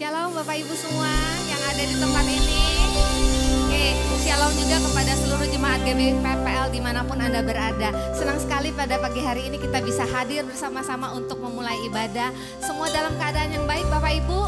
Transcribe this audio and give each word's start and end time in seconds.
Shalom 0.00 0.32
Bapak 0.32 0.56
Ibu 0.56 0.72
semua 0.80 1.12
yang 1.44 1.60
ada 1.60 1.82
di 1.84 1.92
tempat 1.92 2.24
ini. 2.24 2.64
Oke, 3.68 3.92
shalom 4.24 4.48
juga 4.56 4.80
kepada 4.80 5.12
seluruh 5.12 5.44
jemaat 5.52 5.84
GBI 5.84 6.16
PPL 6.24 6.72
di 6.72 6.80
mana 6.80 7.04
pun 7.04 7.20
Anda 7.20 7.44
berada. 7.44 7.92
Senang 8.16 8.40
sekali 8.40 8.72
pada 8.72 8.96
pagi 8.96 9.20
hari 9.20 9.52
ini 9.52 9.60
kita 9.60 9.84
bisa 9.84 10.08
hadir 10.08 10.48
bersama-sama 10.48 11.12
untuk 11.12 11.44
memulai 11.44 11.76
ibadah. 11.84 12.32
Semua 12.64 12.88
dalam 12.88 13.12
keadaan 13.20 13.52
yang 13.52 13.68
baik 13.68 13.84
Bapak 13.92 14.24
Ibu. 14.24 14.40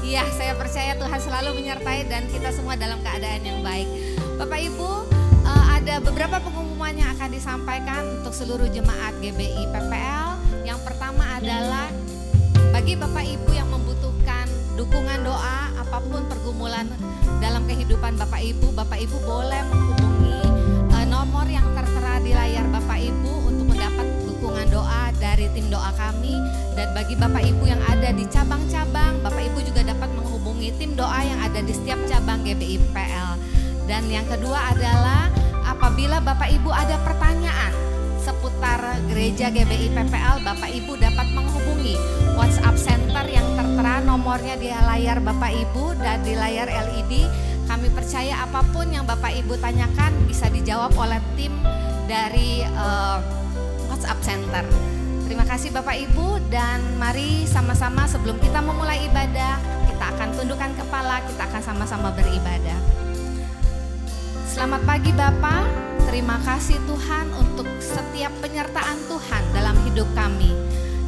Iya, 0.00 0.24
saya 0.32 0.56
percaya 0.56 0.96
Tuhan 0.96 1.20
selalu 1.28 1.60
menyertai 1.60 2.08
dan 2.08 2.24
kita 2.32 2.48
semua 2.48 2.72
dalam 2.72 3.04
keadaan 3.04 3.44
yang 3.44 3.60
baik. 3.60 3.84
Bapak 4.40 4.64
Ibu, 4.64 4.90
eh, 5.44 5.64
ada 5.76 6.00
beberapa 6.00 6.40
pengumuman 6.40 6.96
yang 6.96 7.12
akan 7.20 7.28
disampaikan 7.28 8.00
untuk 8.16 8.32
seluruh 8.32 8.72
jemaat 8.72 9.12
GBI 9.20 9.60
PPL. 9.76 10.40
Yang 10.64 10.80
pertama 10.88 11.36
adalah 11.36 11.92
bagi 12.70 12.96
Bapak 12.96 13.28
Ibu 13.28 13.50
yang 13.52 13.69
dukungan 14.80 15.28
doa, 15.28 15.68
apa 15.76 16.00
pun 16.08 16.24
pergumulan 16.24 16.88
dalam 17.36 17.68
kehidupan 17.68 18.16
Bapak 18.16 18.40
Ibu, 18.40 18.72
Bapak 18.72 18.96
Ibu 18.96 19.16
boleh 19.28 19.60
menghubungi 19.68 20.40
uh, 20.88 21.04
nomor 21.04 21.44
yang 21.52 21.68
tertera 21.76 22.16
di 22.24 22.32
layar 22.32 22.64
Bapak 22.72 22.96
Ibu 22.96 23.52
untuk 23.52 23.76
mendapat 23.76 24.08
dukungan 24.24 24.72
doa 24.72 25.12
dari 25.20 25.52
tim 25.52 25.68
doa 25.68 25.92
kami. 26.00 26.32
Dan 26.72 26.96
bagi 26.96 27.12
Bapak 27.12 27.44
Ibu 27.44 27.68
yang 27.68 27.82
ada 27.92 28.08
di 28.08 28.24
cabang-cabang, 28.24 29.20
Bapak 29.20 29.52
Ibu 29.52 29.58
juga 29.68 29.84
dapat 29.84 30.08
menghubungi 30.16 30.72
tim 30.80 30.96
doa 30.96 31.20
yang 31.28 31.44
ada 31.44 31.60
di 31.60 31.76
setiap 31.76 32.00
cabang 32.08 32.40
GBI 32.40 32.80
PL. 32.96 33.36
Dan 33.84 34.08
yang 34.08 34.24
kedua 34.32 34.72
adalah 34.72 35.28
apabila 35.68 36.24
Bapak 36.24 36.56
Ibu 36.56 36.72
ada 36.72 36.96
pertanyaan 37.04 37.89
seputar 38.20 39.00
gereja 39.08 39.48
GBI 39.48 39.96
PPL, 39.96 40.44
Bapak 40.44 40.68
Ibu 40.68 40.92
dapat 41.00 41.26
menghubungi 41.32 41.96
WhatsApp 42.36 42.76
Center 42.76 43.24
yang 43.24 43.48
tertera 43.56 44.04
nomornya 44.04 44.60
di 44.60 44.68
layar 44.68 45.24
Bapak 45.24 45.48
Ibu 45.48 45.96
dan 45.96 46.20
di 46.20 46.36
layar 46.36 46.68
LED. 46.68 47.24
Kami 47.64 47.88
percaya 47.96 48.44
apa 48.44 48.60
pun 48.70 48.92
yang 48.92 49.08
Bapak 49.08 49.32
Ibu 49.32 49.56
tanyakan 49.56 50.28
bisa 50.28 50.52
dijawab 50.52 50.92
oleh 51.00 51.18
tim 51.32 51.56
dari 52.04 52.60
uh, 52.76 53.18
WhatsApp 53.88 54.20
Center. 54.20 54.64
Terima 55.24 55.46
kasih 55.46 55.70
Bapak 55.72 55.96
Ibu 55.96 56.42
dan 56.52 56.82
mari 57.00 57.46
sama-sama 57.48 58.04
sebelum 58.04 58.36
kita 58.42 58.60
memulai 58.60 59.06
ibadah, 59.06 59.56
kita 59.86 60.04
akan 60.12 60.28
tundukkan 60.34 60.70
kepala, 60.76 61.22
kita 61.24 61.42
akan 61.46 61.62
sama-sama 61.62 62.10
beribadah. 62.12 62.78
Selamat 64.50 64.82
pagi 64.82 65.14
Bapak, 65.14 65.89
terima 66.10 66.42
kasih 66.42 66.74
Tuhan 66.90 67.30
untuk 67.38 67.70
setiap 67.78 68.34
penyertaan 68.42 68.98
Tuhan 69.06 69.42
dalam 69.54 69.78
hidup 69.86 70.10
kami. 70.18 70.50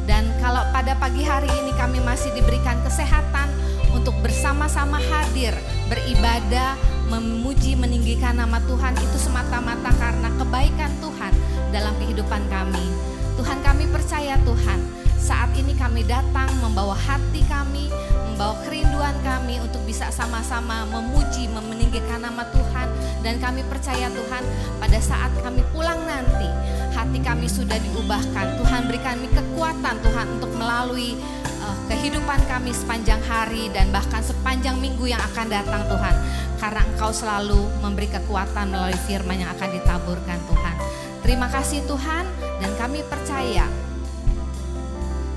Dan 0.07 0.31
kalau 0.39 0.63
pada 0.71 0.95
pagi 0.95 1.27
hari 1.27 1.51
ini 1.59 1.75
kami 1.75 1.99
masih 1.99 2.31
diberikan 2.31 2.79
kesehatan 2.87 3.51
untuk 3.91 4.15
bersama-sama 4.23 5.03
hadir, 5.11 5.51
beribadah, 5.91 6.79
memuji, 7.11 7.75
meninggikan 7.75 8.39
nama 8.39 8.63
Tuhan 8.63 8.95
itu 8.95 9.19
semata-mata 9.19 9.91
karena 9.99 10.31
kebaikan 10.39 10.91
Tuhan 11.03 11.33
dalam 11.75 11.93
kehidupan 11.99 12.47
kami. 12.47 12.87
Tuhan 13.35 13.59
kami 13.59 13.91
percaya 13.91 14.39
Tuhan, 14.47 14.79
saat 15.23 15.55
ini 15.55 15.71
kami 15.71 16.03
datang 16.03 16.51
membawa 16.59 16.91
hati 16.91 17.47
kami, 17.47 17.87
membawa 18.27 18.59
kerinduan 18.67 19.15
kami 19.23 19.55
untuk 19.63 19.79
bisa 19.87 20.11
sama-sama 20.11 20.83
memuji, 20.91 21.47
meninggikan 21.47 22.19
nama 22.19 22.43
Tuhan. 22.51 22.91
Dan 23.23 23.39
kami 23.39 23.63
percaya 23.71 24.11
Tuhan 24.11 24.43
pada 24.83 24.99
saat 24.99 25.31
kami 25.39 25.63
pulang 25.71 26.03
nanti, 26.03 26.51
hati 26.91 27.23
kami 27.23 27.47
sudah 27.47 27.79
diubahkan. 27.79 28.59
Tuhan 28.59 28.91
berikan 28.91 29.15
kami 29.15 29.31
kekuatan 29.31 29.95
Tuhan 30.03 30.27
untuk 30.41 30.51
melalui 30.59 31.15
uh, 31.63 31.77
kehidupan 31.87 32.43
kami 32.51 32.75
sepanjang 32.75 33.23
hari 33.23 33.71
dan 33.71 33.95
bahkan 33.95 34.19
sepanjang 34.19 34.75
minggu 34.83 35.07
yang 35.07 35.23
akan 35.31 35.47
datang 35.47 35.87
Tuhan. 35.87 36.15
Karena 36.59 36.83
Engkau 36.83 37.15
selalu 37.15 37.63
memberi 37.79 38.11
kekuatan 38.11 38.75
melalui 38.75 38.99
firman 39.07 39.39
yang 39.39 39.51
akan 39.55 39.69
ditaburkan 39.71 40.39
Tuhan. 40.51 40.75
Terima 41.23 41.47
kasih 41.47 41.79
Tuhan 41.87 42.27
dan 42.59 42.71
kami 42.75 42.99
percaya 43.07 43.63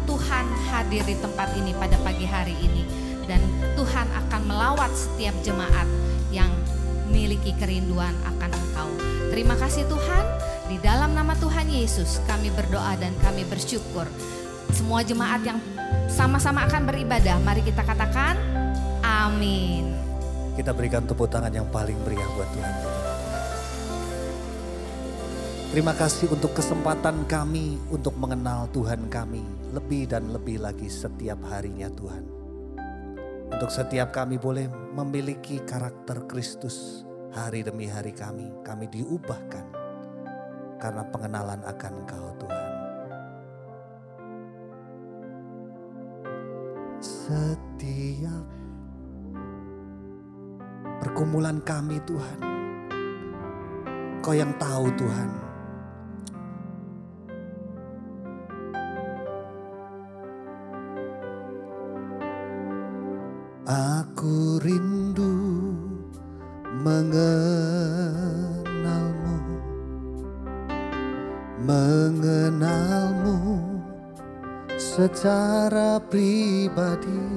Tuhan 0.06 0.46
hadir 0.70 1.02
di 1.02 1.18
tempat 1.18 1.50
ini 1.58 1.74
pada 1.74 1.98
pagi 2.00 2.24
hari 2.24 2.54
ini 2.62 2.86
dan 3.26 3.42
Tuhan 3.74 4.06
akan 4.26 4.40
melawat 4.46 4.94
setiap 4.94 5.34
jemaat 5.42 5.84
yang 6.30 6.48
memiliki 7.10 7.54
kerinduan 7.58 8.14
akan 8.22 8.50
Engkau. 8.54 8.88
Terima 9.34 9.58
kasih 9.58 9.82
Tuhan, 9.90 10.24
di 10.70 10.78
dalam 10.78 11.14
nama 11.14 11.34
Tuhan 11.38 11.66
Yesus 11.66 12.22
kami 12.30 12.54
berdoa 12.54 12.94
dan 12.98 13.12
kami 13.22 13.42
bersyukur. 13.46 14.06
Semua 14.70 15.02
jemaat 15.02 15.42
yang 15.42 15.58
sama-sama 16.06 16.66
akan 16.70 16.86
beribadah, 16.86 17.38
mari 17.42 17.66
kita 17.66 17.82
katakan 17.82 18.38
amin. 19.02 19.90
Kita 20.54 20.70
berikan 20.72 21.04
tepuk 21.04 21.28
tangan 21.28 21.52
yang 21.52 21.68
paling 21.68 21.98
meriah 22.06 22.26
buat 22.34 22.48
Tuhan. 22.54 22.74
Terima 25.74 25.92
kasih 25.92 26.32
untuk 26.32 26.56
kesempatan 26.56 27.26
kami 27.28 27.76
untuk 27.92 28.16
mengenal 28.16 28.70
Tuhan 28.72 29.12
kami 29.12 29.65
lebih 29.76 30.08
dan 30.08 30.32
lebih 30.32 30.64
lagi 30.64 30.88
setiap 30.88 31.36
harinya 31.52 31.92
Tuhan. 31.92 32.24
Untuk 33.52 33.68
setiap 33.68 34.10
kami 34.10 34.40
boleh 34.40 34.66
memiliki 34.96 35.60
karakter 35.62 36.24
Kristus 36.24 37.04
hari 37.36 37.60
demi 37.60 37.84
hari 37.86 38.16
kami. 38.16 38.48
Kami 38.64 38.88
diubahkan 38.88 39.66
karena 40.80 41.04
pengenalan 41.12 41.60
akan 41.62 41.92
Engkau 42.02 42.26
Tuhan. 42.40 42.68
Setiap 47.04 48.46
pergumulan 51.04 51.60
kami 51.62 52.00
Tuhan. 52.08 52.40
Kau 54.24 54.34
yang 54.34 54.56
tahu 54.58 54.90
Tuhan. 54.98 55.45
Aku 64.16 64.56
rindu 64.64 65.36
mengenalmu. 66.80 67.36
Mengenalmu 71.60 73.36
secara 74.80 76.00
pribadi. 76.00 77.28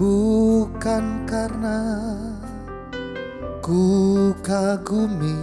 Bukan 0.00 1.28
karena 1.28 2.16
ku 3.60 4.32
kagumi 4.40 5.36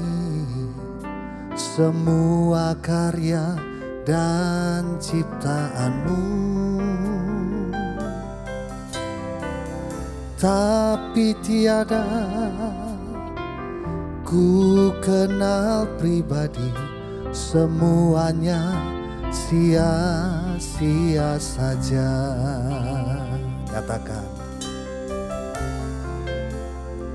semua 1.53 2.73
karya 2.81 3.61
dan 4.09 4.97
ciptaanmu 4.97 6.33
tapi 10.43 11.31
tiada 11.39 12.03
ku 14.27 14.91
kenal 14.99 15.87
pribadi 15.95 16.67
semuanya 17.31 18.59
sia-sia 19.31 19.79
saja. 21.39 22.11
Katakan 23.71 24.27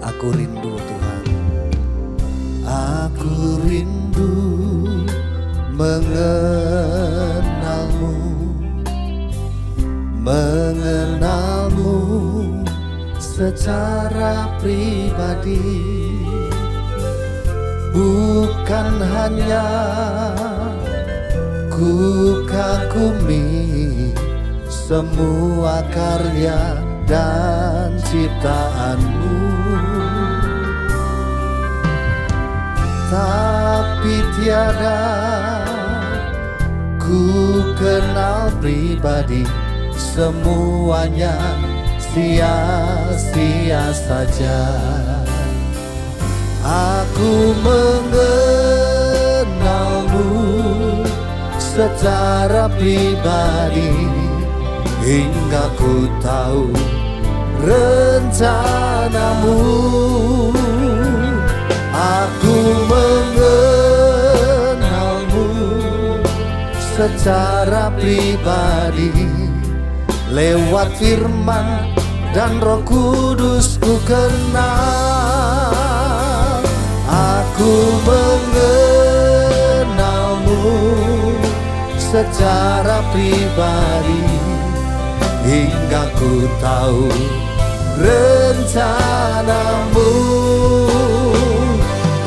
aku 0.00 0.32
rindu 0.32 0.80
Tuhan. 0.80 1.28
Aku 2.64 3.60
rindu 3.68 4.32
mengenalmu. 5.76 6.16
Mengenalmu 10.16 11.96
secara 13.38 14.50
pribadi 14.58 15.62
bukan 17.94 18.98
hanya 18.98 19.66
ku 21.70 22.42
kagumi 22.50 24.10
semua 24.66 25.86
karya 25.94 26.82
dan 27.06 27.94
ciptaanmu. 28.10 29.38
Tapi 33.06 34.16
tiada 34.34 34.98
ku 36.98 37.22
kenal 37.78 38.50
pribadi 38.58 39.46
semuanya 39.94 41.67
sia-sia 42.18 43.94
saja. 43.94 44.66
Aku 46.66 47.54
mengenalmu 47.62 50.26
secara 51.62 52.66
pribadi 52.74 53.94
hingga 55.06 55.70
ku 55.78 56.10
tahu 56.18 56.74
rencanamu. 57.62 59.62
Aku 61.98 62.54
mengenalmu 62.90 65.46
secara 66.98 67.90
pribadi 67.94 69.10
lewat 70.34 70.90
firman 71.00 71.97
dan 72.36 72.60
roh 72.60 72.84
kudus 72.84 73.80
ku 73.80 73.96
kenal. 74.04 74.60
Aku 77.08 77.72
mengenalmu 78.04 80.60
secara 81.96 83.00
pribadi 83.10 84.22
hingga 85.48 86.12
ku 86.20 86.44
tahu 86.60 87.08
rencanamu. 87.96 90.12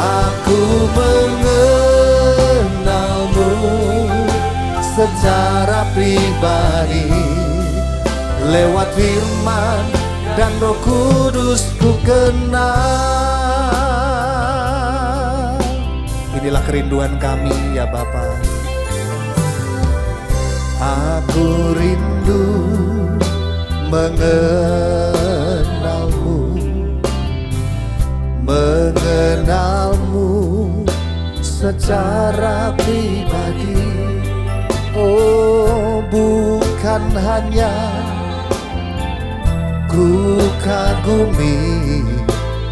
Aku 0.02 0.90
mengenalmu 0.98 3.54
secara 4.82 5.86
pribadi 5.94 7.31
lewat 8.52 8.92
firman 8.92 9.86
dan 10.36 10.52
roh 10.60 10.76
kudus 10.84 11.72
ku 11.80 11.96
kenal. 12.04 12.68
Inilah 16.36 16.64
kerinduan 16.68 17.16
kami 17.22 17.56
ya 17.80 17.88
Bapak 17.88 18.62
aku 20.82 21.78
rindu 21.78 22.74
mengenalmu 23.94 24.42
mengenalmu 28.42 30.34
secara 31.46 32.74
pribadi. 32.74 34.10
Oh 34.98 36.02
bukan 36.10 37.14
hanya 37.16 38.01
ku 39.92 40.40
kagumi 40.64 42.00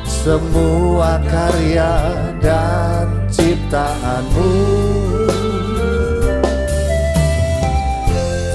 semua 0.07 1.19
karya 1.27 1.92
dan 2.39 3.12
ciptaanmu. 3.27 4.56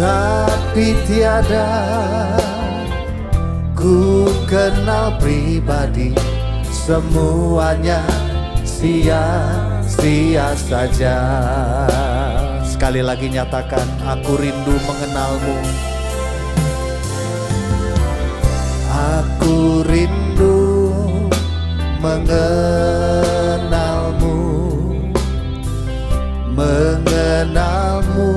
Tapi 0.00 0.96
tiada 1.04 1.68
ku 3.76 4.24
kenal 4.48 5.12
pribadi 5.20 6.16
semuanya 6.72 8.00
sia-sia 8.64 10.56
saja. 10.56 11.20
Sekali 12.64 13.04
lagi 13.04 13.28
nyatakan 13.28 13.86
aku 14.08 14.40
rindu 14.40 14.72
mengenalmu 14.88 15.92
aku 19.44 19.84
rindu 19.84 20.88
mengenalmu. 22.00 22.48
Mengenalmu 26.56 28.32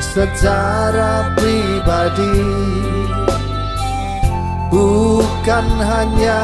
secara 0.00 1.36
pribadi. 1.36 2.40
Bukan 4.72 5.66
hanya 5.84 6.40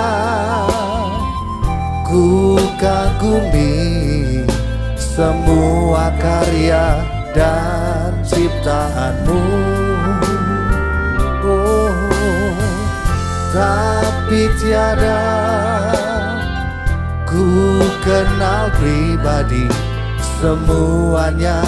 ku 2.04 2.60
kagumi 2.76 4.44
semua 5.00 6.12
karya 6.20 7.00
dan 7.32 8.12
ciptaanmu 8.28 9.77
tapi 13.52 14.48
tiada 14.60 15.20
ku 17.28 17.80
kenal 18.04 18.68
pribadi. 18.76 19.68
Semuanya 20.38 21.60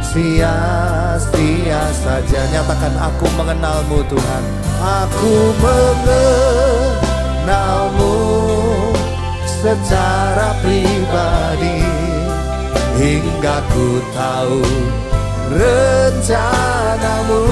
sia-sia 0.00 1.82
saja. 2.00 2.40
Nyatakan 2.48 2.94
aku 2.96 3.28
mengenalmu 3.36 4.00
Tuhan. 4.08 4.42
Aku 4.80 5.52
mengenalmu 5.60 6.46
secara 9.44 10.56
pribadi. 10.64 11.84
Hingga 12.96 13.60
ku 13.68 14.00
tahu 14.16 14.64
rencanamu 15.52 17.44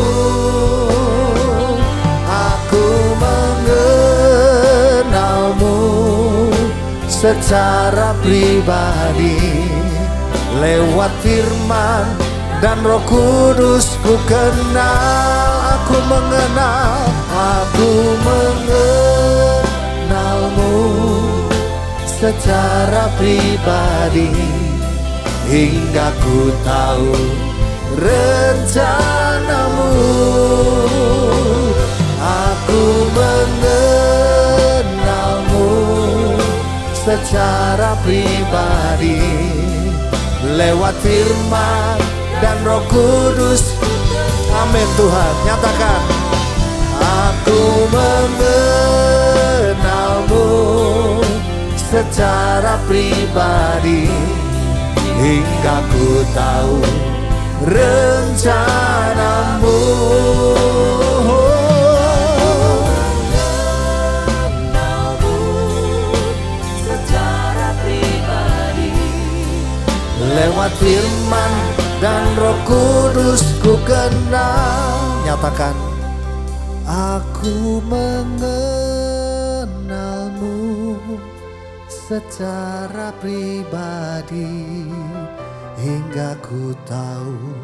secara 7.24 8.12
pribadi 8.20 9.40
lewat 10.60 11.08
firman 11.24 12.04
dan 12.60 12.84
roh 12.84 13.00
kudus 13.08 13.96
ku 14.04 14.12
kenal 14.28 15.48
aku 15.72 15.96
mengenal 16.04 17.00
aku 17.32 18.12
mengenalmu 18.28 19.08
secara 22.04 23.08
pribadi 23.16 24.28
hingga 25.48 26.12
ku 26.20 26.52
tahu 26.60 27.16
rencanamu. 28.04 29.96
Aku 32.24 32.84
mengenalmu 33.16 33.63
secara 37.04 37.92
pribadi 38.00 39.20
lewat 40.56 40.96
firman 41.04 42.00
dan 42.40 42.56
roh 42.64 42.80
kudus. 42.88 43.76
Amin 44.56 44.88
Tuhan 44.96 45.34
nyatakan 45.44 46.00
aku 46.96 47.84
mengenalmu 47.92 48.80
secara 51.76 52.80
pribadi 52.88 54.08
hingga 55.20 55.76
ku 55.92 56.24
tahu 56.32 56.80
rencanamu 57.68 59.12
lewat 70.34 70.74
firman 70.82 71.52
dan 72.02 72.26
roh 72.34 72.58
kudus 72.66 73.42
ku 73.62 73.78
kenal. 73.86 75.22
Nyatakan 75.22 75.78
aku 76.84 77.78
mengenalmu 77.86 78.58
secara 81.86 83.14
pribadi 83.22 84.90
hingga 85.78 86.34
ku 86.42 86.74
tahu 86.82 87.54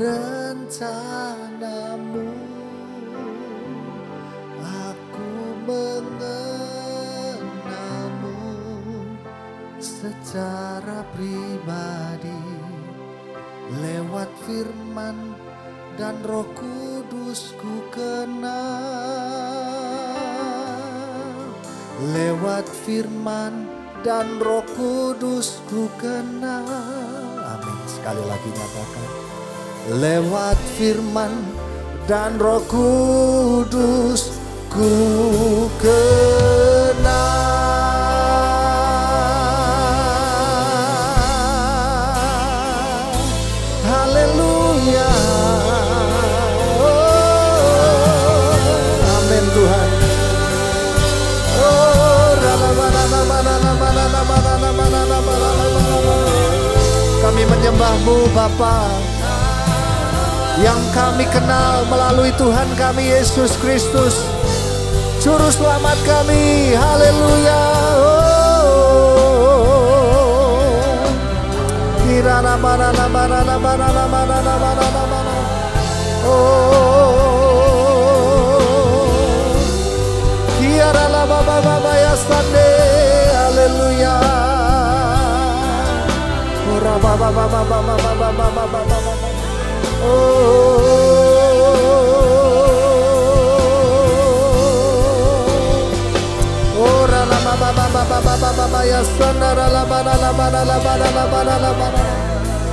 rencanamu. 0.00 1.38
Aku 4.64 5.30
mengenalmu 5.68 6.19
secara 10.00 11.04
pribadi 11.12 12.40
lewat 13.84 14.32
firman 14.48 15.36
dan 16.00 16.16
roh 16.24 16.48
kudus 16.56 17.52
ku 17.60 17.84
kenal. 17.92 18.48
Lewat 22.16 22.64
firman 22.88 23.68
dan 24.00 24.40
roh 24.40 24.64
kudus 24.72 25.60
ku 25.68 25.84
kenal. 26.00 26.64
Amin. 27.44 27.76
Sekali 27.84 28.24
lagi 28.24 28.48
nyatakan. 28.56 29.08
Lewat 30.00 30.56
firman 30.80 31.44
dan 32.08 32.40
roh 32.40 32.64
kudus 32.64 34.32
ku 34.72 34.96
kenal 35.76 37.59
menyembahmu 57.80 58.28
Bapa 58.36 58.92
yang 60.60 60.76
kami 60.92 61.24
kenal 61.32 61.88
melalui 61.88 62.28
Tuhan 62.36 62.68
kami 62.76 63.08
Yesus 63.08 63.56
Kristus. 63.56 64.20
Juru 65.24 65.48
selamat 65.48 65.96
kami 66.04 66.76
Haleluya. 66.76 67.64
Kirana 72.04 72.60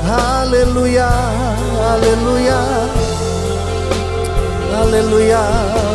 Haleluya 0.07 1.09
Haleluya 1.83 2.59
Haleluya 4.71 5.43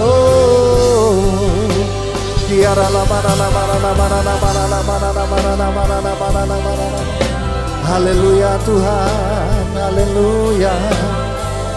Oh 0.05 1.17
Tiara 2.49 2.87
la 2.93 3.03
bana 3.09 3.33
la 3.41 3.49
bana 3.49 3.77
la 3.81 3.93
bana 3.97 4.19
la 4.21 4.35
bana 4.37 4.63
la 4.69 4.81
bana 4.85 5.11
la 5.17 5.25
bana 5.25 5.53
la 5.57 5.69
bana 5.73 5.97
la 6.05 6.13
bana 6.21 6.43
la 6.45 6.57
bana 6.61 6.87
la 6.93 7.22
Haleluya 7.93 8.57
Tuhan, 8.65 9.69
haleluya. 9.77 10.73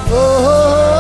Oh, 0.08 0.16
oh, 0.16 0.48
oh. 0.48 0.96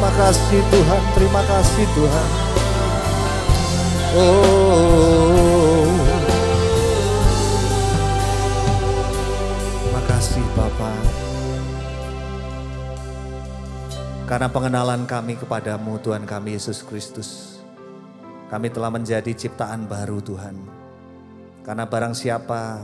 Terima 0.00 0.10
kasih 0.16 0.64
Tuhan, 0.72 1.02
terima 1.12 1.44
kasih 1.44 1.84
Tuhan. 1.92 2.28
Oh, 4.16 5.92
makasih 9.92 10.40
Bapak. 10.56 11.09
Karena 14.30 14.46
pengenalan 14.46 15.10
kami 15.10 15.34
kepadamu 15.42 15.98
Tuhan 16.06 16.22
kami 16.22 16.54
Yesus 16.54 16.86
Kristus. 16.86 17.58
Kami 18.46 18.70
telah 18.70 18.86
menjadi 18.86 19.26
ciptaan 19.34 19.90
baru 19.90 20.22
Tuhan. 20.22 20.54
Karena 21.66 21.82
barang 21.82 22.14
siapa 22.14 22.78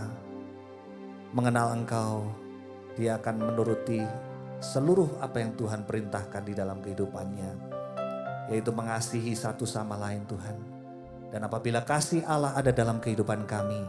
mengenal 1.30 1.70
Engkau, 1.78 2.34
dia 2.98 3.14
akan 3.22 3.46
menuruti 3.46 4.02
seluruh 4.58 5.22
apa 5.22 5.38
yang 5.38 5.54
Tuhan 5.54 5.86
perintahkan 5.86 6.42
di 6.42 6.50
dalam 6.50 6.82
kehidupannya. 6.82 7.50
Yaitu 8.50 8.74
mengasihi 8.74 9.30
satu 9.38 9.62
sama 9.62 9.94
lain 10.02 10.26
Tuhan. 10.26 10.58
Dan 11.30 11.46
apabila 11.46 11.86
kasih 11.86 12.26
Allah 12.26 12.58
ada 12.58 12.74
dalam 12.74 12.98
kehidupan 12.98 13.46
kami, 13.46 13.86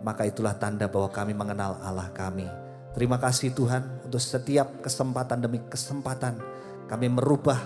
maka 0.00 0.24
itulah 0.24 0.56
tanda 0.56 0.88
bahwa 0.88 1.12
kami 1.12 1.36
mengenal 1.36 1.76
Allah 1.84 2.08
kami. 2.16 2.48
Terima 2.96 3.20
kasih 3.20 3.52
Tuhan 3.52 4.08
untuk 4.08 4.24
setiap 4.24 4.80
kesempatan 4.80 5.44
demi 5.44 5.60
kesempatan 5.68 6.57
kami 6.88 7.12
merubah 7.12 7.60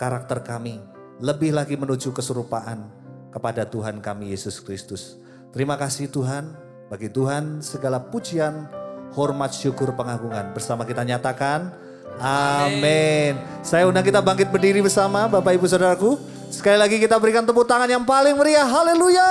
karakter 0.00 0.40
kami. 0.40 0.80
Lebih 1.22 1.54
lagi 1.54 1.76
menuju 1.76 2.10
keserupaan 2.10 2.88
kepada 3.30 3.68
Tuhan 3.68 4.00
kami 4.00 4.32
Yesus 4.32 4.58
Kristus. 4.58 5.20
Terima 5.52 5.76
kasih 5.76 6.08
Tuhan, 6.08 6.56
bagi 6.88 7.12
Tuhan 7.12 7.60
segala 7.60 8.00
pujian, 8.00 8.66
hormat, 9.12 9.52
syukur, 9.52 9.92
pengagungan. 9.92 10.56
Bersama 10.56 10.82
kita 10.88 11.04
nyatakan, 11.04 11.70
amin. 12.18 13.36
Saya 13.60 13.86
undang 13.86 14.02
kita 14.02 14.24
bangkit 14.24 14.48
berdiri 14.48 14.80
bersama 14.80 15.28
Bapak 15.28 15.52
Ibu 15.54 15.68
Saudaraku. 15.68 16.16
Sekali 16.48 16.80
lagi 16.80 16.96
kita 16.96 17.20
berikan 17.20 17.44
tepuk 17.44 17.68
tangan 17.68 17.88
yang 17.88 18.04
paling 18.08 18.34
meriah. 18.34 18.66
Haleluya. 18.66 19.30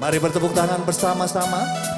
Mari 0.00 0.16
bertepuk 0.16 0.56
tangan 0.56 0.80
bersama-sama. 0.86 1.90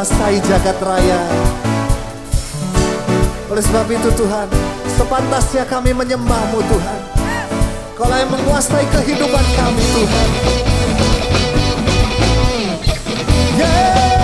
Menguasai 0.00 0.40
jagat 0.40 0.80
raya. 0.80 1.20
Oleh 3.52 3.60
sebab 3.60 3.84
itu 3.92 4.08
Tuhan, 4.16 4.48
sepantasnya 4.96 5.68
kami 5.68 5.92
menyembahmu 5.92 6.56
Tuhan. 6.56 7.00
Kau 8.00 8.08
yang 8.08 8.32
menguasai 8.32 8.88
kehidupan 8.88 9.44
kami 9.60 9.84
Tuhan. 9.92 10.28
Yeah. 13.60 14.19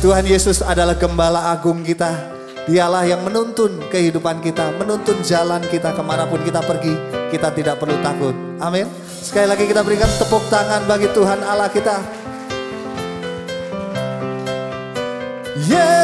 Tuhan 0.00 0.24
Yesus 0.24 0.64
adalah 0.64 0.96
gembala 0.96 1.52
agung 1.52 1.84
kita. 1.84 2.32
Dialah 2.64 3.04
yang 3.04 3.20
menuntun 3.20 3.80
kehidupan 3.92 4.40
kita 4.44 4.72
Menuntun 4.80 5.20
jalan 5.20 5.60
kita 5.68 5.92
ke 5.92 6.00
mana 6.00 6.24
pun 6.24 6.40
kita 6.40 6.64
pergi. 6.64 6.96
Kita 7.28 7.52
tidak 7.52 7.76
perlu 7.76 8.00
takut. 8.00 8.32
Amin. 8.64 8.88
Sekali 9.04 9.44
lagi 9.44 9.68
kita 9.68 9.84
berikan 9.84 10.08
tepuk 10.16 10.40
tangan 10.48 10.88
bagi 10.88 11.04
Tuhan 11.12 11.44
Allah 11.44 11.68
kita. 11.68 12.00
Yeay. 15.68 16.00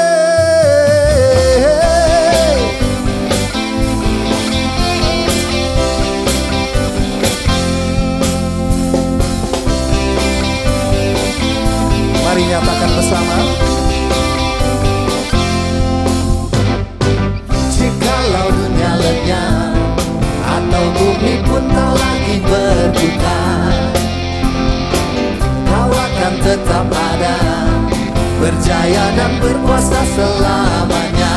Mari 12.20 12.42
nyatakan 12.44 12.90
bersama 12.92 13.55
Bumi 21.26 21.42
pun 21.42 21.58
tak 21.74 21.90
lagi 21.98 22.38
berputar 22.38 23.74
Kau 25.66 25.90
akan 25.90 26.32
tetap 26.38 26.86
ada. 26.86 27.38
Berjaya 28.38 29.04
dan 29.18 29.34
berkuasa 29.42 30.06
selamanya. 30.14 31.34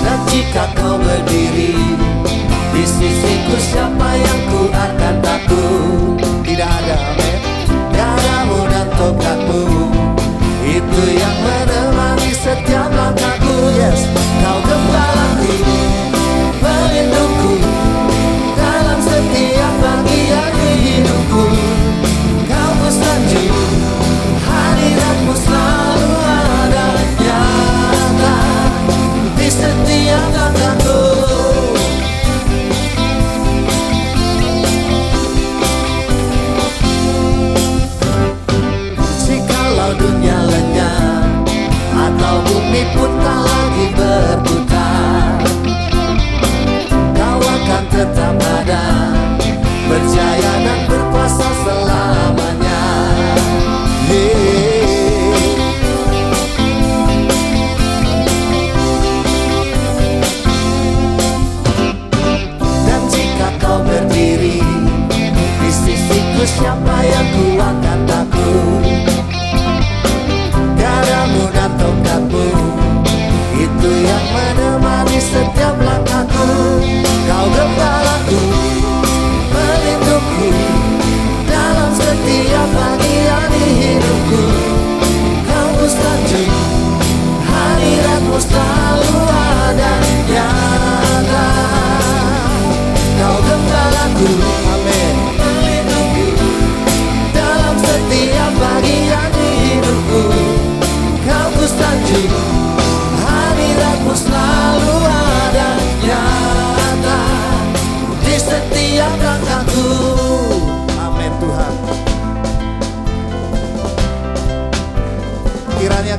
Dan 0.00 0.18
jika 0.32 0.64
kau 0.80 0.96
berdiri 0.96 1.76
Di 2.72 2.84
sisiku 2.88 3.56
siapa 3.60 4.16
yang 4.16 4.40
ku 4.48 4.72
akan 4.72 5.03
yang 11.02 11.53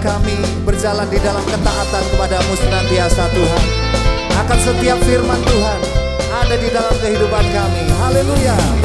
kami 0.05 0.37
berjalan 0.61 1.09
di 1.09 1.17
dalam 1.17 1.41
ketaatan 1.49 2.03
kepadamu 2.13 2.53
senantiasa 2.53 3.25
Tuhan. 3.33 3.65
Akan 4.37 4.59
setiap 4.61 5.01
firman 5.01 5.41
Tuhan 5.41 5.79
ada 6.29 6.55
di 6.61 6.69
dalam 6.69 6.93
kehidupan 7.01 7.45
kami. 7.49 7.83
Haleluya 7.97 8.84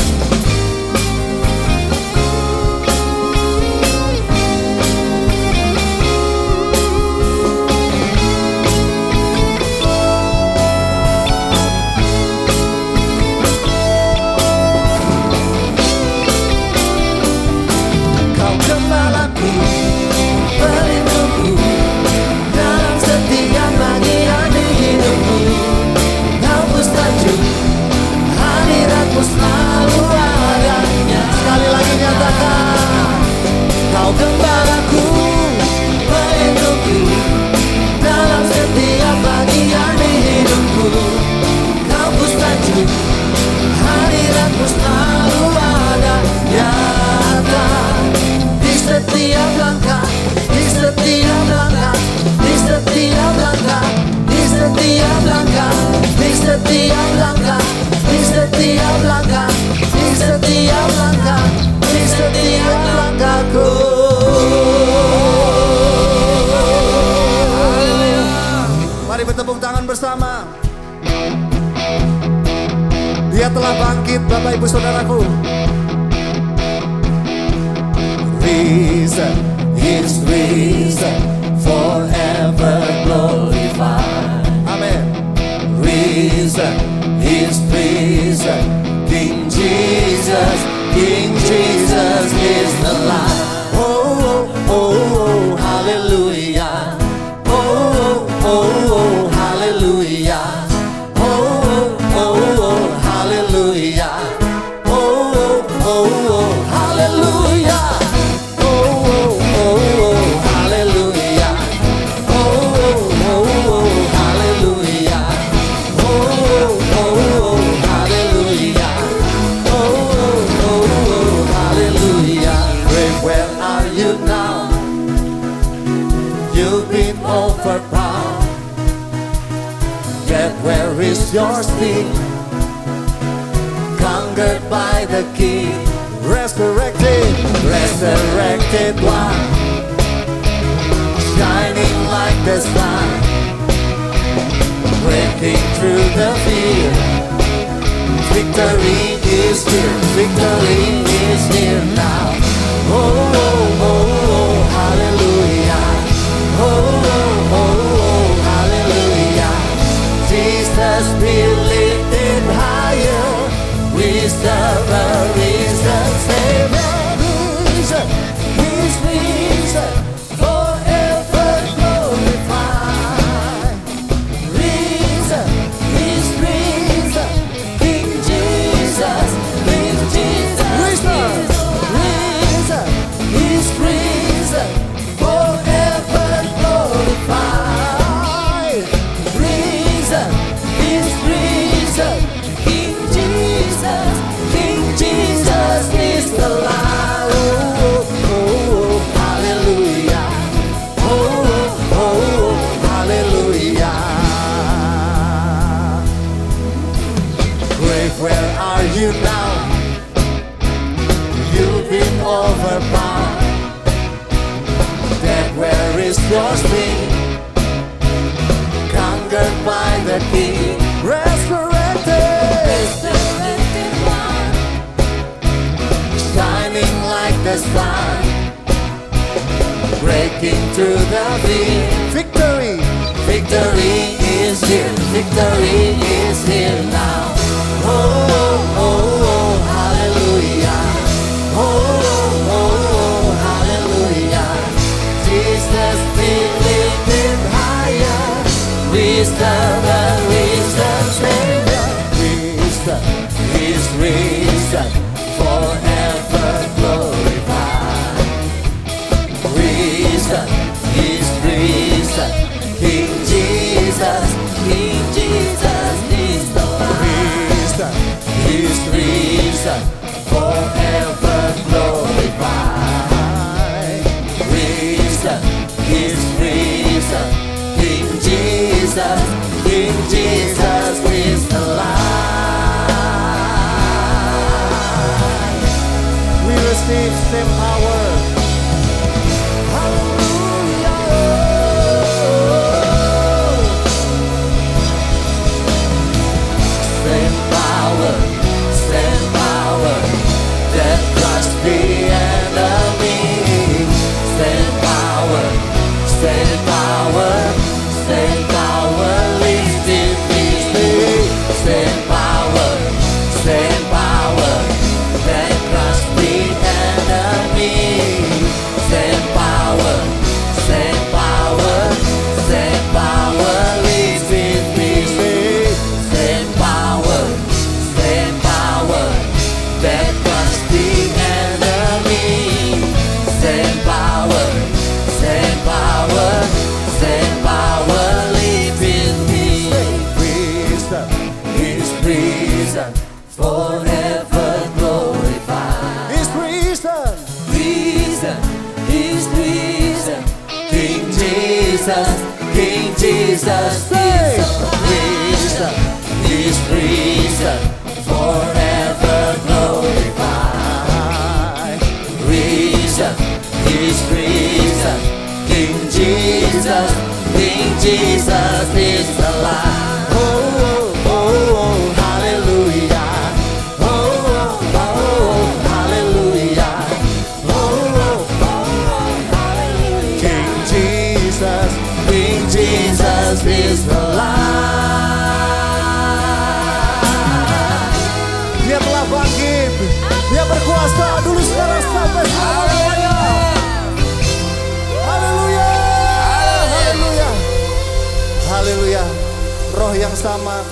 is 368.76 369.18
alive. 369.18 369.79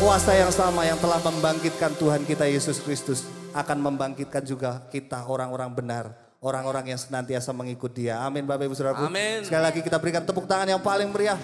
kuasa 0.09 0.33
yang 0.33 0.49
sama 0.49 0.89
yang 0.89 0.97
telah 0.97 1.21
membangkitkan 1.21 1.93
Tuhan 2.01 2.25
kita 2.25 2.49
Yesus 2.49 2.81
Kristus 2.81 3.29
akan 3.53 3.77
membangkitkan 3.77 4.41
juga 4.41 4.81
kita 4.89 5.29
orang-orang 5.29 5.69
benar, 5.69 6.17
orang-orang 6.41 6.97
yang 6.97 6.97
senantiasa 6.97 7.53
mengikut 7.53 7.93
Dia. 7.93 8.25
Amin 8.25 8.49
Bapak 8.49 8.73
Ibu 8.73 8.73
Saudara. 8.73 9.05
Amin. 9.05 9.45
Sekali 9.45 9.61
lagi 9.61 9.85
kita 9.85 10.01
berikan 10.01 10.25
tepuk 10.25 10.49
tangan 10.49 10.65
yang 10.65 10.81
paling 10.81 11.13
meriah. 11.13 11.37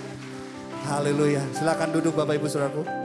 Haleluya. 0.89 1.45
Silakan 1.53 1.93
duduk 1.93 2.17
Bapak 2.17 2.41
Ibu 2.41 2.49
Saudaraku. 2.49 3.04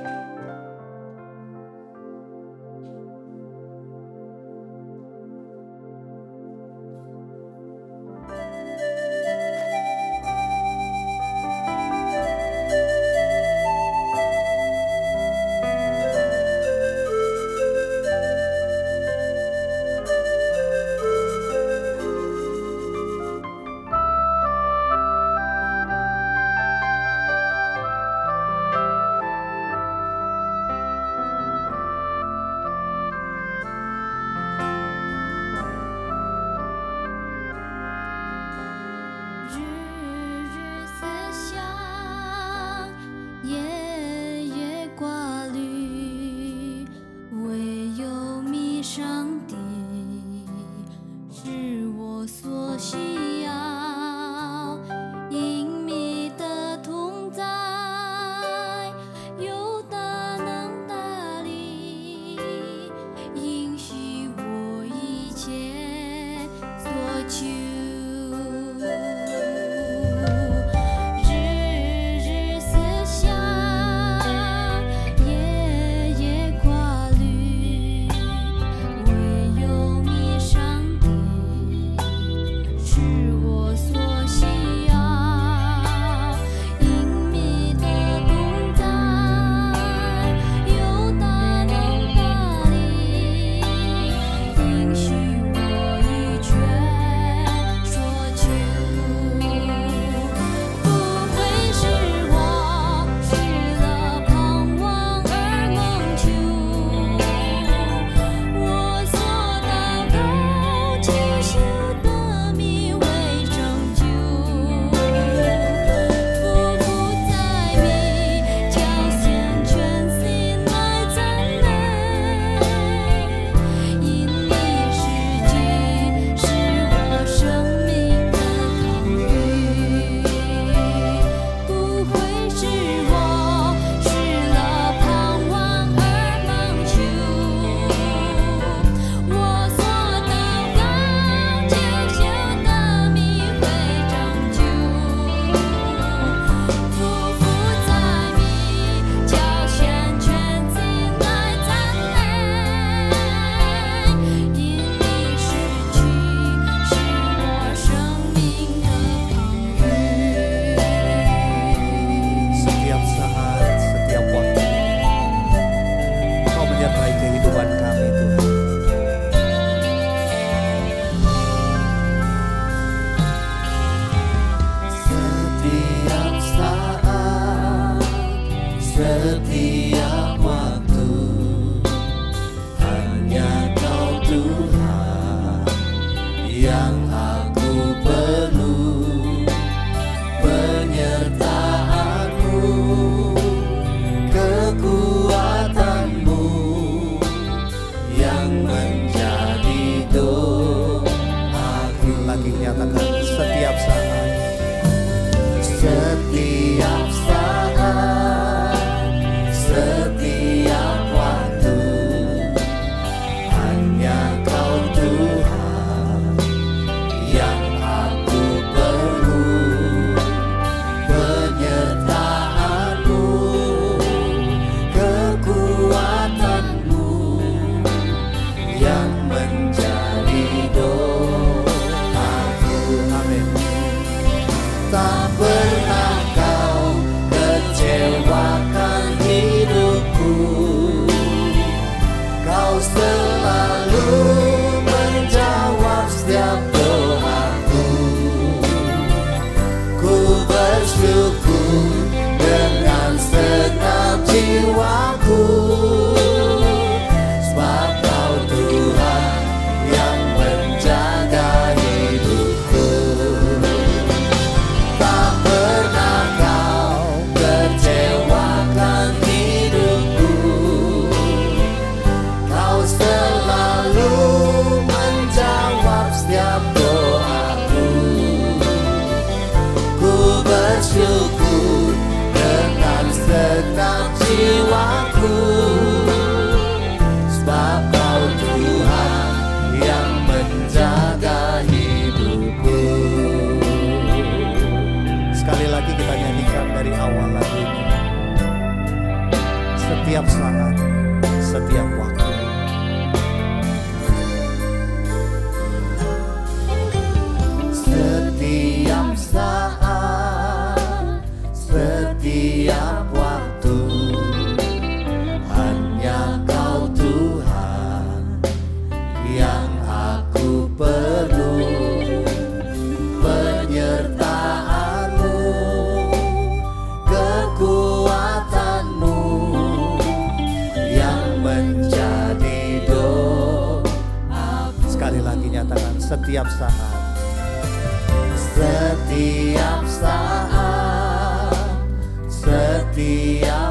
be. 342.95 343.68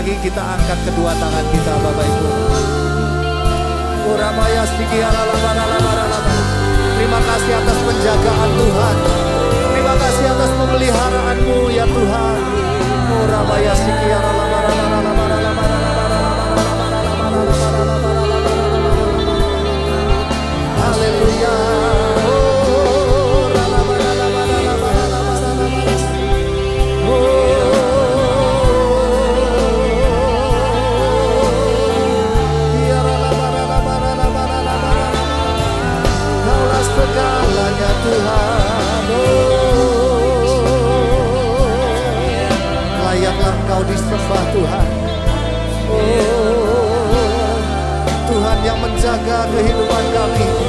lagi 0.00 0.16
kita 0.24 0.40
angkat 0.40 0.80
kedua 0.88 1.12
tangan 1.12 1.44
kita 1.52 1.72
Bapak 1.76 2.08
Ibu. 2.08 2.28
Urabaya 4.08 4.64
Terima 6.96 7.20
kasih 7.20 7.52
atas 7.52 7.78
penjagaan 7.84 8.50
Tuhan. 8.56 8.96
Terima 9.76 9.94
kasih 10.00 10.24
atas 10.32 10.50
pemeliharaanmu 10.56 11.58
ya 11.68 11.84
Tuhan. 11.84 12.40
Urabaya 13.12 13.72
Haleluya. 20.80 21.69
mau 43.80 43.88
disembah 43.88 44.44
Tuhan. 44.52 44.86
Oh, 45.88 47.56
Tuhan 48.28 48.58
yang 48.60 48.76
menjaga 48.76 49.48
kehidupan 49.56 50.04
kami. 50.12 50.59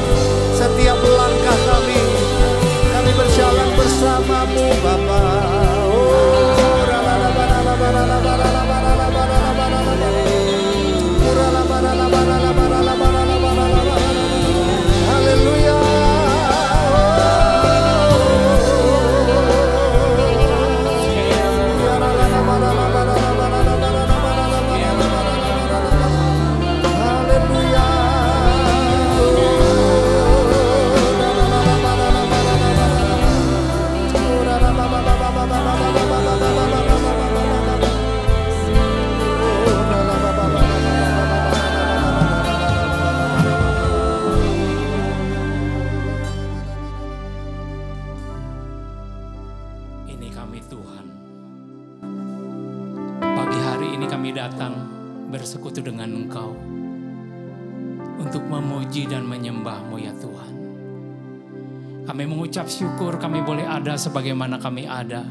Mengucap 62.41 62.65
syukur 62.65 63.21
kami 63.21 63.45
boleh 63.45 63.69
ada 63.69 63.93
sebagaimana 63.93 64.57
kami 64.57 64.89
ada. 64.89 65.21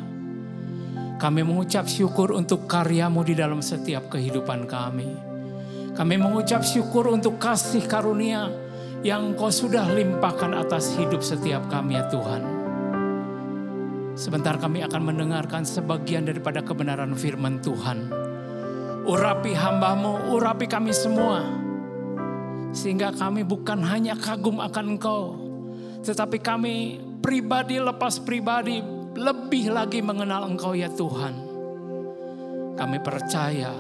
Kami 1.19 1.43
mengucap 1.43 1.91
syukur 1.91 2.31
untuk 2.39 2.71
karyamu 2.71 3.27
di 3.27 3.35
dalam 3.35 3.59
setiap 3.59 4.15
kehidupan 4.15 4.71
kami. 4.71 5.11
Kami 5.91 6.15
mengucap 6.15 6.63
syukur 6.63 7.11
untuk 7.11 7.35
kasih 7.43 7.83
karunia 7.91 8.47
yang 9.03 9.35
kau 9.35 9.51
sudah 9.51 9.91
limpahkan 9.91 10.55
atas 10.55 10.95
hidup 10.95 11.19
setiap 11.19 11.67
kami 11.67 11.99
ya 11.99 12.07
Tuhan. 12.15 12.43
Sebentar 14.15 14.55
kami 14.63 14.87
akan 14.87 15.03
mendengarkan 15.11 15.67
sebagian 15.67 16.31
daripada 16.31 16.63
kebenaran 16.63 17.19
firman 17.19 17.59
Tuhan. 17.59 18.07
Urapi 19.03 19.51
hambamu, 19.51 20.31
urapi 20.31 20.71
kami 20.71 20.95
semua. 20.95 21.43
Sehingga 22.71 23.11
kami 23.11 23.43
bukan 23.43 23.83
hanya 23.83 24.15
kagum 24.15 24.63
akan 24.63 24.95
engkau. 24.95 25.40
Tetapi 26.01 26.39
kami 26.41 26.97
pribadi 27.21 27.77
lepas 27.77 28.21
pribadi 28.25 28.81
lebih 29.17 29.69
lagi 29.69 30.01
mengenal 30.01 30.49
engkau 30.49 30.73
ya 30.73 30.89
Tuhan. 30.89 31.35
Kami 32.75 32.99
percaya 33.05 33.73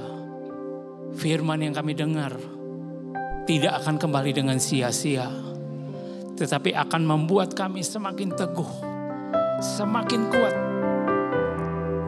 firman 1.16 1.64
yang 1.64 1.73
kami 1.73 1.97
dengar 1.97 2.37
tidak 3.49 3.81
akan 3.83 3.97
kembali 3.97 4.31
dengan 4.37 4.61
sia-sia. 4.61 5.27
Tetapi 6.37 6.73
akan 6.77 7.03
membuat 7.05 7.53
kami 7.57 7.81
semakin 7.85 8.33
teguh, 8.33 8.73
semakin 9.61 10.23
kuat 10.29 10.57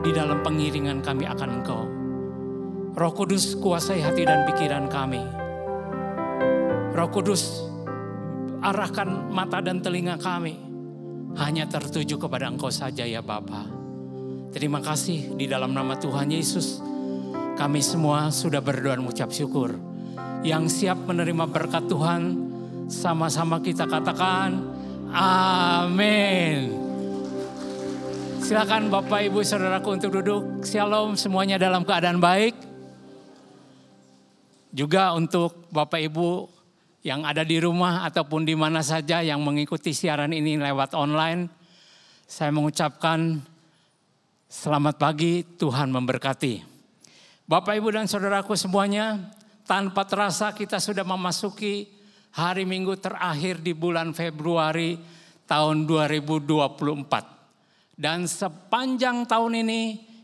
di 0.04 0.10
dalam 0.12 0.40
pengiringan 0.44 1.00
kami 1.00 1.24
akan 1.24 1.50
engkau. 1.60 1.82
Roh 2.92 3.12
Kudus 3.16 3.56
kuasai 3.56 4.04
hati 4.04 4.28
dan 4.28 4.44
pikiran 4.44 4.88
kami. 4.92 5.24
Roh 6.92 7.08
Kudus 7.08 7.71
arahkan 8.62 9.28
mata 9.34 9.58
dan 9.58 9.82
telinga 9.82 10.14
kami 10.22 10.54
hanya 11.34 11.66
tertuju 11.66 12.14
kepada 12.16 12.46
Engkau 12.46 12.70
saja 12.70 13.02
ya 13.02 13.18
Bapa. 13.18 13.66
Terima 14.54 14.78
kasih 14.78 15.34
di 15.34 15.50
dalam 15.50 15.74
nama 15.74 15.98
Tuhan 15.98 16.30
Yesus. 16.30 16.78
Kami 17.58 17.80
semua 17.82 18.30
sudah 18.30 18.62
berdoa 18.62 18.96
mengucap 19.00 19.34
syukur. 19.34 19.74
Yang 20.46 20.82
siap 20.82 20.98
menerima 21.08 21.48
berkat 21.48 21.88
Tuhan, 21.88 22.22
sama-sama 22.86 23.58
kita 23.64 23.88
katakan 23.88 24.60
amin. 25.10 26.78
Silakan 28.42 28.92
Bapak 28.92 29.24
Ibu 29.32 29.40
Saudaraku 29.40 29.88
untuk 29.96 30.10
duduk. 30.20 30.66
Shalom 30.66 31.16
semuanya 31.16 31.56
dalam 31.56 31.86
keadaan 31.86 32.20
baik. 32.20 32.52
Juga 34.72 35.16
untuk 35.16 35.68
Bapak 35.72 36.00
Ibu 36.12 36.61
yang 37.02 37.26
ada 37.26 37.42
di 37.42 37.58
rumah 37.58 38.06
ataupun 38.06 38.46
di 38.46 38.54
mana 38.54 38.78
saja 38.78 39.26
yang 39.26 39.42
mengikuti 39.42 39.90
siaran 39.90 40.30
ini 40.30 40.54
lewat 40.54 40.94
online. 40.94 41.50
Saya 42.22 42.54
mengucapkan 42.54 43.42
selamat 44.46 45.02
pagi, 45.02 45.42
Tuhan 45.58 45.90
memberkati. 45.90 46.62
Bapak, 47.42 47.74
Ibu, 47.74 47.90
dan 47.90 48.06
saudaraku 48.06 48.54
semuanya, 48.54 49.34
tanpa 49.66 50.06
terasa 50.06 50.54
kita 50.54 50.78
sudah 50.78 51.02
memasuki 51.02 51.90
hari 52.32 52.62
Minggu 52.62 52.96
terakhir 52.96 53.60
di 53.60 53.74
bulan 53.74 54.14
Februari 54.14 54.96
tahun 55.44 55.84
2024. 55.84 57.98
Dan 57.98 58.30
sepanjang 58.30 59.28
tahun 59.28 59.66
ini 59.66 59.82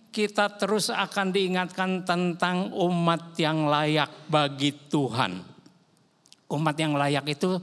kita 0.08 0.56
terus 0.56 0.88
akan 0.88 1.34
diingatkan 1.34 2.06
tentang 2.06 2.72
umat 2.72 3.36
yang 3.36 3.68
layak 3.68 4.30
bagi 4.30 4.72
Tuhan. 4.88 5.47
Umat 6.49 6.76
yang 6.80 6.96
layak 6.96 7.28
itu 7.28 7.61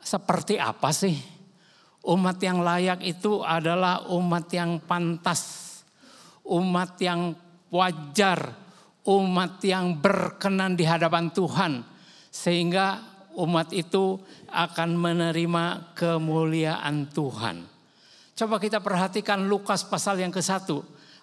seperti 0.00 0.56
apa 0.56 0.88
sih? 0.92 1.16
Umat 2.04 2.36
yang 2.40 2.60
layak 2.60 3.00
itu 3.00 3.40
adalah 3.40 4.08
umat 4.12 4.48
yang 4.52 4.80
pantas, 4.84 5.72
umat 6.44 7.00
yang 7.00 7.32
wajar, 7.72 8.52
umat 9.08 9.60
yang 9.64 9.96
berkenan 10.00 10.76
di 10.76 10.84
hadapan 10.84 11.32
Tuhan, 11.32 11.80
sehingga 12.28 13.00
umat 13.40 13.72
itu 13.72 14.20
akan 14.52 15.00
menerima 15.00 15.96
kemuliaan 15.96 17.08
Tuhan. 17.08 17.56
Coba 18.34 18.56
kita 18.58 18.84
perhatikan 18.84 19.46
Lukas 19.48 19.86
pasal 19.86 20.20
yang 20.20 20.32
ke-1, 20.34 20.66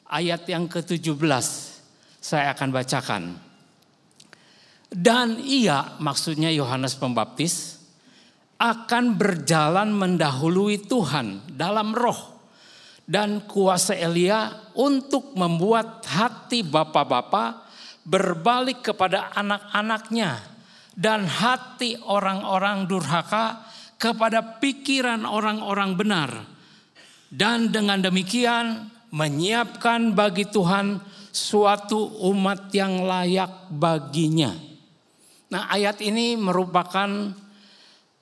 ayat 0.10 0.42
yang 0.50 0.66
ke-17. 0.66 1.46
Saya 2.22 2.54
akan 2.54 2.70
bacakan. 2.72 3.51
Dan 4.92 5.40
ia, 5.40 5.96
maksudnya 6.04 6.52
Yohanes 6.52 7.00
Pembaptis, 7.00 7.80
akan 8.60 9.16
berjalan 9.16 9.90
mendahului 9.96 10.84
Tuhan 10.84 11.48
dalam 11.56 11.96
roh 11.96 12.44
dan 13.08 13.48
kuasa 13.48 13.98
Elia 13.98 14.70
untuk 14.78 15.34
membuat 15.34 16.06
hati 16.06 16.62
bapak-bapak 16.62 17.72
berbalik 18.06 18.86
kepada 18.86 19.34
anak-anaknya 19.34 20.38
dan 20.94 21.26
hati 21.26 21.98
orang-orang 22.06 22.86
durhaka 22.86 23.64
kepada 23.98 24.60
pikiran 24.60 25.24
orang-orang 25.24 25.96
benar. 25.96 26.30
Dan 27.32 27.72
dengan 27.72 28.04
demikian 28.04 28.92
menyiapkan 29.16 30.12
bagi 30.12 30.46
Tuhan 30.52 31.00
suatu 31.32 32.20
umat 32.28 32.70
yang 32.76 33.08
layak 33.08 33.72
baginya. 33.72 34.71
Nah, 35.52 35.68
ayat 35.68 36.00
ini 36.00 36.40
merupakan 36.40 37.36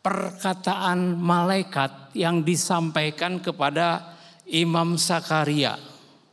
perkataan 0.02 1.14
malaikat 1.14 2.18
yang 2.18 2.42
disampaikan 2.42 3.38
kepada 3.38 4.18
Imam 4.50 4.98
Sakaria. 4.98 5.78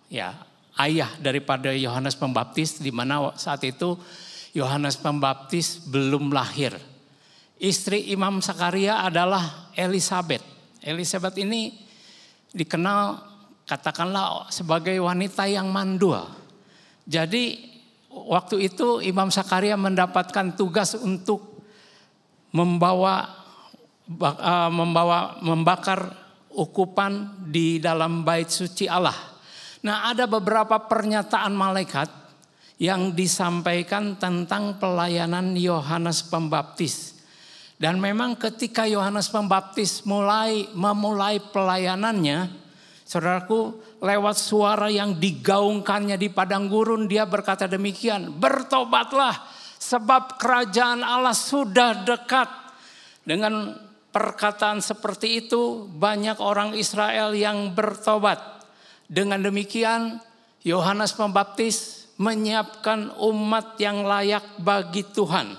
Ya, 0.09 0.41
ayah 0.81 1.13
daripada 1.21 1.69
Yohanes 1.77 2.17
Pembaptis 2.17 2.81
di 2.81 2.89
mana 2.89 3.37
saat 3.37 3.61
itu 3.69 4.01
Yohanes 4.57 4.97
Pembaptis 4.97 5.85
belum 5.85 6.33
lahir. 6.33 6.73
Istri 7.61 8.09
Imam 8.09 8.41
Sakaria 8.41 9.05
adalah 9.05 9.69
Elizabeth. 9.77 10.41
Elizabeth 10.81 11.37
ini 11.37 11.77
dikenal 12.57 13.21
katakanlah 13.69 14.49
sebagai 14.49 14.97
wanita 14.97 15.45
yang 15.45 15.69
mandul. 15.69 16.25
Jadi 17.05 17.76
waktu 18.25 18.73
itu 18.73 19.05
Imam 19.05 19.29
Sakaria 19.29 19.77
mendapatkan 19.77 20.57
tugas 20.57 20.97
untuk 20.97 21.61
membawa 22.57 23.29
uh, 24.17 24.71
membawa 24.73 25.37
membakar 25.45 26.15
ukupan 26.57 27.45
di 27.45 27.77
dalam 27.77 28.25
bait 28.25 28.49
suci 28.49 28.89
Allah. 28.89 29.15
Nah, 29.85 30.09
ada 30.09 30.25
beberapa 30.25 30.81
pernyataan 30.89 31.53
malaikat 31.53 32.09
yang 32.81 33.13
disampaikan 33.13 34.17
tentang 34.17 34.81
pelayanan 34.81 35.53
Yohanes 35.57 36.25
Pembaptis. 36.25 37.17
Dan 37.77 38.01
memang 38.01 38.41
ketika 38.41 38.89
Yohanes 38.89 39.29
Pembaptis 39.29 40.01
mulai 40.09 40.65
memulai 40.73 41.37
pelayanannya, 41.41 42.49
saudaraku, 43.05 43.77
lewat 44.01 44.37
suara 44.37 44.93
yang 44.93 45.17
digaungkannya 45.17 46.21
di 46.21 46.29
padang 46.29 46.69
gurun 46.69 47.09
dia 47.09 47.25
berkata 47.25 47.65
demikian, 47.65 48.37
"Bertobatlah 48.37 49.35
sebab 49.81 50.37
kerajaan 50.37 51.01
Allah 51.01 51.37
sudah 51.37 52.05
dekat." 52.05 52.49
Dengan 53.27 53.75
perkataan 54.15 54.81
seperti 54.81 55.45
itu 55.45 55.91
banyak 55.91 56.41
orang 56.41 56.73
Israel 56.73 57.37
yang 57.37 57.75
bertobat. 57.77 58.39
Dengan 59.07 59.43
demikian 59.43 60.19
Yohanes 60.65 61.15
Pembaptis 61.15 62.09
menyiapkan 62.17 63.13
umat 63.21 63.77
yang 63.77 64.09
layak 64.09 64.57
bagi 64.59 65.05
Tuhan. 65.05 65.53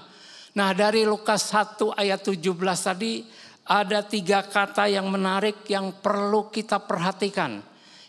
Nah 0.57 0.69
dari 0.73 1.05
Lukas 1.05 1.53
1 1.53 1.93
ayat 1.93 2.25
17 2.25 2.41
tadi 2.81 3.21
ada 3.67 4.01
tiga 4.01 4.41
kata 4.41 4.89
yang 4.89 5.05
menarik 5.11 5.67
yang 5.69 6.01
perlu 6.01 6.49
kita 6.49 6.81
perhatikan. 6.81 7.61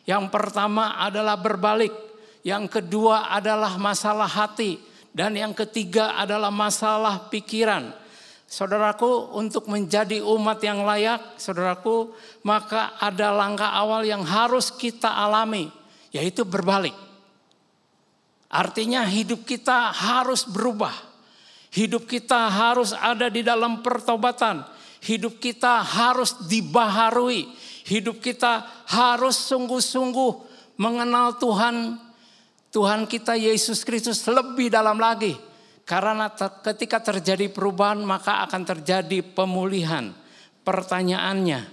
Yang 0.09 0.33
pertama 0.33 0.97
adalah 0.97 1.37
berbalik. 1.37 1.93
Yang 2.41 2.81
kedua 2.81 3.29
adalah 3.29 3.77
masalah 3.77 4.25
hati. 4.25 4.81
Dan 5.13 5.37
yang 5.37 5.53
ketiga 5.53 6.17
adalah 6.17 6.49
masalah 6.49 7.29
pikiran. 7.29 7.93
Saudaraku 8.49 9.37
untuk 9.37 9.69
menjadi 9.69 10.25
umat 10.25 10.65
yang 10.65 10.81
layak, 10.81 11.37
saudaraku, 11.37 12.17
maka 12.41 12.97
ada 12.97 13.29
langkah 13.29 13.69
awal 13.69 14.01
yang 14.09 14.25
harus 14.25 14.73
kita 14.73 15.13
alami, 15.13 15.69
yaitu 16.17 16.49
berbalik. 16.49 16.97
Artinya 18.49 19.05
hidup 19.05 19.45
kita 19.45 19.93
harus 19.93 20.49
berubah. 20.49 20.97
Hidup 21.69 22.09
kita 22.09 22.49
harus 22.49 22.97
ada 22.97 23.29
di 23.29 23.45
dalam 23.45 23.85
pertobatan. 23.85 24.65
Hidup 25.05 25.37
kita 25.37 25.85
harus 25.85 26.49
dibaharui. 26.49 27.53
Hidup 27.89 28.21
kita 28.21 28.69
harus 28.85 29.49
sungguh-sungguh 29.49 30.33
mengenal 30.77 31.41
Tuhan 31.41 31.97
Tuhan 32.69 33.09
kita 33.09 33.33
Yesus 33.33 33.81
Kristus 33.81 34.21
lebih 34.29 34.69
dalam 34.69 35.01
lagi. 35.01 35.33
Karena 35.89 36.29
ketika 36.61 37.01
terjadi 37.01 37.49
perubahan 37.49 38.05
maka 38.05 38.45
akan 38.45 38.63
terjadi 38.77 39.25
pemulihan. 39.25 40.13
Pertanyaannya, 40.61 41.65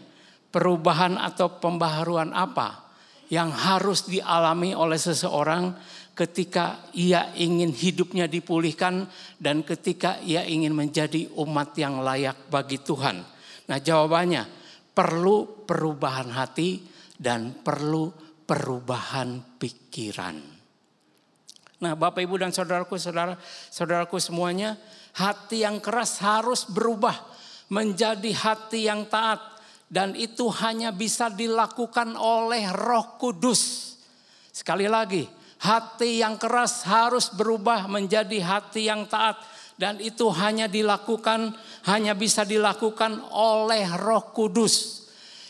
perubahan 0.55 1.19
atau 1.19 1.59
pembaharuan 1.59 2.31
apa 2.31 2.95
yang 3.27 3.51
harus 3.51 4.07
dialami 4.07 4.71
oleh 4.71 4.95
seseorang 4.95 5.75
ketika 6.15 6.87
ia 6.95 7.35
ingin 7.35 7.75
hidupnya 7.75 8.31
dipulihkan 8.31 9.03
dan 9.35 9.67
ketika 9.67 10.23
ia 10.23 10.47
ingin 10.47 10.71
menjadi 10.71 11.27
umat 11.35 11.75
yang 11.75 11.99
layak 11.99 12.47
bagi 12.47 12.79
Tuhan? 12.79 13.19
Nah, 13.67 13.77
jawabannya 13.83 14.64
perlu 14.95 15.67
perubahan 15.67 16.31
hati 16.31 16.79
dan 17.19 17.59
perlu 17.59 18.09
perubahan 18.47 19.59
pikiran. 19.59 20.55
Nah, 21.75 21.93
Bapak 21.99 22.23
Ibu 22.23 22.39
dan 22.39 22.55
saudaraku, 22.55 22.95
saudara, 22.95 23.35
saudaraku 23.67 24.15
semuanya, 24.17 24.79
hati 25.19 25.67
yang 25.67 25.83
keras 25.83 26.23
harus 26.23 26.63
berubah 26.71 27.13
menjadi 27.67 28.31
hati 28.31 28.87
yang 28.87 29.11
taat 29.11 29.43
dan 29.91 30.15
itu 30.15 30.47
hanya 30.63 30.95
bisa 30.95 31.27
dilakukan 31.27 32.15
oleh 32.15 32.71
Roh 32.71 33.19
Kudus. 33.19 33.93
Sekali 34.55 34.87
lagi, 34.87 35.27
hati 35.61 36.23
yang 36.23 36.39
keras 36.39 36.87
harus 36.87 37.27
berubah 37.35 37.91
menjadi 37.91 38.39
hati 38.39 38.87
yang 38.87 39.03
taat 39.11 39.35
dan 39.75 39.99
itu 39.99 40.31
hanya 40.31 40.71
dilakukan 40.71 41.51
hanya 41.85 42.17
bisa 42.17 42.41
dilakukan 42.41 43.21
oleh 43.33 43.85
Roh 43.97 44.33
Kudus. 44.33 45.05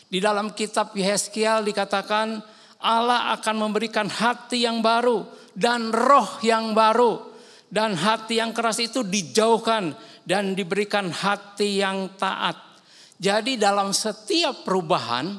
Di 0.05 0.19
dalam 0.19 0.51
kitab 0.51 0.93
Yeskiel 0.95 1.65
dikatakan 1.65 2.39
Allah 2.83 3.33
akan 3.39 3.55
memberikan 3.55 4.05
hati 4.05 4.67
yang 4.67 4.83
baru 4.83 5.25
dan 5.55 5.89
roh 5.89 6.39
yang 6.43 6.75
baru. 6.75 7.33
Dan 7.65 7.97
hati 7.97 8.39
yang 8.39 8.53
keras 8.53 8.79
itu 8.79 9.01
dijauhkan 9.03 9.97
dan 10.23 10.53
diberikan 10.53 11.09
hati 11.09 11.81
yang 11.81 12.13
taat. 12.15 12.55
Jadi 13.17 13.57
dalam 13.57 13.91
setiap 13.91 14.63
perubahan 14.63 15.33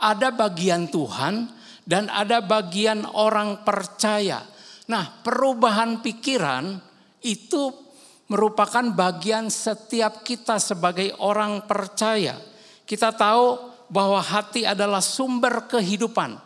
ada 0.00 0.28
bagian 0.34 0.90
Tuhan 0.90 1.48
dan 1.88 2.12
ada 2.12 2.44
bagian 2.44 3.08
orang 3.08 3.62
percaya. 3.64 4.42
Nah 4.88 5.22
perubahan 5.24 6.04
pikiran 6.04 6.76
itu 7.24 7.87
merupakan 8.28 8.84
bagian 8.92 9.48
setiap 9.48 10.20
kita 10.22 10.60
sebagai 10.60 11.16
orang 11.24 11.64
percaya. 11.64 12.36
Kita 12.84 13.12
tahu 13.12 13.56
bahwa 13.88 14.20
hati 14.20 14.68
adalah 14.68 15.00
sumber 15.00 15.64
kehidupan. 15.68 16.36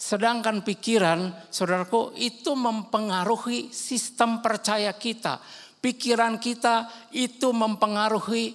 Sedangkan 0.00 0.64
pikiran, 0.64 1.28
saudaraku, 1.52 2.16
itu 2.16 2.56
mempengaruhi 2.56 3.68
sistem 3.68 4.40
percaya 4.40 4.92
kita. 4.96 5.40
Pikiran 5.80 6.40
kita 6.40 6.88
itu 7.12 7.52
mempengaruhi 7.52 8.52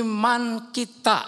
iman 0.00 0.72
kita. 0.72 1.24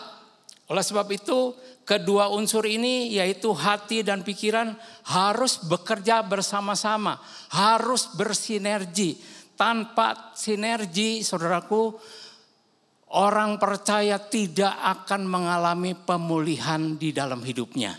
Oleh 0.72 0.85
sebab 0.85 1.09
itu, 1.12 1.53
kedua 1.85 2.33
unsur 2.33 2.64
ini 2.64 3.12
yaitu 3.14 3.53
hati 3.53 4.03
dan 4.03 4.24
pikiran 4.24 4.74
harus 5.09 5.61
bekerja 5.62 6.24
bersama-sama, 6.24 7.20
harus 7.53 8.11
bersinergi. 8.16 9.36
Tanpa 9.57 10.36
sinergi, 10.36 11.24
saudaraku, 11.24 11.96
orang 13.16 13.57
percaya 13.57 14.20
tidak 14.20 14.76
akan 14.76 15.24
mengalami 15.24 15.96
pemulihan 15.96 17.00
di 17.00 17.11
dalam 17.16 17.40
hidupnya. 17.40 17.96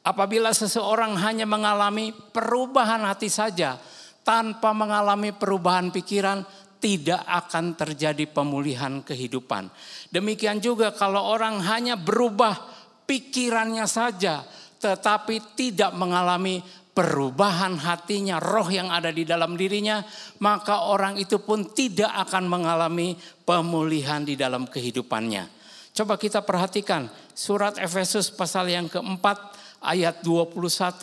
Apabila 0.00 0.52
seseorang 0.52 1.16
hanya 1.20 1.44
mengalami 1.44 2.12
perubahan 2.12 3.04
hati 3.04 3.28
saja 3.28 3.76
tanpa 4.24 4.72
mengalami 4.72 5.32
perubahan 5.32 5.92
pikiran, 5.92 6.44
tidak 6.80 7.20
akan 7.28 7.76
terjadi 7.76 8.24
pemulihan 8.24 9.04
kehidupan. 9.04 9.68
Demikian 10.08 10.58
juga 10.64 10.96
kalau 10.96 11.28
orang 11.28 11.60
hanya 11.60 12.00
berubah 12.00 12.56
pikirannya 13.04 13.84
saja, 13.84 14.40
tetapi 14.80 15.52
tidak 15.52 15.92
mengalami 15.92 16.64
perubahan 16.90 17.78
hatinya, 17.78 18.42
roh 18.42 18.66
yang 18.66 18.90
ada 18.90 19.14
di 19.14 19.22
dalam 19.22 19.54
dirinya, 19.54 20.02
maka 20.42 20.90
orang 20.90 21.16
itu 21.16 21.40
pun 21.40 21.70
tidak 21.70 22.10
akan 22.28 22.50
mengalami 22.50 23.14
pemulihan 23.46 24.22
di 24.26 24.34
dalam 24.34 24.66
kehidupannya. 24.66 25.48
Coba 25.90 26.14
kita 26.18 26.46
perhatikan 26.46 27.10
surat 27.34 27.78
Efesus 27.78 28.30
pasal 28.30 28.70
yang 28.70 28.86
keempat 28.86 29.58
ayat 29.82 30.22
21 30.22 30.54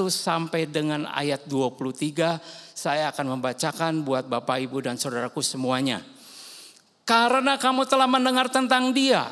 sampai 0.08 0.70
dengan 0.70 1.10
ayat 1.12 1.44
23 1.50 2.40
saya 2.78 3.10
akan 3.10 3.38
membacakan 3.38 4.06
buat 4.06 4.30
Bapak 4.30 4.58
Ibu 4.64 4.86
dan 4.86 4.96
saudaraku 4.96 5.42
semuanya. 5.42 6.00
Karena 7.08 7.56
kamu 7.56 7.88
telah 7.88 8.06
mendengar 8.06 8.52
tentang 8.52 8.92
dia 8.92 9.28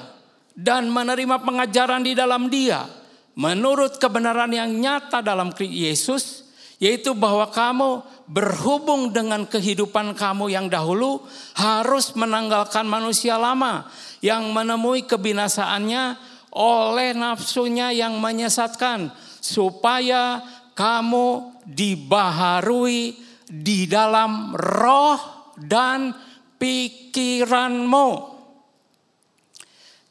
dan 0.56 0.88
menerima 0.88 1.44
pengajaran 1.44 2.02
di 2.02 2.16
dalam 2.16 2.48
dia 2.48 2.88
menurut 3.36 4.00
kebenaran 4.00 4.48
yang 4.50 4.72
nyata 4.72 5.20
dalam 5.20 5.52
Yesus 5.60 6.45
yaitu 6.82 7.16
bahwa 7.16 7.48
kamu 7.52 8.04
berhubung 8.28 9.14
dengan 9.16 9.48
kehidupan 9.48 10.18
kamu 10.18 10.52
yang 10.52 10.68
dahulu 10.68 11.24
harus 11.56 12.12
menanggalkan 12.18 12.84
manusia 12.84 13.40
lama 13.40 13.88
yang 14.20 14.50
menemui 14.52 15.08
kebinasaannya 15.08 16.18
oleh 16.56 17.12
nafsunya 17.16 17.92
yang 17.92 18.20
menyesatkan 18.20 19.12
supaya 19.40 20.42
kamu 20.76 21.56
dibaharui 21.64 23.16
di 23.46 23.86
dalam 23.86 24.52
roh 24.58 25.20
dan 25.56 26.12
pikiranmu. 26.58 28.10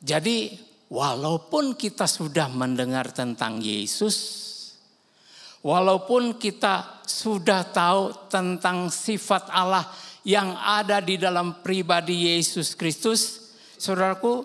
Jadi 0.04 0.52
walaupun 0.92 1.74
kita 1.74 2.04
sudah 2.04 2.52
mendengar 2.52 3.10
tentang 3.10 3.58
Yesus, 3.58 4.16
walaupun 5.64 6.36
kita 6.36 7.00
sudah 7.08 7.64
tahu 7.72 8.28
tentang 8.28 8.92
sifat 8.92 9.48
Allah 9.48 9.88
yang 10.22 10.52
ada 10.60 11.00
di 11.00 11.16
dalam 11.16 11.64
pribadi 11.64 12.28
Yesus 12.36 12.76
Kristus, 12.76 13.52
saudaraku, 13.80 14.44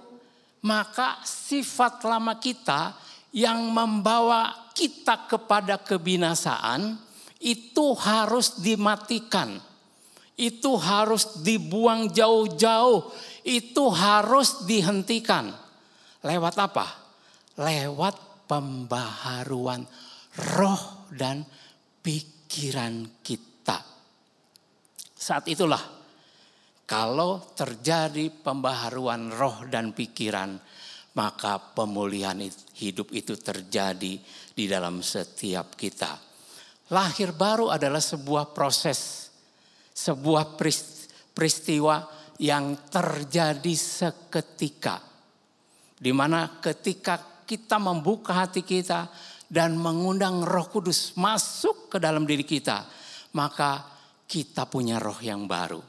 maka 0.64 1.20
sifat 1.28 2.04
lama 2.08 2.40
kita 2.40 2.96
yang 3.36 3.70
membawa 3.70 4.72
kita 4.72 5.28
kepada 5.28 5.76
kebinasaan 5.80 6.96
itu 7.40 7.96
harus 8.00 8.60
dimatikan. 8.60 9.60
Itu 10.40 10.80
harus 10.80 11.44
dibuang 11.44 12.16
jauh-jauh. 12.16 13.12
Itu 13.44 13.92
harus 13.92 14.64
dihentikan. 14.64 15.52
Lewat 16.24 16.56
apa? 16.56 16.88
Lewat 17.60 18.48
pembaharuan 18.48 19.84
roh 20.56 20.99
dan 21.14 21.46
pikiran 22.02 23.22
kita. 23.24 23.78
Saat 25.20 25.52
itulah 25.52 25.84
kalau 26.90 27.54
terjadi 27.54 28.34
pembaharuan 28.34 29.30
roh 29.30 29.62
dan 29.70 29.94
pikiran, 29.94 30.58
maka 31.14 31.62
pemulihan 31.62 32.42
hidup 32.82 33.14
itu 33.14 33.38
terjadi 33.38 34.18
di 34.56 34.66
dalam 34.66 35.06
setiap 35.06 35.78
kita. 35.78 36.18
Lahir 36.90 37.38
baru 37.38 37.70
adalah 37.70 38.02
sebuah 38.02 38.50
proses, 38.58 39.30
sebuah 39.94 40.58
peristiwa 41.36 42.10
yang 42.42 42.90
terjadi 42.90 43.74
seketika. 43.78 44.98
Di 45.94 46.10
mana 46.10 46.58
ketika 46.58 47.46
kita 47.46 47.78
membuka 47.78 48.34
hati 48.34 48.66
kita 48.66 49.06
dan 49.50 49.74
mengundang 49.76 50.46
Roh 50.46 50.70
Kudus 50.70 51.18
masuk 51.18 51.90
ke 51.90 51.98
dalam 51.98 52.30
diri 52.30 52.46
kita, 52.46 52.86
maka 53.34 53.82
kita 54.30 54.70
punya 54.70 55.02
roh 55.02 55.18
yang 55.18 55.50
baru. 55.50 55.82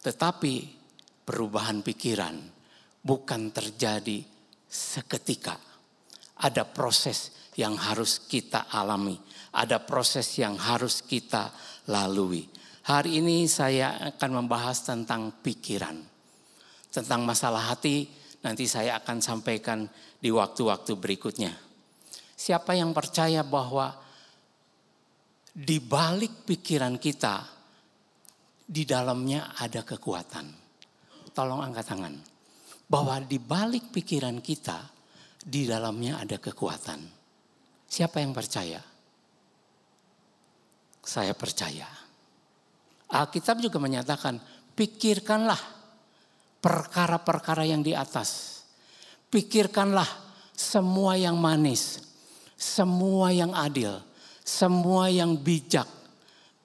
Tetapi 0.00 0.54
perubahan 1.20 1.84
pikiran 1.84 2.40
bukan 3.04 3.52
terjadi 3.52 4.24
seketika. 4.64 5.60
Ada 6.36 6.64
proses 6.64 7.52
yang 7.60 7.76
harus 7.76 8.24
kita 8.24 8.72
alami, 8.72 9.16
ada 9.52 9.80
proses 9.84 10.32
yang 10.40 10.56
harus 10.56 11.04
kita 11.04 11.52
lalui. 11.92 12.48
Hari 12.86 13.20
ini 13.20 13.44
saya 13.48 14.14
akan 14.14 14.44
membahas 14.44 14.84
tentang 14.84 15.42
pikiran, 15.44 15.96
tentang 16.88 17.20
masalah 17.24 17.72
hati. 17.72 18.08
Nanti 18.46 18.70
saya 18.70 19.02
akan 19.02 19.18
sampaikan 19.18 19.90
di 20.22 20.30
waktu-waktu 20.30 20.92
berikutnya. 20.94 21.65
Siapa 22.36 22.76
yang 22.76 22.92
percaya 22.92 23.40
bahwa 23.40 23.96
di 25.56 25.80
balik 25.80 26.44
pikiran 26.44 27.00
kita, 27.00 27.48
di 28.60 28.84
dalamnya 28.84 29.56
ada 29.56 29.80
kekuatan. 29.80 30.46
Tolong 31.32 31.64
angkat 31.64 31.86
tangan. 31.88 32.14
Bahwa 32.86 33.16
di 33.24 33.40
balik 33.40 33.88
pikiran 33.88 34.44
kita, 34.44 34.84
di 35.40 35.64
dalamnya 35.64 36.20
ada 36.20 36.36
kekuatan. 36.36 37.00
Siapa 37.88 38.20
yang 38.20 38.36
percaya? 38.36 38.78
saya 41.06 41.32
percaya. 41.38 41.86
Alkitab 43.06 43.62
juga 43.62 43.78
menyatakan, 43.78 44.42
pikirkanlah 44.74 45.62
perkara-perkara 46.58 47.62
yang 47.62 47.86
di 47.86 47.94
atas. 47.94 48.60
Pikirkanlah 49.30 50.10
semua 50.50 51.14
yang 51.14 51.38
manis, 51.38 52.02
semua 52.56 53.30
yang 53.30 53.52
adil, 53.52 54.00
semua 54.40 55.12
yang 55.12 55.36
bijak. 55.36 55.86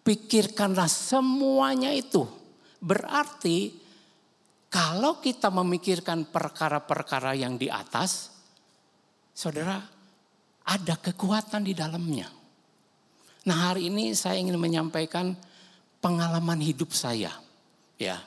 Pikirkanlah 0.01 0.89
semuanya 0.89 1.93
itu. 1.93 2.25
Berarti 2.81 3.75
kalau 4.71 5.19
kita 5.21 5.51
memikirkan 5.51 6.31
perkara-perkara 6.31 7.35
yang 7.37 7.59
di 7.59 7.67
atas, 7.67 8.31
saudara, 9.35 9.77
ada 10.65 10.95
kekuatan 10.97 11.67
di 11.67 11.75
dalamnya. 11.75 12.31
Nah 13.45 13.57
hari 13.69 13.91
ini 13.91 14.15
saya 14.15 14.39
ingin 14.39 14.57
menyampaikan 14.57 15.35
pengalaman 15.99 16.63
hidup 16.63 16.95
saya. 16.95 17.35
Ya, 18.01 18.17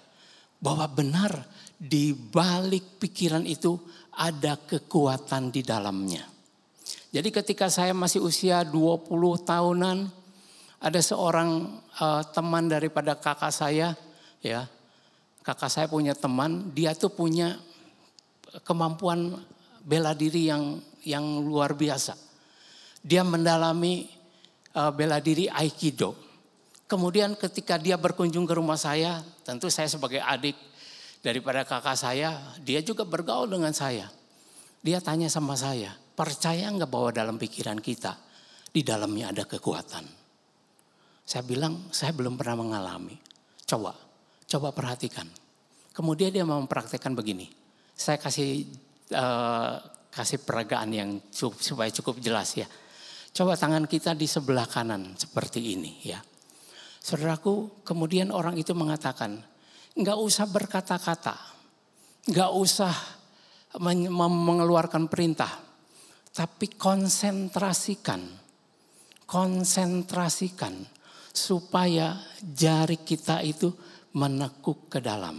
bahwa 0.63 0.87
benar 0.87 1.33
di 1.75 2.15
balik 2.15 3.03
pikiran 3.03 3.43
itu 3.43 3.75
ada 4.15 4.55
kekuatan 4.55 5.51
di 5.51 5.67
dalamnya. 5.67 6.34
Jadi 7.15 7.31
ketika 7.31 7.71
saya 7.71 7.95
masih 7.95 8.19
usia 8.19 8.67
20 8.67 9.07
tahunan, 9.47 10.11
ada 10.83 10.99
seorang 10.99 11.79
uh, 12.03 12.27
teman 12.35 12.67
daripada 12.67 13.15
kakak 13.15 13.55
saya, 13.55 13.95
ya, 14.43 14.67
kakak 15.47 15.71
saya 15.71 15.87
punya 15.87 16.19
teman, 16.19 16.75
dia 16.75 16.91
tuh 16.91 17.15
punya 17.15 17.55
kemampuan 18.67 19.39
bela 19.87 20.11
diri 20.11 20.51
yang 20.51 20.83
yang 21.07 21.23
luar 21.47 21.79
biasa. 21.79 22.19
Dia 22.99 23.23
mendalami 23.23 24.11
uh, 24.75 24.91
bela 24.91 25.23
diri 25.23 25.47
aikido. 25.47 26.19
Kemudian 26.91 27.39
ketika 27.39 27.79
dia 27.79 27.95
berkunjung 27.95 28.43
ke 28.43 28.59
rumah 28.59 28.77
saya, 28.77 29.23
tentu 29.47 29.71
saya 29.71 29.87
sebagai 29.87 30.19
adik 30.19 30.59
daripada 31.23 31.63
kakak 31.63 31.95
saya, 31.95 32.35
dia 32.59 32.83
juga 32.83 33.07
bergaul 33.07 33.47
dengan 33.47 33.71
saya. 33.71 34.11
Dia 34.83 34.99
tanya 34.99 35.31
sama 35.31 35.55
saya, 35.57 35.97
percaya 36.15 36.71
nggak 36.71 36.91
bahwa 36.91 37.11
dalam 37.11 37.37
pikiran 37.37 37.83
kita 37.83 38.15
di 38.71 38.81
dalamnya 38.87 39.35
ada 39.35 39.45
kekuatan? 39.45 40.07
Saya 41.25 41.43
bilang, 41.43 41.91
saya 41.91 42.15
belum 42.15 42.39
pernah 42.39 42.63
mengalami. 42.63 43.17
Coba, 43.65 43.97
coba 44.47 44.71
perhatikan. 44.71 45.27
Kemudian 45.95 46.35
dia 46.35 46.45
mau 46.47 46.61
mempraktekkan 46.61 47.15
begini. 47.17 47.49
Saya 47.95 48.19
kasih 48.19 48.67
uh, 49.15 49.79
kasih 50.15 50.43
peragaan 50.47 50.91
yang 50.95 51.11
cukup, 51.35 51.59
supaya 51.59 51.91
cukup 51.91 52.23
jelas 52.23 52.55
ya. 52.55 52.69
Coba 53.35 53.59
tangan 53.59 53.91
kita 53.91 54.15
di 54.15 54.31
sebelah 54.31 54.71
kanan 54.71 55.19
seperti 55.19 55.75
ini 55.75 56.07
ya. 56.07 56.23
Saudaraku, 57.03 57.83
kemudian 57.83 58.31
orang 58.31 58.55
itu 58.55 58.73
mengatakan, 58.73 59.43
nggak 59.99 60.19
usah 60.19 60.47
berkata-kata, 60.47 61.37
nggak 62.31 62.51
usah 62.55 62.95
mengeluarkan 64.23 65.11
perintah, 65.11 65.51
tapi 66.35 66.67
konsentrasikan, 66.75 68.19
konsentrasikan 69.23 70.75
supaya 71.31 72.19
jari 72.43 73.07
kita 73.07 73.39
itu 73.47 73.71
menekuk 74.19 74.91
ke 74.91 74.99
dalam. 74.99 75.39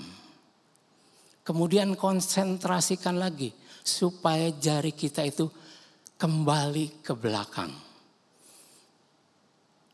Kemudian 1.44 2.00
konsentrasikan 2.00 3.20
lagi 3.20 3.52
supaya 3.84 4.50
jari 4.56 4.96
kita 4.96 5.28
itu 5.28 5.52
kembali 6.16 7.04
ke 7.04 7.12
belakang. 7.12 7.76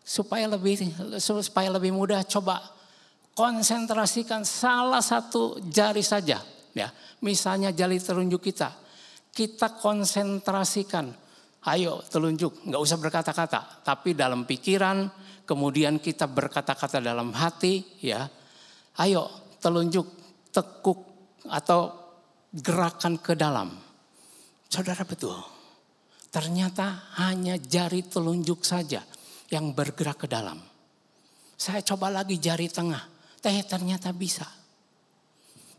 Supaya 0.05 0.45
lebih 0.53 0.85
supaya 1.17 1.73
lebih 1.73 1.97
mudah 1.97 2.21
coba 2.29 2.61
konsentrasikan 3.33 4.45
salah 4.45 5.01
satu 5.01 5.57
jari 5.65 6.05
saja 6.05 6.39
ya. 6.77 6.93
Misalnya 7.25 7.73
jari 7.73 7.97
telunjuk 7.97 8.53
kita 8.53 8.90
kita 9.31 9.79
konsentrasikan. 9.79 11.11
Ayo 11.67 12.03
telunjuk. 12.09 12.67
Nggak 12.67 12.81
usah 12.81 12.97
berkata-kata 12.99 13.85
tapi 13.85 14.17
dalam 14.17 14.43
pikiran 14.43 15.07
kemudian 15.47 15.99
kita 15.99 16.27
berkata-kata 16.27 16.99
dalam 16.99 17.31
hati 17.31 18.03
ya. 18.03 18.27
Ayo 18.99 19.27
telunjuk 19.63 20.07
tekuk 20.51 20.99
atau 21.47 21.91
gerakan 22.51 23.17
ke 23.21 23.33
dalam. 23.33 23.71
Saudara 24.67 25.03
betul. 25.07 25.35
Ternyata 26.31 27.11
hanya 27.19 27.59
jari 27.59 28.07
telunjuk 28.07 28.63
saja 28.63 29.03
yang 29.51 29.75
bergerak 29.75 30.23
ke 30.23 30.27
dalam. 30.31 30.59
Saya 31.59 31.83
coba 31.83 32.07
lagi 32.07 32.39
jari 32.39 32.71
tengah, 32.71 33.03
teh 33.43 33.59
ternyata 33.67 34.15
bisa. 34.15 34.47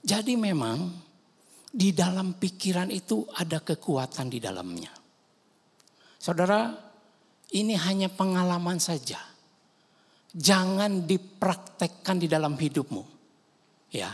Jadi 0.05 0.36
memang 0.36 0.92
di 1.73 1.97
dalam 1.97 2.37
pikiran 2.37 2.93
itu 2.93 3.25
ada 3.33 3.64
kekuatan 3.64 4.29
di 4.29 4.37
dalamnya. 4.37 4.93
Saudara, 6.20 6.68
ini 7.57 7.73
hanya 7.73 8.12
pengalaman 8.12 8.77
saja. 8.77 9.16
Jangan 10.33 11.09
dipraktekkan 11.09 12.20
di 12.20 12.29
dalam 12.29 12.61
hidupmu. 12.61 13.03
Ya. 13.89 14.12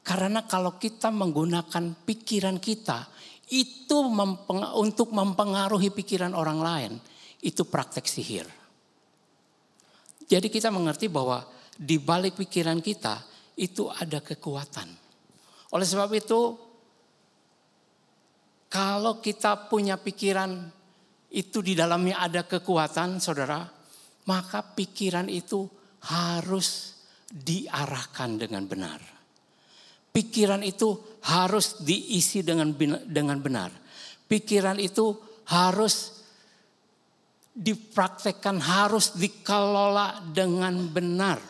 Karena 0.00 0.48
kalau 0.48 0.80
kita 0.80 1.12
menggunakan 1.12 2.08
pikiran 2.08 2.56
kita 2.56 3.04
itu 3.52 3.98
mempeng, 4.08 4.74
untuk 4.80 5.12
mempengaruhi 5.12 5.92
pikiran 5.92 6.32
orang 6.32 6.58
lain, 6.58 6.92
itu 7.44 7.62
praktek 7.62 8.08
sihir. 8.08 8.48
Jadi 10.26 10.50
kita 10.50 10.74
mengerti 10.74 11.06
bahwa 11.06 11.46
di 11.76 12.02
balik 12.02 12.34
pikiran 12.34 12.82
kita 12.82 13.22
itu 13.60 13.86
ada 13.86 14.18
kekuatan. 14.18 14.88
Oleh 15.70 15.86
sebab 15.86 16.10
itu, 16.14 16.65
kalau 18.76 19.24
kita 19.24 19.72
punya 19.72 19.96
pikiran 19.96 20.52
itu 21.32 21.64
di 21.64 21.72
dalamnya 21.72 22.20
ada 22.20 22.44
kekuatan, 22.44 23.24
saudara, 23.24 23.64
maka 24.28 24.60
pikiran 24.60 25.32
itu 25.32 25.64
harus 26.04 27.00
diarahkan 27.24 28.36
dengan 28.36 28.68
benar. 28.68 29.00
Pikiran 30.12 30.60
itu 30.60 30.92
harus 31.24 31.80
diisi 31.80 32.44
dengan 32.44 32.76
dengan 33.08 33.40
benar. 33.40 33.72
Pikiran 34.28 34.76
itu 34.76 35.16
harus 35.48 36.20
dipraktekkan 37.56 38.60
harus 38.60 39.16
dikelola 39.16 40.20
dengan 40.36 40.84
benar. 40.92 41.40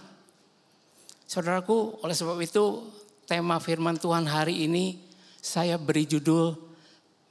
Saudaraku, 1.27 2.07
oleh 2.07 2.15
sebab 2.15 2.39
itu 2.39 2.87
tema 3.27 3.59
firman 3.59 3.99
Tuhan 3.99 4.31
hari 4.31 4.63
ini 4.63 4.95
saya 5.43 5.75
beri 5.75 6.07
judul 6.07 6.67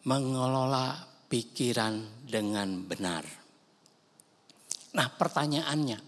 mengelola 0.05 0.95
pikiran 1.25 2.25
dengan 2.25 2.85
benar. 2.85 3.25
Nah, 4.95 5.07
pertanyaannya, 5.11 5.99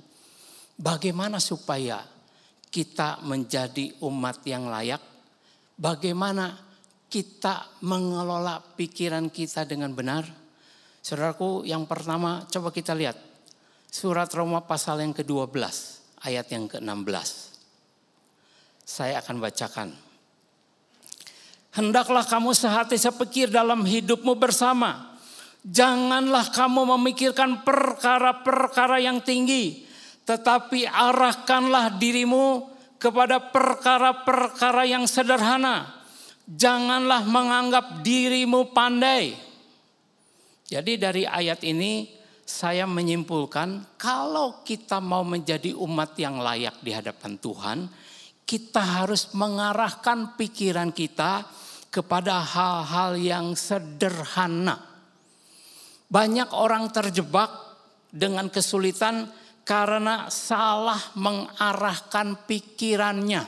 bagaimana 0.79 1.41
supaya 1.41 1.99
kita 2.69 3.25
menjadi 3.25 3.97
umat 4.05 4.45
yang 4.47 4.69
layak? 4.69 5.01
Bagaimana 5.77 6.55
kita 7.09 7.83
mengelola 7.83 8.61
pikiran 8.61 9.33
kita 9.33 9.65
dengan 9.65 9.91
benar? 9.97 10.25
Saudaraku 11.01 11.67
yang 11.67 11.89
pertama 11.89 12.45
coba 12.47 12.69
kita 12.69 12.93
lihat. 12.93 13.17
Surat 13.87 14.27
Roma 14.35 14.61
pasal 14.61 15.01
yang 15.01 15.15
ke-12 15.15 15.57
ayat 16.27 16.47
yang 16.51 16.67
ke-16. 16.67 17.29
Saya 18.83 19.19
akan 19.23 19.37
bacakan. 19.39 20.06
Hendaklah 21.77 22.25
kamu 22.25 22.57
sehati 22.57 22.97
sepikir 22.97 23.53
dalam 23.53 23.85
hidupmu 23.85 24.33
bersama. 24.33 25.13
Janganlah 25.61 26.49
kamu 26.49 26.97
memikirkan 26.97 27.61
perkara-perkara 27.61 28.97
yang 28.97 29.21
tinggi. 29.21 29.85
Tetapi 30.25 30.89
arahkanlah 30.89 32.01
dirimu 32.01 32.65
kepada 32.97 33.37
perkara-perkara 33.37 34.89
yang 34.89 35.05
sederhana. 35.05 36.01
Janganlah 36.49 37.29
menganggap 37.29 38.01
dirimu 38.01 38.73
pandai 38.73 39.47
jadi 40.67 40.99
dari 40.99 41.23
ayat 41.23 41.63
ini 41.63 42.11
saya 42.43 42.83
menyimpulkan 42.83 43.95
kalau 43.95 44.63
kita 44.67 44.99
mau 44.99 45.23
menjadi 45.23 45.71
umat 45.71 46.15
yang 46.19 46.43
layak 46.43 46.83
di 46.83 46.91
hadapan 46.91 47.39
Tuhan, 47.39 47.77
kita 48.43 48.83
harus 49.03 49.31
mengarahkan 49.31 50.35
pikiran 50.35 50.91
kita 50.91 51.47
kepada 51.89 52.43
hal-hal 52.43 53.15
yang 53.17 53.57
sederhana. 53.57 54.79
Banyak 56.07 56.55
orang 56.55 56.87
terjebak 56.91 57.51
dengan 58.07 58.47
kesulitan 58.47 59.27
karena 59.67 60.31
salah 60.31 61.11
mengarahkan 61.19 62.47
pikirannya. 62.47 63.43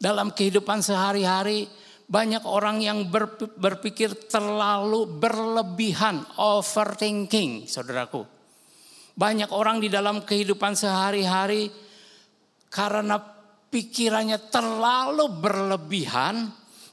Dalam 0.00 0.34
kehidupan 0.34 0.82
sehari-hari, 0.82 1.70
banyak 2.10 2.42
orang 2.42 2.82
yang 2.82 3.06
berpikir 3.54 4.26
terlalu 4.26 5.06
berlebihan, 5.06 6.26
overthinking, 6.34 7.70
saudaraku. 7.70 8.26
Banyak 9.14 9.54
orang 9.54 9.78
di 9.78 9.86
dalam 9.86 10.26
kehidupan 10.26 10.74
sehari-hari 10.74 11.70
karena 12.66 13.20
pikirannya 13.70 14.50
terlalu 14.50 15.30
berlebihan, 15.38 16.50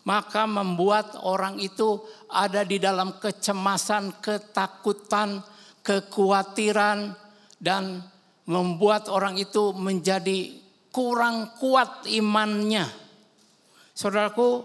maka 0.07 0.47
membuat 0.47 1.19
orang 1.19 1.59
itu 1.59 1.99
ada 2.31 2.63
di 2.63 2.79
dalam 2.79 3.19
kecemasan, 3.19 4.23
ketakutan, 4.23 5.43
kekhawatiran, 5.83 7.11
dan 7.59 7.99
membuat 8.47 9.11
orang 9.11 9.35
itu 9.35 9.75
menjadi 9.75 10.55
kurang 10.95 11.59
kuat 11.59 12.07
imannya. 12.07 12.87
Saudaraku, 13.91 14.63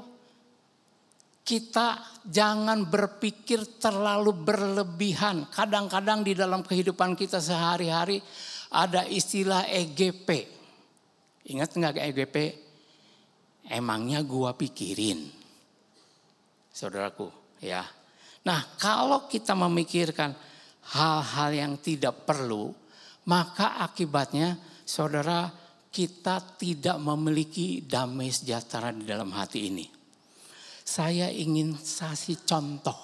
kita 1.42 1.98
jangan 2.22 2.86
berpikir 2.86 3.82
terlalu 3.82 4.30
berlebihan. 4.30 5.50
Kadang-kadang 5.50 6.22
di 6.22 6.38
dalam 6.38 6.62
kehidupan 6.62 7.18
kita 7.18 7.42
sehari-hari 7.42 8.22
ada 8.70 9.02
istilah 9.10 9.66
EGP. 9.66 10.46
Ingat 11.50 11.74
nggak 11.74 11.98
EGP? 12.14 12.61
Emangnya 13.72 14.20
gua 14.20 14.52
pikirin. 14.52 15.32
Saudaraku, 16.68 17.32
ya. 17.64 17.80
Nah, 18.44 18.60
kalau 18.76 19.24
kita 19.32 19.56
memikirkan 19.56 20.36
hal-hal 20.92 21.50
yang 21.56 21.72
tidak 21.80 22.28
perlu, 22.28 22.68
maka 23.32 23.80
akibatnya 23.80 24.60
saudara 24.84 25.48
kita 25.92 26.58
tidak 26.60 26.96
memiliki 27.00 27.84
damai 27.84 28.32
sejahtera 28.32 28.90
di 28.92 29.04
dalam 29.08 29.30
hati 29.32 29.68
ini. 29.68 29.86
Saya 30.82 31.30
ingin 31.30 31.76
kasih 31.76 32.42
contoh. 32.42 32.98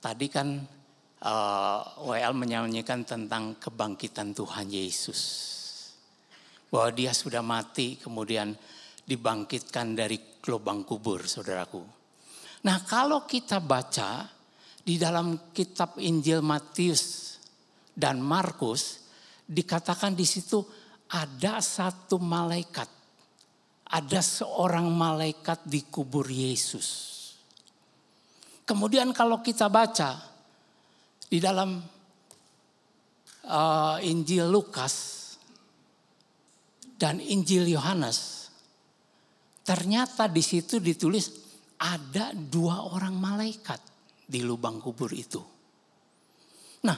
Tadi 0.00 0.26
kan 0.28 0.60
uh, 1.24 1.80
WL 2.04 2.34
menyanyikan 2.36 3.08
tentang 3.08 3.56
kebangkitan 3.56 4.36
Tuhan 4.36 4.68
Yesus. 4.68 5.20
Bahwa 6.68 6.90
dia 6.92 7.12
sudah 7.14 7.42
mati 7.42 7.96
kemudian 7.98 8.54
dibangkitkan 9.04 9.94
dari 9.96 10.16
lubang 10.48 10.82
kubur 10.84 11.24
saudaraku. 11.24 11.82
Nah 12.64 12.80
kalau 12.88 13.28
kita 13.28 13.60
baca 13.60 14.24
di 14.84 14.96
dalam 14.96 15.52
kitab 15.52 16.00
Injil 16.00 16.40
Matius 16.40 17.36
dan 17.92 18.20
Markus 18.20 19.04
dikatakan 19.44 20.16
di 20.16 20.24
situ 20.24 20.64
ada 21.12 21.60
satu 21.60 22.16
malaikat 22.16 23.04
ada 23.94 24.18
seorang 24.18 24.90
malaikat 24.90 25.62
di 25.70 25.86
kubur 25.86 26.26
Yesus. 26.26 27.12
Kemudian 28.66 29.14
kalau 29.14 29.38
kita 29.38 29.70
baca 29.70 30.18
di 31.30 31.38
dalam 31.38 31.78
uh, 33.44 33.96
Injil 34.02 34.50
Lukas 34.50 35.23
dan 36.94 37.18
Injil 37.18 37.66
Yohanes, 37.68 38.50
ternyata 39.66 40.30
di 40.30 40.42
situ 40.42 40.78
ditulis 40.78 41.30
ada 41.80 42.30
dua 42.32 42.86
orang 42.86 43.18
malaikat 43.18 43.80
di 44.24 44.40
lubang 44.40 44.78
kubur 44.80 45.10
itu. 45.12 45.42
Nah, 46.84 46.96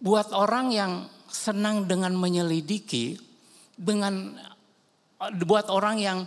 buat 0.00 0.32
orang 0.34 0.72
yang 0.72 0.92
senang 1.28 1.84
dengan 1.84 2.16
menyelidiki, 2.16 3.18
dengan 3.76 4.34
buat 5.18 5.68
orang 5.68 5.96
yang 6.00 6.18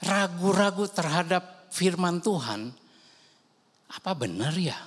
ragu-ragu 0.00 0.88
terhadap 0.90 1.70
firman 1.70 2.22
Tuhan, 2.24 2.72
apa 3.90 4.10
benar 4.16 4.54
ya? 4.56 4.78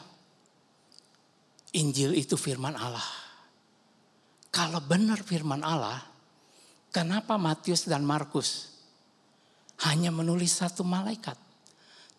Injil 1.77 2.17
itu 2.17 2.39
firman 2.39 2.73
Allah. 2.73 3.05
Kalau 4.49 4.81
benar 4.81 5.21
firman 5.21 5.61
Allah, 5.61 6.01
kenapa 6.91 7.35
Matius 7.35 7.85
dan 7.85 8.03
Markus 8.03 8.73
hanya 9.88 10.09
menulis 10.09 10.57
satu 10.57 10.81
malaikat? 10.81 11.38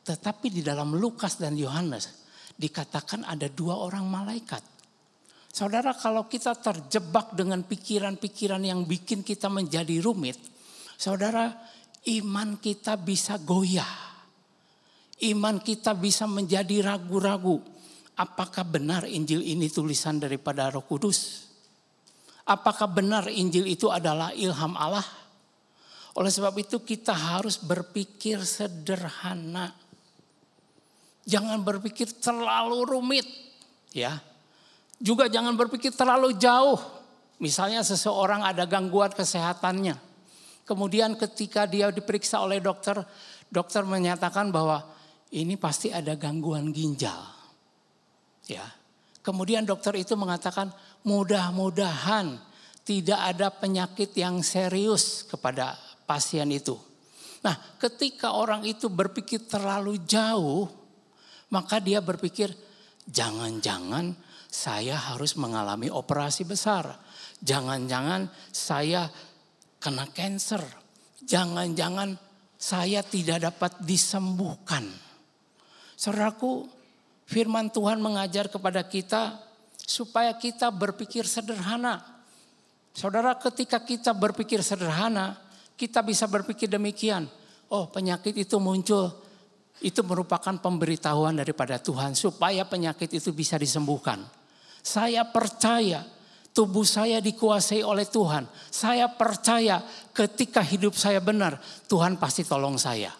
Tetapi 0.04 0.48
di 0.48 0.62
dalam 0.64 0.96
Lukas 0.96 1.36
dan 1.36 1.58
Yohanes 1.58 2.24
dikatakan 2.56 3.28
ada 3.28 3.46
dua 3.52 3.76
orang 3.76 4.08
malaikat. 4.08 4.64
Saudara 5.48 5.96
kalau 5.96 6.28
kita 6.28 6.54
terjebak 6.60 7.34
dengan 7.34 7.64
pikiran-pikiran 7.64 8.62
yang 8.62 8.84
bikin 8.84 9.24
kita 9.24 9.48
menjadi 9.48 9.98
rumit, 10.00 10.38
Saudara, 10.98 11.54
iman 12.10 12.58
kita 12.58 12.98
bisa 12.98 13.38
goyah. 13.38 14.10
Iman 15.22 15.62
kita 15.62 15.94
bisa 15.94 16.26
menjadi 16.26 16.82
ragu-ragu. 16.82 17.62
Apakah 18.18 18.66
benar 18.66 19.06
Injil 19.06 19.46
ini 19.46 19.70
tulisan 19.70 20.18
daripada 20.18 20.66
Roh 20.74 20.82
Kudus? 20.82 21.47
Apakah 22.49 22.88
benar 22.88 23.28
Injil 23.28 23.68
itu 23.68 23.92
adalah 23.92 24.32
ilham 24.32 24.72
Allah? 24.72 25.05
Oleh 26.16 26.32
sebab 26.32 26.57
itu 26.57 26.80
kita 26.80 27.12
harus 27.12 27.61
berpikir 27.61 28.40
sederhana. 28.40 29.76
Jangan 31.28 31.61
berpikir 31.61 32.09
terlalu 32.16 32.88
rumit, 32.88 33.28
ya. 33.92 34.16
Juga 34.96 35.28
jangan 35.28 35.53
berpikir 35.53 35.92
terlalu 35.92 36.32
jauh. 36.40 36.80
Misalnya 37.36 37.84
seseorang 37.84 38.42
ada 38.42 38.64
gangguan 38.64 39.12
kesehatannya 39.12 40.09
Kemudian 40.68 41.16
ketika 41.16 41.64
dia 41.64 41.88
diperiksa 41.88 42.44
oleh 42.44 42.61
dokter, 42.61 43.01
dokter 43.49 43.88
menyatakan 43.88 44.53
bahwa 44.53 44.84
ini 45.32 45.57
pasti 45.57 45.88
ada 45.88 46.12
gangguan 46.12 46.68
ginjal. 46.76 47.24
Ya. 48.44 48.68
Kemudian 49.24 49.64
dokter 49.64 49.96
itu 49.96 50.12
mengatakan 50.12 50.68
mudah-mudahan 51.09 52.36
tidak 52.84 53.20
ada 53.20 53.48
penyakit 53.48 54.12
yang 54.12 54.44
serius 54.44 55.24
kepada 55.24 55.76
pasien 56.04 56.52
itu. 56.52 56.76
Nah, 57.40 57.56
ketika 57.80 58.36
orang 58.36 58.68
itu 58.68 58.92
berpikir 58.92 59.48
terlalu 59.48 60.04
jauh, 60.04 60.68
maka 61.48 61.80
dia 61.80 62.04
berpikir 62.04 62.52
jangan-jangan 63.09 64.12
saya 64.48 64.96
harus 64.96 65.36
mengalami 65.36 65.88
operasi 65.88 66.44
besar. 66.44 66.96
Jangan-jangan 67.40 68.28
saya 68.52 69.09
kena 69.80 70.09
cancer. 70.12 70.64
Jangan-jangan 71.24 72.16
saya 72.56 73.04
tidak 73.04 73.52
dapat 73.52 73.72
disembuhkan. 73.84 74.88
Saudaraku, 75.94 76.66
firman 77.28 77.68
Tuhan 77.70 78.00
mengajar 78.00 78.48
kepada 78.48 78.82
kita 78.88 79.47
supaya 79.89 80.36
kita 80.36 80.68
berpikir 80.68 81.24
sederhana. 81.24 82.05
Saudara, 82.93 83.32
ketika 83.41 83.80
kita 83.80 84.12
berpikir 84.12 84.61
sederhana, 84.61 85.41
kita 85.80 86.05
bisa 86.05 86.28
berpikir 86.28 86.68
demikian. 86.68 87.24
Oh, 87.72 87.89
penyakit 87.89 88.36
itu 88.36 88.61
muncul, 88.61 89.09
itu 89.80 90.05
merupakan 90.05 90.53
pemberitahuan 90.61 91.41
daripada 91.41 91.80
Tuhan 91.80 92.12
supaya 92.12 92.68
penyakit 92.68 93.16
itu 93.16 93.32
bisa 93.32 93.57
disembuhkan. 93.57 94.20
Saya 94.84 95.24
percaya 95.24 96.05
tubuh 96.53 96.84
saya 96.84 97.24
dikuasai 97.24 97.80
oleh 97.80 98.05
Tuhan. 98.05 98.45
Saya 98.68 99.09
percaya 99.09 99.80
ketika 100.12 100.61
hidup 100.61 100.93
saya 101.01 101.22
benar, 101.24 101.57
Tuhan 101.89 102.20
pasti 102.20 102.45
tolong 102.45 102.76
saya. 102.76 103.14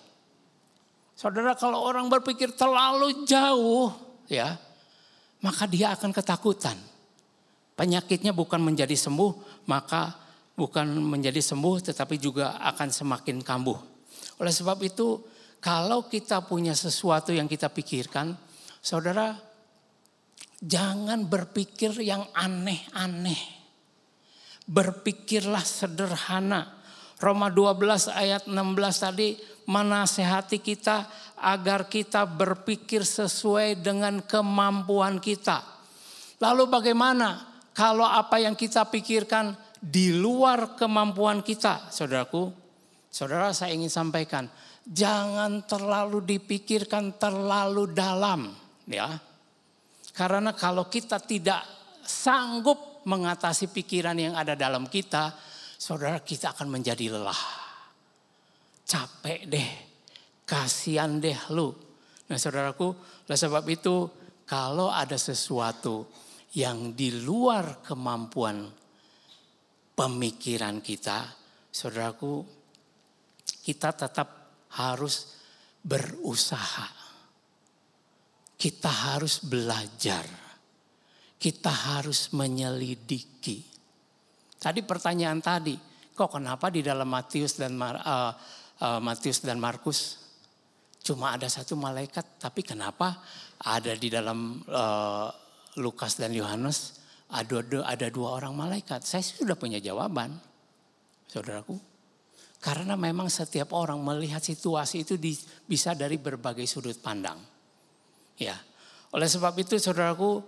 Saudara, 1.16 1.57
kalau 1.57 1.83
orang 1.83 2.07
berpikir 2.12 2.55
terlalu 2.55 3.27
jauh, 3.27 3.91
ya, 4.31 4.68
maka 5.45 5.64
dia 5.66 5.95
akan 5.95 6.11
ketakutan. 6.11 6.76
Penyakitnya 7.78 8.34
bukan 8.34 8.59
menjadi 8.59 8.95
sembuh, 8.95 9.64
maka 9.70 10.14
bukan 10.59 10.99
menjadi 10.99 11.39
sembuh, 11.39 11.93
tetapi 11.93 12.18
juga 12.18 12.59
akan 12.59 12.89
semakin 12.91 13.43
kambuh. 13.47 13.78
Oleh 14.43 14.51
sebab 14.51 14.82
itu, 14.82 15.22
kalau 15.62 16.11
kita 16.11 16.43
punya 16.43 16.74
sesuatu 16.74 17.30
yang 17.30 17.47
kita 17.47 17.70
pikirkan, 17.70 18.34
saudara, 18.82 19.49
Jangan 20.59 21.22
berpikir 21.22 21.95
yang 22.03 22.26
aneh-aneh. 22.34 23.39
Berpikirlah 24.66 25.62
sederhana. 25.62 26.82
Roma 27.22 27.51
12 27.51 28.11
ayat 28.11 28.43
16 28.47 28.55
tadi 28.99 29.39
menasehati 29.70 30.59
kita 30.62 31.07
agar 31.41 31.86
kita 31.86 32.26
berpikir 32.26 33.07
sesuai 33.07 33.78
dengan 33.80 34.20
kemampuan 34.22 35.22
kita. 35.22 35.62
Lalu 36.39 36.70
bagaimana 36.70 37.49
kalau 37.74 38.07
apa 38.07 38.43
yang 38.43 38.59
kita 38.59 38.86
pikirkan 38.91 39.55
di 39.78 40.11
luar 40.11 40.74
kemampuan 40.74 41.43
kita, 41.47 41.91
saudaraku? 41.95 42.51
Saudara 43.09 43.55
saya 43.55 43.74
ingin 43.74 43.91
sampaikan, 43.91 44.51
jangan 44.82 45.62
terlalu 45.64 46.22
dipikirkan 46.26 47.14
terlalu 47.16 47.91
dalam, 47.95 48.51
ya. 48.91 49.14
Karena 50.11 50.51
kalau 50.55 50.91
kita 50.91 51.22
tidak 51.22 51.62
sanggup 52.03 53.07
mengatasi 53.07 53.70
pikiran 53.70 54.18
yang 54.18 54.34
ada 54.34 54.59
dalam 54.59 54.91
kita, 54.91 55.30
saudara 55.78 56.18
kita 56.18 56.51
akan 56.53 56.68
menjadi 56.68 57.14
lelah. 57.14 57.43
Capek 58.82 59.47
deh, 59.47 59.70
kasihan 60.49 61.20
deh 61.20 61.36
lu. 61.53 61.68
Nah 62.32 62.40
saudaraku, 62.40 62.88
oleh 63.28 63.36
sebab 63.36 63.64
itu 63.68 64.09
kalau 64.49 64.88
ada 64.88 65.20
sesuatu 65.20 66.09
yang 66.57 66.96
di 66.96 67.12
luar 67.20 67.84
kemampuan 67.84 68.64
pemikiran 69.92 70.80
kita, 70.80 71.28
saudaraku, 71.68 72.40
kita 73.44 73.92
tetap 73.92 74.28
harus 74.80 75.36
berusaha. 75.84 76.96
Kita 78.59 78.90
harus 79.12 79.44
belajar. 79.44 80.24
Kita 81.38 81.70
harus 81.70 82.34
menyelidiki. 82.34 83.62
Tadi 84.59 84.82
pertanyaan 84.82 85.38
tadi, 85.38 85.78
kok 86.11 86.34
kenapa 86.34 86.66
di 86.66 86.82
dalam 86.82 87.07
Matius 87.07 87.55
dan 87.55 87.78
Mar, 87.78 87.94
uh, 88.03 88.32
uh, 88.82 88.99
Matius 88.99 89.46
dan 89.46 89.62
Markus 89.62 90.28
cuma 91.09 91.32
ada 91.32 91.48
satu 91.48 91.72
malaikat, 91.72 92.36
tapi 92.36 92.61
kenapa 92.61 93.24
ada 93.64 93.96
di 93.96 94.12
dalam 94.12 94.61
uh, 94.68 95.28
Lukas 95.80 96.20
dan 96.20 96.36
Yohanes 96.36 97.00
ada, 97.32 97.64
ada 97.88 98.06
dua 98.12 98.36
orang 98.36 98.52
malaikat? 98.52 99.09
Saya 99.09 99.24
sudah 99.24 99.56
punya 99.56 99.80
jawaban, 99.80 100.36
saudaraku. 101.24 101.80
Karena 102.59 102.98
memang 102.98 103.30
setiap 103.32 103.72
orang 103.72 104.02
melihat 104.02 104.42
situasi 104.42 105.06
itu 105.06 105.14
di, 105.14 105.32
bisa 105.64 105.94
dari 105.94 106.18
berbagai 106.18 106.66
sudut 106.66 106.98
pandang. 106.98 107.38
Ya, 108.36 108.59
oleh 109.14 109.30
sebab 109.30 109.54
itu 109.56 109.78
saudaraku, 109.78 110.42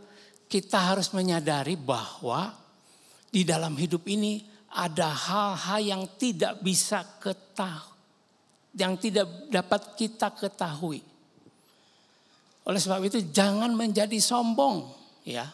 kita 0.50 0.92
harus 0.92 1.14
menyadari 1.14 1.78
bahwa 1.78 2.52
di 3.30 3.46
dalam 3.46 3.78
hidup 3.78 4.04
ini 4.11 4.42
ada 4.74 5.11
hal-hal 5.11 5.80
yang 5.82 6.02
tidak 6.18 6.58
bisa 6.62 7.02
ketahui, 7.22 7.99
yang 8.75 8.95
tidak 9.01 9.51
dapat 9.51 9.99
kita 9.99 10.31
ketahui. 10.35 11.03
Oleh 12.66 12.81
sebab 12.81 13.03
itu 13.03 13.18
jangan 13.35 13.73
menjadi 13.75 14.18
sombong, 14.21 14.87
ya. 15.27 15.49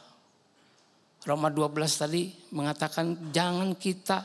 Roma 1.26 1.50
12 1.50 1.74
tadi 1.90 2.30
mengatakan 2.54 3.34
jangan 3.34 3.74
kita 3.74 4.22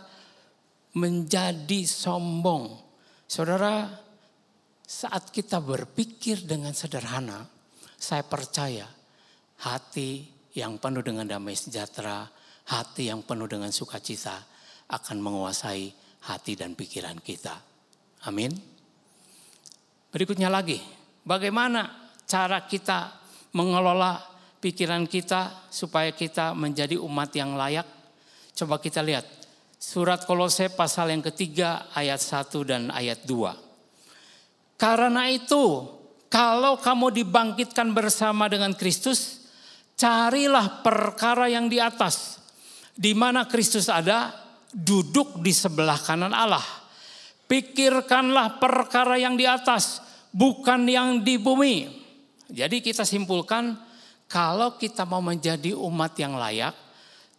menjadi 0.98 1.82
sombong. 1.88 2.78
Saudara, 3.26 3.90
saat 4.86 5.32
kita 5.34 5.64
berpikir 5.64 6.46
dengan 6.46 6.76
sederhana, 6.76 7.48
saya 7.96 8.22
percaya 8.28 8.86
hati 9.66 10.30
yang 10.54 10.78
penuh 10.78 11.02
dengan 11.02 11.26
damai 11.26 11.56
sejahtera, 11.56 12.28
hati 12.70 13.10
yang 13.10 13.24
penuh 13.24 13.48
dengan 13.48 13.72
sukacita 13.72 14.38
akan 14.92 15.18
menguasai 15.24 15.90
hati 16.28 16.54
dan 16.60 16.76
pikiran 16.76 17.18
kita. 17.24 17.56
Amin. 18.28 18.71
Berikutnya 20.12 20.52
lagi, 20.52 20.76
bagaimana 21.24 22.12
cara 22.28 22.68
kita 22.68 23.16
mengelola 23.56 24.20
pikiran 24.60 25.08
kita 25.08 25.72
supaya 25.72 26.12
kita 26.12 26.52
menjadi 26.52 27.00
umat 27.00 27.32
yang 27.32 27.56
layak? 27.56 27.88
Coba 28.52 28.84
kita 28.84 29.00
lihat 29.00 29.24
surat 29.80 30.28
Kolose 30.28 30.68
pasal 30.68 31.16
yang 31.16 31.24
ketiga 31.24 31.88
ayat 31.96 32.20
1 32.20 32.52
dan 32.68 32.92
ayat 32.92 33.24
2. 33.24 34.76
Karena 34.76 35.32
itu, 35.32 35.88
kalau 36.28 36.76
kamu 36.76 37.24
dibangkitkan 37.24 37.96
bersama 37.96 38.52
dengan 38.52 38.76
Kristus, 38.76 39.48
carilah 39.96 40.84
perkara 40.84 41.48
yang 41.48 41.72
di 41.72 41.80
atas, 41.80 42.44
di 42.92 43.16
mana 43.16 43.48
Kristus 43.48 43.88
ada, 43.88 44.36
duduk 44.76 45.40
di 45.40 45.56
sebelah 45.56 46.02
kanan 46.04 46.36
Allah. 46.36 46.81
Pikirkanlah 47.52 48.64
perkara 48.64 49.20
yang 49.20 49.36
di 49.36 49.44
atas, 49.44 50.00
bukan 50.32 50.88
yang 50.88 51.20
di 51.20 51.36
bumi. 51.36 51.84
Jadi 52.48 52.80
kita 52.80 53.04
simpulkan, 53.04 53.76
kalau 54.32 54.80
kita 54.80 55.04
mau 55.04 55.20
menjadi 55.20 55.76
umat 55.76 56.16
yang 56.16 56.40
layak, 56.40 56.72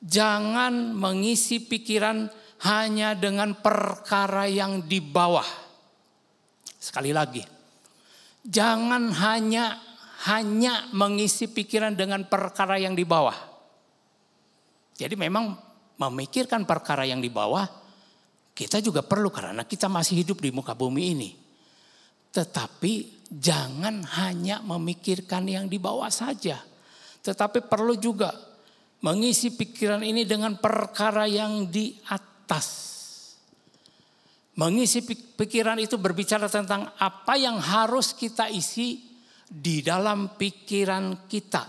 jangan 0.05 0.93
mengisi 0.93 1.65
pikiran 1.65 2.29
hanya 2.61 3.17
dengan 3.17 3.57
perkara 3.57 4.45
yang 4.53 4.85
di 4.85 5.01
bawah. 5.01 5.49
Sekali 6.77 7.17
lagi, 7.17 7.41
jangan 8.45 9.09
hanya 9.17 9.81
hanya 10.29 10.93
mengisi 10.93 11.49
pikiran 11.49 11.97
dengan 11.97 12.29
perkara 12.29 12.77
yang 12.77 12.93
di 12.93 13.09
bawah. 13.09 13.35
Jadi 14.93 15.17
memang 15.17 15.57
memikirkan 15.97 16.69
perkara 16.69 17.09
yang 17.09 17.25
di 17.25 17.33
bawah 17.33 17.82
kita 18.53 18.85
juga 18.85 19.01
perlu 19.01 19.33
karena 19.33 19.65
kita 19.65 19.89
masih 19.89 20.21
hidup 20.25 20.45
di 20.45 20.53
muka 20.53 20.77
bumi 20.77 21.03
ini. 21.17 21.31
Tetapi 22.33 23.25
jangan 23.33 24.05
hanya 24.21 24.61
memikirkan 24.61 25.49
yang 25.49 25.69
di 25.69 25.81
bawah 25.81 26.13
saja. 26.13 26.61
Tetapi 27.25 27.65
perlu 27.65 27.97
juga 27.97 28.33
mengisi 29.01 29.53
pikiran 29.53 30.05
ini 30.05 30.29
dengan 30.29 30.57
perkara 30.61 31.25
yang 31.25 31.69
di 31.69 31.97
atas. 32.13 32.93
Mengisi 34.53 35.01
pikiran 35.37 35.81
itu 35.81 35.97
berbicara 35.97 36.45
tentang 36.45 36.93
apa 37.01 37.41
yang 37.41 37.57
harus 37.57 38.13
kita 38.13 38.53
isi 38.53 39.01
di 39.49 39.81
dalam 39.81 40.37
pikiran 40.37 41.25
kita. 41.25 41.65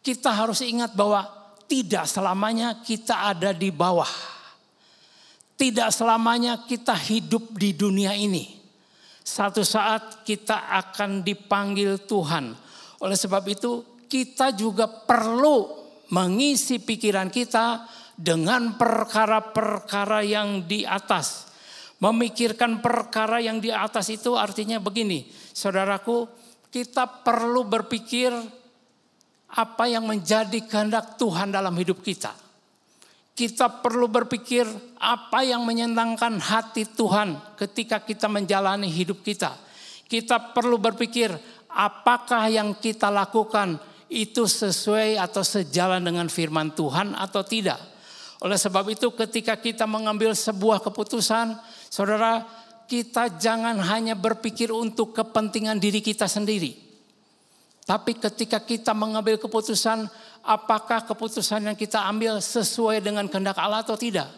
Kita 0.00 0.32
harus 0.32 0.64
ingat 0.64 0.96
bahwa 0.96 1.28
tidak 1.68 2.08
selamanya 2.08 2.80
kita 2.80 3.36
ada 3.36 3.52
di 3.52 3.68
bawah. 3.68 4.39
Tidak 5.60 5.92
selamanya 5.92 6.64
kita 6.64 6.96
hidup 6.96 7.52
di 7.60 7.76
dunia 7.76 8.16
ini. 8.16 8.56
Satu 9.20 9.60
saat 9.60 10.24
kita 10.24 10.72
akan 10.72 11.20
dipanggil 11.20 12.00
Tuhan. 12.08 12.56
Oleh 13.04 13.18
sebab 13.20 13.44
itu 13.44 13.84
kita 14.08 14.56
juga 14.56 14.88
perlu 14.88 15.68
mengisi 16.16 16.80
pikiran 16.80 17.28
kita 17.28 17.84
dengan 18.16 18.80
perkara-perkara 18.80 20.24
yang 20.24 20.64
di 20.64 20.88
atas. 20.88 21.52
Memikirkan 22.00 22.80
perkara 22.80 23.44
yang 23.44 23.60
di 23.60 23.68
atas 23.68 24.08
itu 24.08 24.32
artinya 24.32 24.80
begini, 24.80 25.28
saudaraku, 25.52 26.24
kita 26.72 27.04
perlu 27.20 27.68
berpikir 27.68 28.32
apa 29.52 29.84
yang 29.84 30.08
menjadi 30.08 30.64
kehendak 30.64 31.20
Tuhan 31.20 31.52
dalam 31.52 31.76
hidup 31.76 32.00
kita. 32.00 32.32
Kita 33.40 33.72
perlu 33.80 34.04
berpikir 34.04 34.68
apa 35.00 35.40
yang 35.40 35.64
menyenangkan 35.64 36.36
hati 36.36 36.84
Tuhan 36.84 37.56
ketika 37.56 38.04
kita 38.04 38.28
menjalani 38.28 38.84
hidup 38.84 39.24
kita. 39.24 39.56
Kita 40.04 40.52
perlu 40.52 40.76
berpikir 40.76 41.32
apakah 41.72 42.52
yang 42.52 42.76
kita 42.76 43.08
lakukan 43.08 43.80
itu 44.12 44.44
sesuai 44.44 45.16
atau 45.16 45.40
sejalan 45.40 46.04
dengan 46.04 46.28
firman 46.28 46.76
Tuhan 46.76 47.16
atau 47.16 47.40
tidak. 47.40 47.80
Oleh 48.44 48.60
sebab 48.60 48.84
itu 48.92 49.08
ketika 49.16 49.56
kita 49.56 49.88
mengambil 49.88 50.36
sebuah 50.36 50.84
keputusan, 50.84 51.56
saudara 51.88 52.44
kita 52.84 53.40
jangan 53.40 53.80
hanya 53.80 54.20
berpikir 54.20 54.68
untuk 54.68 55.16
kepentingan 55.16 55.80
diri 55.80 56.04
kita 56.04 56.28
sendiri. 56.28 56.76
Tapi 57.88 58.20
ketika 58.20 58.60
kita 58.62 58.92
mengambil 58.92 59.40
keputusan, 59.40 60.06
apakah 60.44 61.04
keputusan 61.04 61.68
yang 61.68 61.76
kita 61.76 62.00
ambil 62.08 62.40
sesuai 62.40 63.04
dengan 63.04 63.28
kehendak 63.28 63.56
Allah 63.60 63.84
atau 63.84 63.96
tidak? 63.96 64.28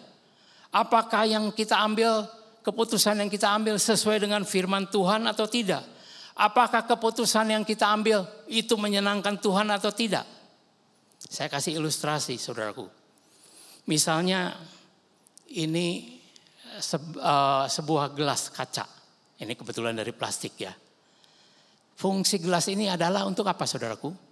Apakah 0.73 1.29
yang 1.29 1.53
kita 1.53 1.77
ambil, 1.79 2.25
keputusan 2.65 3.21
yang 3.21 3.29
kita 3.29 3.53
ambil 3.53 3.77
sesuai 3.77 4.23
dengan 4.25 4.43
firman 4.43 4.89
Tuhan 4.89 5.29
atau 5.29 5.45
tidak? 5.45 5.85
Apakah 6.33 6.89
keputusan 6.89 7.53
yang 7.53 7.63
kita 7.63 7.93
ambil 7.93 8.25
itu 8.49 8.73
menyenangkan 8.81 9.37
Tuhan 9.37 9.69
atau 9.69 9.93
tidak? 9.93 10.25
Saya 11.21 11.53
kasih 11.53 11.77
ilustrasi 11.77 12.41
saudaraku. 12.41 12.89
Misalnya 13.85 14.57
ini 15.53 16.19
sebuah 17.69 18.17
gelas 18.17 18.49
kaca. 18.49 18.89
Ini 19.37 19.53
kebetulan 19.53 19.93
dari 19.93 20.17
plastik 20.17 20.57
ya. 20.57 20.73
Fungsi 21.93 22.41
gelas 22.41 22.67
ini 22.73 22.89
adalah 22.89 23.29
untuk 23.29 23.45
apa 23.45 23.69
saudaraku? 23.69 24.32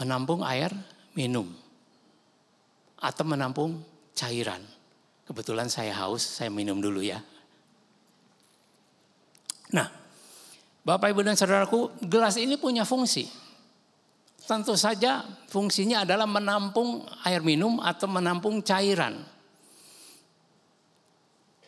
Menampung 0.00 0.40
air 0.40 0.72
minum. 1.12 1.44
Atau 2.96 3.28
menampung 3.28 3.84
cairan. 4.16 4.64
Kebetulan 5.28 5.68
saya 5.68 5.92
haus, 5.94 6.24
saya 6.24 6.48
minum 6.48 6.80
dulu 6.80 7.04
ya. 7.04 7.20
Nah, 9.70 9.86
Bapak 10.82 11.12
Ibu 11.12 11.22
dan 11.22 11.36
Saudaraku, 11.36 11.92
gelas 12.02 12.34
ini 12.40 12.56
punya 12.56 12.82
fungsi. 12.88 13.28
Tentu 14.48 14.74
saja 14.74 15.22
fungsinya 15.46 16.02
adalah 16.02 16.26
menampung 16.26 17.06
air 17.22 17.38
minum 17.44 17.78
atau 17.78 18.10
menampung 18.10 18.64
cairan. 18.64 19.22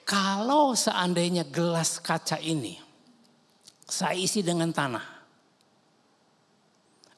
Kalau 0.03 0.74
seandainya 0.74 1.47
gelas 1.47 2.03
kaca 2.03 2.43
ini 2.43 2.74
saya 3.87 4.18
isi 4.18 4.43
dengan 4.43 4.72
tanah 4.72 5.11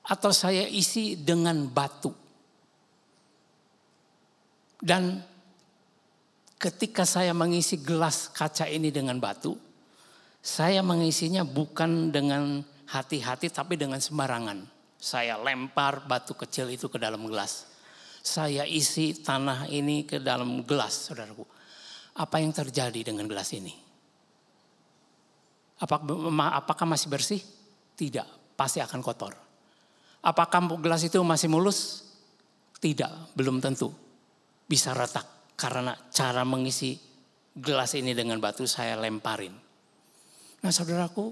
atau 0.04 0.30
saya 0.30 0.68
isi 0.68 1.16
dengan 1.16 1.64
batu. 1.68 2.12
Dan 4.84 5.16
ketika 6.60 7.08
saya 7.08 7.32
mengisi 7.32 7.80
gelas 7.80 8.28
kaca 8.28 8.68
ini 8.68 8.92
dengan 8.92 9.16
batu, 9.16 9.56
saya 10.44 10.84
mengisinya 10.84 11.40
bukan 11.40 12.12
dengan 12.12 12.60
hati-hati 12.92 13.48
tapi 13.48 13.80
dengan 13.80 13.96
sembarangan. 13.96 14.68
Saya 15.00 15.40
lempar 15.40 16.04
batu 16.04 16.36
kecil 16.36 16.68
itu 16.72 16.92
ke 16.92 17.00
dalam 17.00 17.24
gelas. 17.24 17.68
Saya 18.24 18.64
isi 18.64 19.20
tanah 19.20 19.68
ini 19.68 20.04
ke 20.08 20.20
dalam 20.20 20.64
gelas, 20.64 21.08
saudaraku. 21.08 21.44
Apa 22.16 22.40
yang 22.40 22.52
terjadi 22.56 23.12
dengan 23.12 23.28
gelas 23.28 23.52
ini? 23.52 23.72
Apakah, 25.80 26.88
masih 26.88 27.12
bersih? 27.12 27.40
Tidak, 27.96 28.56
pasti 28.56 28.80
akan 28.80 29.00
kotor. 29.04 29.36
Apakah 30.24 30.64
gelas 30.80 31.04
itu 31.04 31.20
masih 31.20 31.52
mulus? 31.52 32.08
Tidak, 32.80 33.36
belum 33.36 33.60
tentu. 33.60 33.92
Bisa 34.64 34.96
retak 34.96 35.52
karena 35.52 35.92
cara 36.08 36.42
mengisi 36.48 36.96
gelas 37.52 37.92
ini 37.94 38.16
dengan 38.16 38.40
batu 38.40 38.64
saya 38.64 38.96
lemparin. 38.96 39.52
Nah 40.64 40.72
saudaraku, 40.72 41.28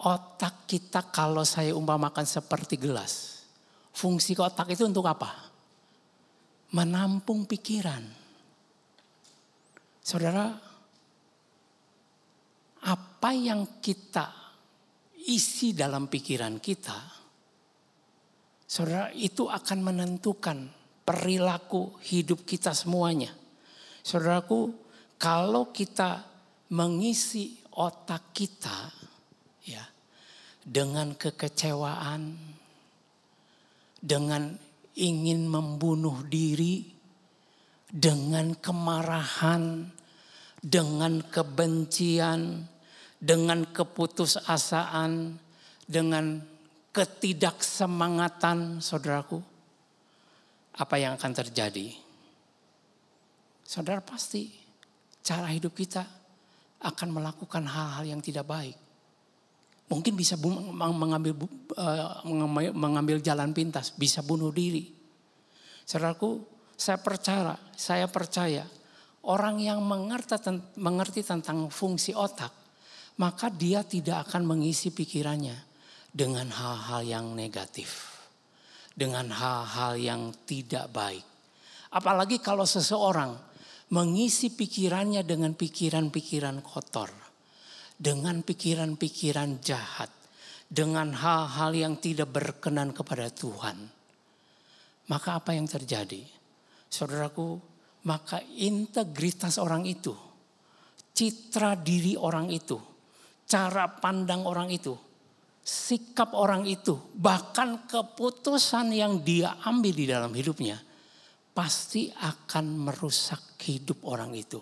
otak 0.00 0.64
kita 0.64 1.12
kalau 1.12 1.44
saya 1.44 1.76
umpamakan 1.76 2.24
seperti 2.24 2.80
gelas. 2.80 3.44
Fungsi 3.92 4.32
otak 4.40 4.72
itu 4.72 4.88
untuk 4.88 5.04
apa? 5.04 5.52
Menampung 6.72 7.44
pikiran. 7.44 8.02
Saudara, 10.00 10.48
apa 12.88 13.30
yang 13.36 13.78
kita 13.84 14.32
isi 15.28 15.76
dalam 15.76 16.08
pikiran 16.08 16.56
kita, 16.56 17.19
saudara 18.70 19.10
itu 19.18 19.50
akan 19.50 19.78
menentukan 19.82 20.70
perilaku 21.02 21.98
hidup 22.06 22.46
kita 22.46 22.70
semuanya. 22.70 23.34
Saudaraku, 24.06 24.70
kalau 25.18 25.74
kita 25.74 26.22
mengisi 26.70 27.58
otak 27.74 28.30
kita 28.30 28.94
ya 29.66 29.82
dengan 30.62 31.18
kekecewaan, 31.18 32.38
dengan 33.98 34.54
ingin 34.94 35.50
membunuh 35.50 36.22
diri, 36.30 36.86
dengan 37.90 38.54
kemarahan, 38.54 39.90
dengan 40.62 41.26
kebencian, 41.26 42.70
dengan 43.18 43.66
keputusasaan, 43.66 45.42
dengan 45.90 46.38
ketidaksemangatan, 46.90 48.82
saudaraku, 48.82 49.38
apa 50.74 50.94
yang 50.98 51.14
akan 51.14 51.32
terjadi? 51.34 51.94
Saudara 53.62 54.02
pasti 54.02 54.50
cara 55.22 55.46
hidup 55.54 55.70
kita 55.78 56.02
akan 56.82 57.08
melakukan 57.14 57.62
hal-hal 57.70 58.04
yang 58.06 58.18
tidak 58.18 58.46
baik. 58.50 58.74
Mungkin 59.90 60.14
bisa 60.14 60.38
mengambil 60.38 61.34
eh, 61.78 62.70
mengambil 62.74 63.18
jalan 63.22 63.50
pintas, 63.54 63.94
bisa 63.94 64.22
bunuh 64.22 64.50
diri. 64.54 64.90
Saudaraku, 65.86 66.42
saya 66.74 66.98
percaya, 66.98 67.58
saya 67.74 68.06
percaya 68.06 68.66
orang 69.26 69.58
yang 69.58 69.82
mengerti, 69.82 70.38
mengerti 70.78 71.26
tentang 71.26 71.70
fungsi 71.70 72.14
otak, 72.14 72.54
maka 73.18 73.50
dia 73.50 73.82
tidak 73.82 74.30
akan 74.30 74.46
mengisi 74.46 74.94
pikirannya 74.94 75.69
dengan 76.10 76.50
hal-hal 76.50 77.06
yang 77.06 77.26
negatif, 77.38 78.18
dengan 78.90 79.30
hal-hal 79.30 79.94
yang 79.94 80.22
tidak 80.46 80.90
baik. 80.90 81.22
Apalagi 81.90 82.38
kalau 82.42 82.66
seseorang 82.66 83.34
mengisi 83.90 84.54
pikirannya 84.54 85.26
dengan 85.26 85.54
pikiran-pikiran 85.54 86.62
kotor, 86.62 87.10
dengan 87.98 88.42
pikiran-pikiran 88.46 89.58
jahat, 89.62 90.10
dengan 90.70 91.10
hal-hal 91.10 91.74
yang 91.74 91.94
tidak 91.98 92.30
berkenan 92.30 92.94
kepada 92.94 93.26
Tuhan. 93.34 93.90
Maka 95.10 95.42
apa 95.42 95.50
yang 95.58 95.66
terjadi? 95.66 96.22
Saudaraku, 96.86 97.58
maka 98.06 98.38
integritas 98.54 99.58
orang 99.58 99.82
itu, 99.82 100.14
citra 101.10 101.74
diri 101.74 102.14
orang 102.14 102.46
itu, 102.54 102.78
cara 103.50 103.90
pandang 103.90 104.46
orang 104.46 104.70
itu, 104.70 104.94
sikap 105.60 106.32
orang 106.34 106.66
itu, 106.66 106.96
bahkan 107.14 107.86
keputusan 107.86 108.90
yang 108.90 109.20
dia 109.20 109.60
ambil 109.62 109.92
di 109.94 110.06
dalam 110.08 110.32
hidupnya, 110.32 110.80
pasti 111.54 112.08
akan 112.10 112.90
merusak 112.90 113.60
hidup 113.62 114.02
orang 114.08 114.32
itu. 114.34 114.60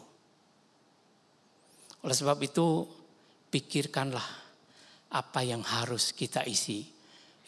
Oleh 2.05 2.17
sebab 2.17 2.39
itu, 2.43 2.87
pikirkanlah 3.49 4.29
apa 5.09 5.41
yang 5.41 5.65
harus 5.65 6.13
kita 6.13 6.45
isi 6.45 6.85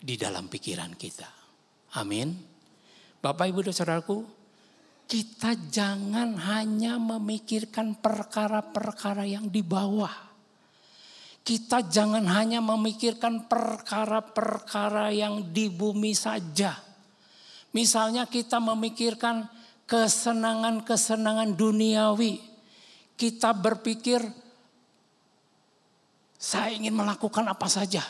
di 0.01 0.15
dalam 0.17 0.49
pikiran 0.49 0.97
kita. 0.97 1.29
Amin. 2.01 2.33
Bapak 3.21 3.53
Ibu 3.53 3.69
dan 3.69 3.75
Saudaraku, 3.77 4.25
kita 5.05 5.59
jangan 5.69 6.39
hanya 6.39 6.97
memikirkan 6.97 7.99
perkara-perkara 7.99 9.27
yang 9.27 9.51
di 9.51 9.61
bawah. 9.61 10.30
Kita 11.41 11.83
jangan 11.89 12.25
hanya 12.31 12.61
memikirkan 12.61 13.49
perkara-perkara 13.49 15.11
yang 15.11 15.51
di 15.51 15.73
bumi 15.73 16.13
saja. 16.13 16.77
Misalnya 17.71 18.27
kita 18.27 18.59
memikirkan 18.59 19.47
kesenangan-kesenangan 19.91 21.59
duniawi. 21.59 22.39
Kita 23.19 23.51
berpikir 23.51 24.23
saya 26.41 26.73
ingin 26.73 26.97
melakukan 26.97 27.45
apa 27.51 27.69
saja. 27.69 28.01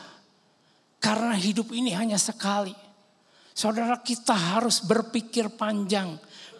Karena 1.01 1.33
hidup 1.35 1.72
ini 1.72 1.91
hanya 1.97 2.20
sekali. 2.20 2.76
Saudara 3.51 3.99
kita 3.99 4.33
harus 4.33 4.85
berpikir 4.85 5.51
panjang. 5.51 6.14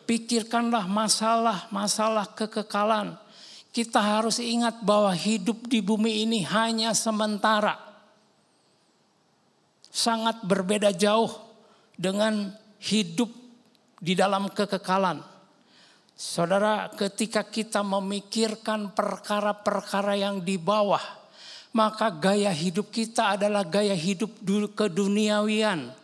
Pikirkanlah 0.09 0.91
masalah-masalah 0.91 2.35
kekekalan. 2.35 3.15
Kita 3.71 4.03
harus 4.03 4.43
ingat 4.43 4.83
bahwa 4.83 5.15
hidup 5.15 5.71
di 5.71 5.79
bumi 5.79 6.27
ini 6.27 6.43
hanya 6.43 6.91
sementara. 6.91 7.79
Sangat 9.91 10.43
berbeda 10.43 10.91
jauh 10.91 11.31
dengan 11.95 12.51
hidup 12.83 13.31
di 14.03 14.19
dalam 14.19 14.51
kekekalan. 14.51 15.23
Saudara, 16.21 16.91
ketika 16.93 17.47
kita 17.47 17.81
memikirkan 17.81 18.93
perkara-perkara 18.93 20.19
yang 20.19 20.43
di 20.43 20.61
bawah, 20.61 21.01
maka 21.73 22.11
gaya 22.11 22.51
hidup 22.51 22.91
kita 22.91 23.39
adalah 23.39 23.63
gaya 23.63 23.95
hidup 23.95 24.43
keduniawian. 24.75 25.95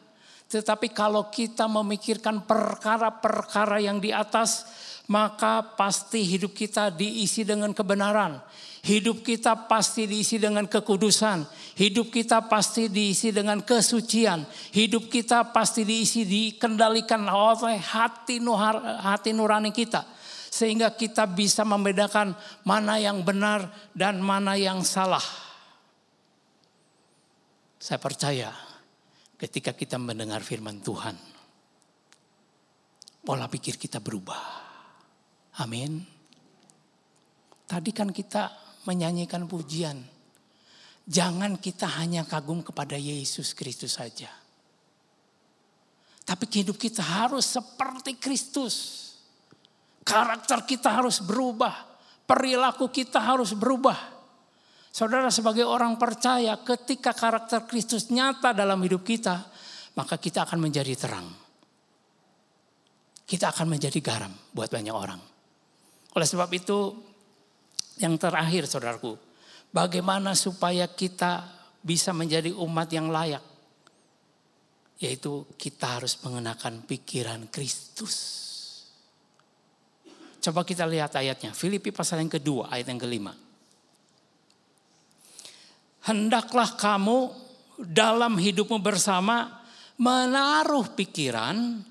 Tetapi 0.47 0.95
kalau 0.95 1.27
kita 1.29 1.67
memikirkan 1.67 2.47
perkara-perkara 2.47 3.83
yang 3.83 3.99
di 3.99 4.15
atas, 4.15 4.65
maka 5.07 5.63
pasti 5.63 6.27
hidup 6.27 6.55
kita 6.55 6.91
diisi 6.91 7.47
dengan 7.47 7.71
kebenaran. 7.71 8.43
Hidup 8.87 9.27
kita 9.27 9.67
pasti 9.67 10.07
diisi 10.07 10.39
dengan 10.39 10.67
kekudusan. 10.71 11.43
Hidup 11.75 12.15
kita 12.15 12.47
pasti 12.47 12.87
diisi 12.87 13.35
dengan 13.35 13.59
kesucian. 13.59 14.47
Hidup 14.71 15.11
kita 15.11 15.51
pasti 15.51 15.83
diisi 15.83 16.23
dikendalikan 16.23 17.27
oleh 17.27 17.83
hati, 17.83 18.39
nuhar, 18.39 18.79
hati 19.03 19.35
nurani 19.35 19.75
kita. 19.75 20.07
Sehingga 20.51 20.95
kita 20.95 21.27
bisa 21.27 21.67
membedakan 21.67 22.39
mana 22.63 23.03
yang 23.03 23.27
benar 23.27 23.67
dan 23.91 24.23
mana 24.23 24.55
yang 24.55 24.87
salah. 24.87 25.23
Saya 27.83 27.99
percaya 27.99 28.55
ketika 29.35 29.75
kita 29.75 29.99
mendengar 29.99 30.47
firman 30.47 30.79
Tuhan, 30.79 31.19
pola 33.27 33.51
pikir 33.51 33.75
kita 33.75 33.99
berubah. 33.99 34.66
Amin. 35.63 36.05
Tadi 37.67 37.91
kan 37.91 38.13
kita 38.13 38.53
menyanyikan 38.85 39.49
pujian. 39.49 39.97
Jangan 41.07 41.57
kita 41.57 41.87
hanya 42.03 42.27
kagum 42.27 42.61
kepada 42.61 42.99
Yesus 42.99 43.55
Kristus 43.55 43.97
saja. 43.97 44.29
Tapi 46.27 46.45
hidup 46.51 46.75
kita 46.75 47.03
harus 47.03 47.47
seperti 47.47 48.19
Kristus. 48.19 49.07
Karakter 50.03 50.67
kita 50.67 50.91
harus 50.91 51.23
berubah. 51.23 51.87
Perilaku 52.27 52.91
kita 52.91 53.23
harus 53.23 53.55
berubah. 53.55 54.19
Saudara 54.91 55.31
sebagai 55.31 55.63
orang 55.63 55.95
percaya 55.95 56.59
ketika 56.59 57.15
karakter 57.15 57.71
Kristus 57.71 58.11
nyata 58.11 58.51
dalam 58.51 58.83
hidup 58.83 59.07
kita. 59.07 59.47
Maka 59.97 60.19
kita 60.21 60.45
akan 60.45 60.59
menjadi 60.61 60.93
terang. 60.99 61.31
Kita 63.25 63.49
akan 63.55 63.67
menjadi 63.79 63.99
garam 64.03 64.35
buat 64.53 64.69
banyak 64.69 64.93
orang. 64.93 65.36
Oleh 66.17 66.25
sebab 66.25 66.49
itu 66.57 66.97
yang 68.01 68.17
terakhir 68.17 68.65
saudaraku. 68.65 69.21
Bagaimana 69.69 70.33
supaya 70.33 70.89
kita 70.89 71.45
bisa 71.85 72.17
menjadi 72.17 72.57
umat 72.57 72.89
yang 72.89 73.13
layak. 73.13 73.45
Yaitu 74.97 75.45
kita 75.61 76.01
harus 76.01 76.17
mengenakan 76.25 76.89
pikiran 76.89 77.53
Kristus. 77.53 78.17
Coba 80.41 80.65
kita 80.65 80.89
lihat 80.89 81.13
ayatnya. 81.13 81.53
Filipi 81.53 81.93
pasal 81.93 82.25
yang 82.25 82.33
kedua 82.33 82.73
ayat 82.73 82.89
yang 82.89 83.03
kelima. 83.03 83.37
Hendaklah 86.09 86.81
kamu 86.81 87.35
dalam 87.83 88.41
hidupmu 88.41 88.81
bersama 88.81 89.61
menaruh 90.01 90.97
pikiran 90.97 91.83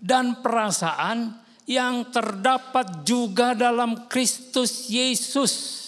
dan 0.00 0.40
perasaan 0.40 1.43
yang 1.64 2.12
terdapat 2.12 3.04
juga 3.04 3.56
dalam 3.56 4.04
Kristus 4.08 4.88
Yesus. 4.92 5.80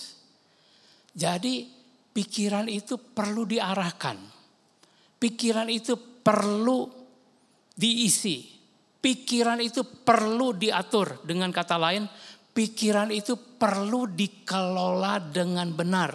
Jadi 1.12 1.68
pikiran 2.12 2.68
itu 2.68 2.96
perlu 2.96 3.44
diarahkan. 3.44 4.16
Pikiran 5.16 5.68
itu 5.68 5.96
perlu 6.20 6.88
diisi. 7.76 8.56
Pikiran 9.00 9.60
itu 9.60 9.84
perlu 9.84 10.56
diatur. 10.56 11.24
Dengan 11.24 11.52
kata 11.52 11.76
lain, 11.76 12.08
pikiran 12.56 13.12
itu 13.12 13.36
perlu 13.36 14.08
dikelola 14.08 15.20
dengan 15.20 15.72
benar. 15.76 16.12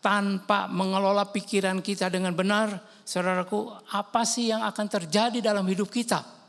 Tanpa 0.00 0.66
mengelola 0.66 1.28
pikiran 1.28 1.78
kita 1.84 2.08
dengan 2.08 2.32
benar, 2.32 2.72
saudaraku, 3.04 3.70
apa 3.92 4.24
sih 4.24 4.48
yang 4.48 4.64
akan 4.64 4.86
terjadi 4.88 5.38
dalam 5.44 5.68
hidup 5.68 5.92
kita? 5.92 6.39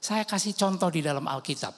Saya 0.00 0.24
kasih 0.24 0.56
contoh 0.56 0.88
di 0.88 1.04
dalam 1.04 1.28
Alkitab. 1.28 1.76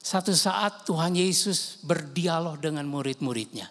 Satu 0.00 0.32
saat 0.32 0.88
Tuhan 0.88 1.12
Yesus 1.12 1.84
berdialog 1.84 2.56
dengan 2.56 2.88
murid-muridnya. 2.88 3.68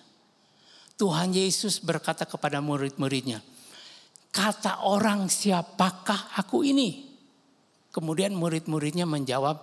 Tuhan 0.96 1.34
Yesus 1.34 1.82
berkata 1.82 2.24
kepada 2.30 2.62
murid-muridnya, 2.62 3.42
kata 4.32 4.86
orang 4.86 5.28
siapakah 5.28 6.38
aku 6.38 6.64
ini? 6.64 7.10
Kemudian 7.92 8.38
murid-muridnya 8.38 9.04
menjawab, 9.04 9.58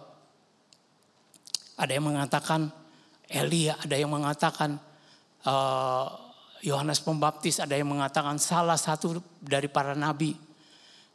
ada 1.78 1.92
yang 1.92 2.08
mengatakan 2.08 2.72
Elia, 3.28 3.78
ada 3.80 3.96
yang 3.96 4.12
mengatakan 4.12 4.76
eh, 5.44 6.06
Yohanes 6.62 7.00
Pembaptis, 7.00 7.60
ada 7.60 7.76
yang 7.76 7.88
mengatakan 7.92 8.36
salah 8.36 8.76
satu 8.76 9.20
dari 9.40 9.68
para 9.68 9.96
nabi. 9.96 10.36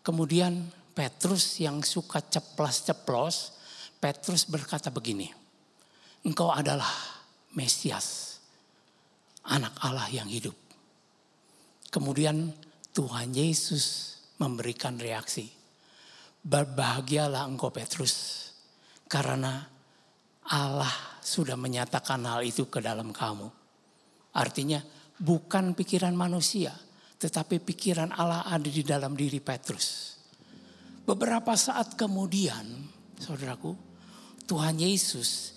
Kemudian 0.02 0.77
Petrus 0.98 1.61
yang 1.61 1.86
suka 1.86 2.26
ceplas-ceplos, 2.26 3.53
Petrus 4.02 4.49
berkata 4.49 4.90
begini, 4.90 5.30
engkau 6.26 6.49
adalah 6.49 6.90
Mesias, 7.53 8.41
anak 9.45 9.78
Allah 9.86 10.10
yang 10.10 10.26
hidup. 10.26 10.57
Kemudian 11.94 12.49
Tuhan 12.98 13.30
Yesus 13.30 14.18
memberikan 14.41 14.98
reaksi. 14.98 15.53
Berbahagialah 16.41 17.45
engkau 17.45 17.69
Petrus, 17.69 18.49
karena 19.06 19.69
Allah 20.49 21.22
sudah 21.22 21.53
menyatakan 21.53 22.26
hal 22.26 22.41
itu 22.41 22.74
ke 22.74 22.82
dalam 22.82 23.14
kamu. 23.14 23.45
Artinya 24.34 24.82
bukan 25.22 25.78
pikiran 25.78 26.18
manusia, 26.18 26.74
tetapi 27.22 27.61
pikiran 27.61 28.18
Allah 28.18 28.49
ada 28.49 28.65
di 28.65 28.82
dalam 28.82 29.14
diri 29.14 29.38
Petrus. 29.38 30.16
Beberapa 31.08 31.56
saat 31.56 31.96
kemudian, 31.96 32.68
saudaraku, 33.16 33.72
Tuhan 34.44 34.76
Yesus 34.76 35.56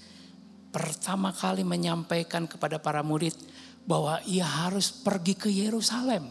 pertama 0.71 1.35
kali 1.35 1.67
menyampaikan 1.67 2.47
kepada 2.47 2.79
para 2.79 3.03
murid 3.03 3.35
bahwa 3.83 4.23
ia 4.31 4.47
harus 4.47 4.95
pergi 4.95 5.35
ke 5.35 5.51
Yerusalem. 5.51 6.31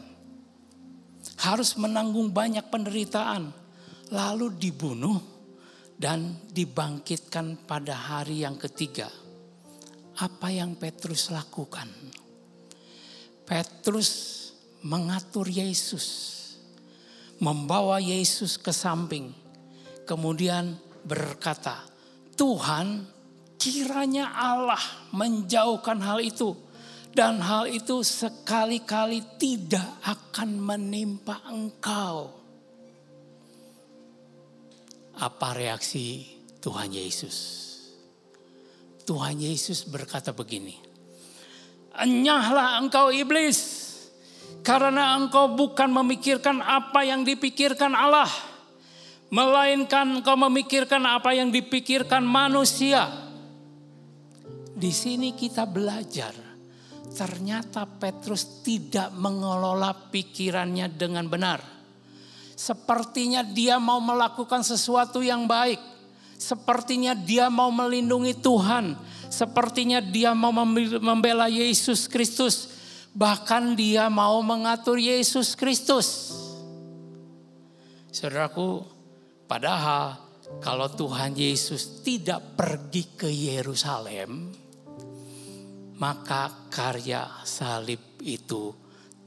Harus 1.43 1.75
menanggung 1.75 2.31
banyak 2.31 2.71
penderitaan, 2.71 3.51
lalu 4.07 4.55
dibunuh 4.55 5.19
dan 5.99 6.39
dibangkitkan 6.55 7.67
pada 7.67 7.91
hari 7.91 8.47
yang 8.47 8.55
ketiga. 8.55 9.11
Apa 10.23 10.47
yang 10.47 10.79
Petrus 10.79 11.27
lakukan? 11.27 11.91
Petrus 13.43 14.11
mengatur 14.79 15.51
Yesus, 15.51 16.38
membawa 17.39 17.97
Yesus 18.03 18.59
ke 18.59 18.71
samping, 18.75 19.31
kemudian 20.03 20.75
berkata, 21.07 21.87
"Tuhan, 22.35 23.07
kiranya 23.55 24.31
Allah 24.35 25.11
menjauhkan 25.15 25.99
hal 26.03 26.19
itu, 26.19 26.55
dan 27.15 27.39
hal 27.39 27.67
itu 27.71 28.03
sekali-kali 28.03 29.39
tidak 29.39 29.87
akan 30.03 30.59
menimpa 30.59 31.41
Engkau." 31.47 32.35
Apa 35.19 35.51
reaksi 35.51 36.23
Tuhan 36.63 36.95
Yesus? 36.95 37.67
Tuhan 39.03 39.41
Yesus 39.41 39.89
berkata 39.89 40.31
begini, 40.31 40.77
Enyahlah 41.99 42.79
engkau 42.79 43.09
iblis, 43.09 43.88
karena 44.61 45.15
engkau 45.15 45.55
bukan 45.55 45.89
memikirkan 45.89 46.59
apa 46.59 47.07
yang 47.07 47.23
dipikirkan 47.23 47.95
Allah, 47.95 48.29
melainkan 49.31 50.19
engkau 50.19 50.35
memikirkan 50.35 51.01
apa 51.05 51.33
yang 51.33 51.49
dipikirkan 51.49 52.25
manusia. 52.25 53.07
Di 54.79 54.95
sini 54.95 55.35
kita 55.35 55.67
belajar, 55.67 56.31
ternyata 57.11 57.83
Petrus 57.83 58.63
tidak 58.63 59.11
mengelola 59.15 59.91
pikirannya 59.91 60.87
dengan 60.87 61.27
benar. 61.27 61.59
Sepertinya 62.59 63.39
dia 63.43 63.79
mau 63.79 64.03
melakukan 64.03 64.63
sesuatu 64.67 65.23
yang 65.23 65.47
baik. 65.47 65.79
Sepertinya 66.39 67.15
dia 67.15 67.47
mau 67.47 67.71
melindungi 67.71 68.35
Tuhan. 68.35 68.99
Sepertinya 69.31 69.99
dia 70.03 70.35
mau 70.35 70.51
membela 70.55 71.47
Yesus 71.47 72.07
Kristus. 72.07 72.78
Bahkan 73.13 73.73
dia 73.73 74.07
mau 74.07 74.39
mengatur 74.45 75.01
Yesus 75.01 75.57
Kristus. 75.57 76.33
Saudaraku, 78.09 78.85
padahal 79.49 80.17
kalau 80.57 80.89
Tuhan 80.89 81.37
Yesus 81.37 82.01
tidak 82.01 82.57
pergi 82.57 83.03
ke 83.13 83.29
Yerusalem, 83.29 84.49
maka 86.01 86.69
karya 86.73 87.45
salib 87.45 88.17
itu 88.25 88.73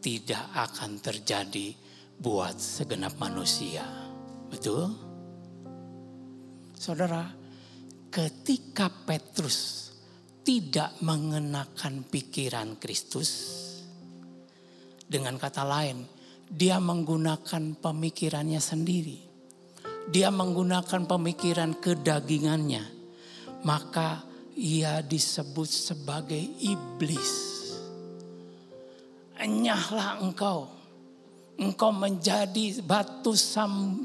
tidak 0.03 0.51
akan 0.51 0.99
terjadi 0.99 1.71
buat 2.19 2.59
segenap 2.59 3.19
manusia. 3.23 3.87
Betul? 4.51 4.91
Saudara, 6.75 7.23
ketika 8.11 8.91
Petrus 8.91 9.91
tidak 10.43 10.99
mengenakan 11.07 12.03
pikiran 12.03 12.75
Kristus, 12.83 13.31
dengan 15.13 15.37
kata 15.37 15.61
lain, 15.61 16.09
dia 16.49 16.81
menggunakan 16.81 17.77
pemikirannya 17.77 18.57
sendiri. 18.57 19.21
Dia 20.09 20.33
menggunakan 20.33 21.05
pemikiran 21.05 21.77
kedagingannya, 21.79 22.83
maka 23.63 24.25
ia 24.57 25.05
disebut 25.05 25.69
sebagai 25.69 26.41
iblis. 26.65 27.33
Enyahlah 29.39 30.19
engkau, 30.25 30.73
engkau 31.61 31.91
menjadi 31.95 32.83
batu 32.83 33.37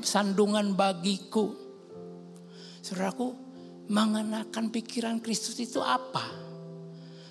sandungan 0.06 0.78
bagiku. 0.78 1.56
Saudaraku, 2.86 3.34
mengenakan 3.90 4.70
pikiran 4.70 5.18
Kristus 5.20 5.58
itu 5.60 5.82
apa? 5.82 6.47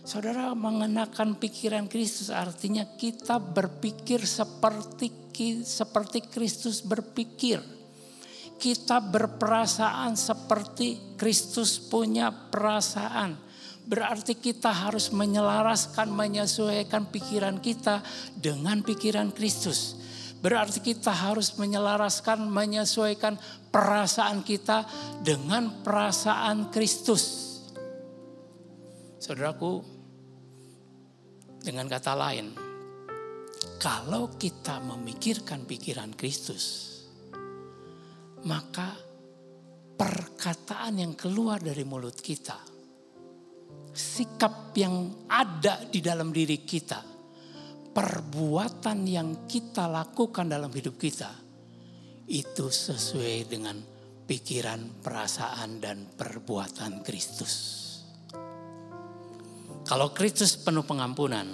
Saudara 0.06 0.54
mengenakan 0.54 1.34
pikiran 1.34 1.90
Kristus 1.90 2.30
artinya 2.30 2.86
kita 2.94 3.42
berpikir 3.42 4.22
seperti 4.22 5.10
seperti 5.66 6.22
Kristus 6.30 6.78
berpikir. 6.78 7.58
Kita 8.54 9.02
berperasaan 9.02 10.14
seperti 10.14 11.18
Kristus 11.18 11.82
punya 11.82 12.30
perasaan. 12.30 13.34
Berarti 13.82 14.38
kita 14.38 14.70
harus 14.70 15.10
menyelaraskan, 15.10 16.06
menyesuaikan 16.14 17.10
pikiran 17.10 17.58
kita 17.58 17.98
dengan 18.38 18.86
pikiran 18.86 19.34
Kristus. 19.34 19.98
Berarti 20.38 20.86
kita 20.86 21.10
harus 21.10 21.58
menyelaraskan, 21.58 22.46
menyesuaikan 22.46 23.42
perasaan 23.74 24.46
kita 24.46 24.86
dengan 25.26 25.82
perasaan 25.82 26.70
Kristus. 26.70 27.58
Saudaraku, 29.18 29.95
dengan 31.66 31.90
kata 31.90 32.14
lain, 32.14 32.46
kalau 33.82 34.38
kita 34.38 34.78
memikirkan 34.78 35.66
pikiran 35.66 36.14
Kristus, 36.14 36.94
maka 38.46 38.94
perkataan 39.98 41.02
yang 41.02 41.18
keluar 41.18 41.58
dari 41.58 41.82
mulut 41.82 42.14
kita, 42.14 42.54
sikap 43.90 44.70
yang 44.78 45.26
ada 45.26 45.82
di 45.90 45.98
dalam 45.98 46.30
diri 46.30 46.62
kita, 46.62 47.02
perbuatan 47.90 48.98
yang 49.02 49.50
kita 49.50 49.90
lakukan 49.90 50.46
dalam 50.46 50.70
hidup 50.70 50.94
kita, 50.94 51.34
itu 52.30 52.70
sesuai 52.70 53.50
dengan 53.50 53.74
pikiran, 54.26 55.02
perasaan, 55.02 55.82
dan 55.82 56.06
perbuatan 56.14 57.02
Kristus. 57.02 57.85
Kalau 59.86 60.10
Kristus 60.10 60.58
penuh 60.58 60.82
pengampunan, 60.82 61.46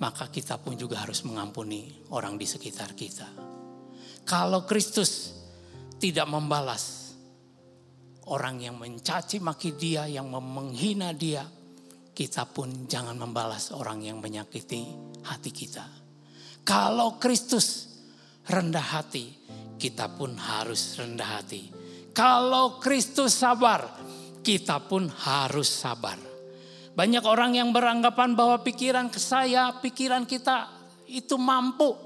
maka 0.00 0.32
kita 0.32 0.56
pun 0.56 0.80
juga 0.80 1.04
harus 1.04 1.20
mengampuni 1.28 2.08
orang 2.08 2.40
di 2.40 2.48
sekitar 2.48 2.96
kita. 2.96 3.28
Kalau 4.24 4.64
Kristus 4.64 5.36
tidak 6.00 6.24
membalas 6.24 7.12
orang 8.32 8.64
yang 8.64 8.80
mencaci 8.80 9.44
maki 9.44 9.76
dia, 9.76 10.08
yang 10.08 10.32
menghina 10.32 11.12
dia, 11.12 11.44
kita 12.16 12.48
pun 12.48 12.88
jangan 12.88 13.20
membalas 13.20 13.76
orang 13.76 14.00
yang 14.00 14.24
menyakiti 14.24 14.88
hati 15.28 15.52
kita. 15.52 15.84
Kalau 16.64 17.20
Kristus 17.20 17.92
rendah 18.48 18.88
hati, 18.96 19.36
kita 19.76 20.08
pun 20.16 20.32
harus 20.40 20.96
rendah 20.96 21.44
hati. 21.44 21.68
Kalau 22.16 22.80
Kristus 22.80 23.36
sabar, 23.36 23.84
kita 24.40 24.80
pun 24.80 25.12
harus 25.12 25.68
sabar. 25.68 26.33
Banyak 26.94 27.26
orang 27.26 27.58
yang 27.58 27.74
beranggapan 27.74 28.38
bahwa 28.38 28.62
pikiran 28.62 29.10
saya, 29.10 29.74
pikiran 29.82 30.22
kita 30.22 30.70
itu 31.10 31.34
mampu 31.34 31.98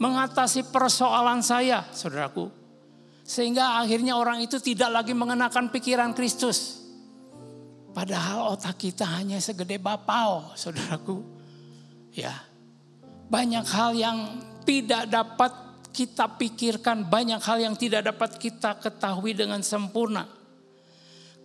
mengatasi 0.00 0.72
persoalan 0.72 1.44
saya, 1.44 1.84
saudaraku. 1.92 2.48
Sehingga 3.22 3.78
akhirnya 3.78 4.16
orang 4.16 4.40
itu 4.40 4.56
tidak 4.58 4.88
lagi 4.90 5.12
mengenakan 5.12 5.68
pikiran 5.68 6.16
Kristus. 6.16 6.80
Padahal 7.92 8.56
otak 8.56 8.80
kita 8.80 9.04
hanya 9.04 9.36
segede 9.36 9.76
bapau, 9.76 10.56
saudaraku. 10.56 11.20
Ya, 12.16 12.32
banyak 13.28 13.64
hal 13.68 13.92
yang 13.92 14.18
tidak 14.64 15.12
dapat 15.12 15.52
kita 15.92 16.24
pikirkan, 16.40 17.04
banyak 17.04 17.40
hal 17.40 17.60
yang 17.60 17.76
tidak 17.76 18.08
dapat 18.08 18.40
kita 18.40 18.80
ketahui 18.80 19.36
dengan 19.36 19.60
sempurna. 19.60 20.41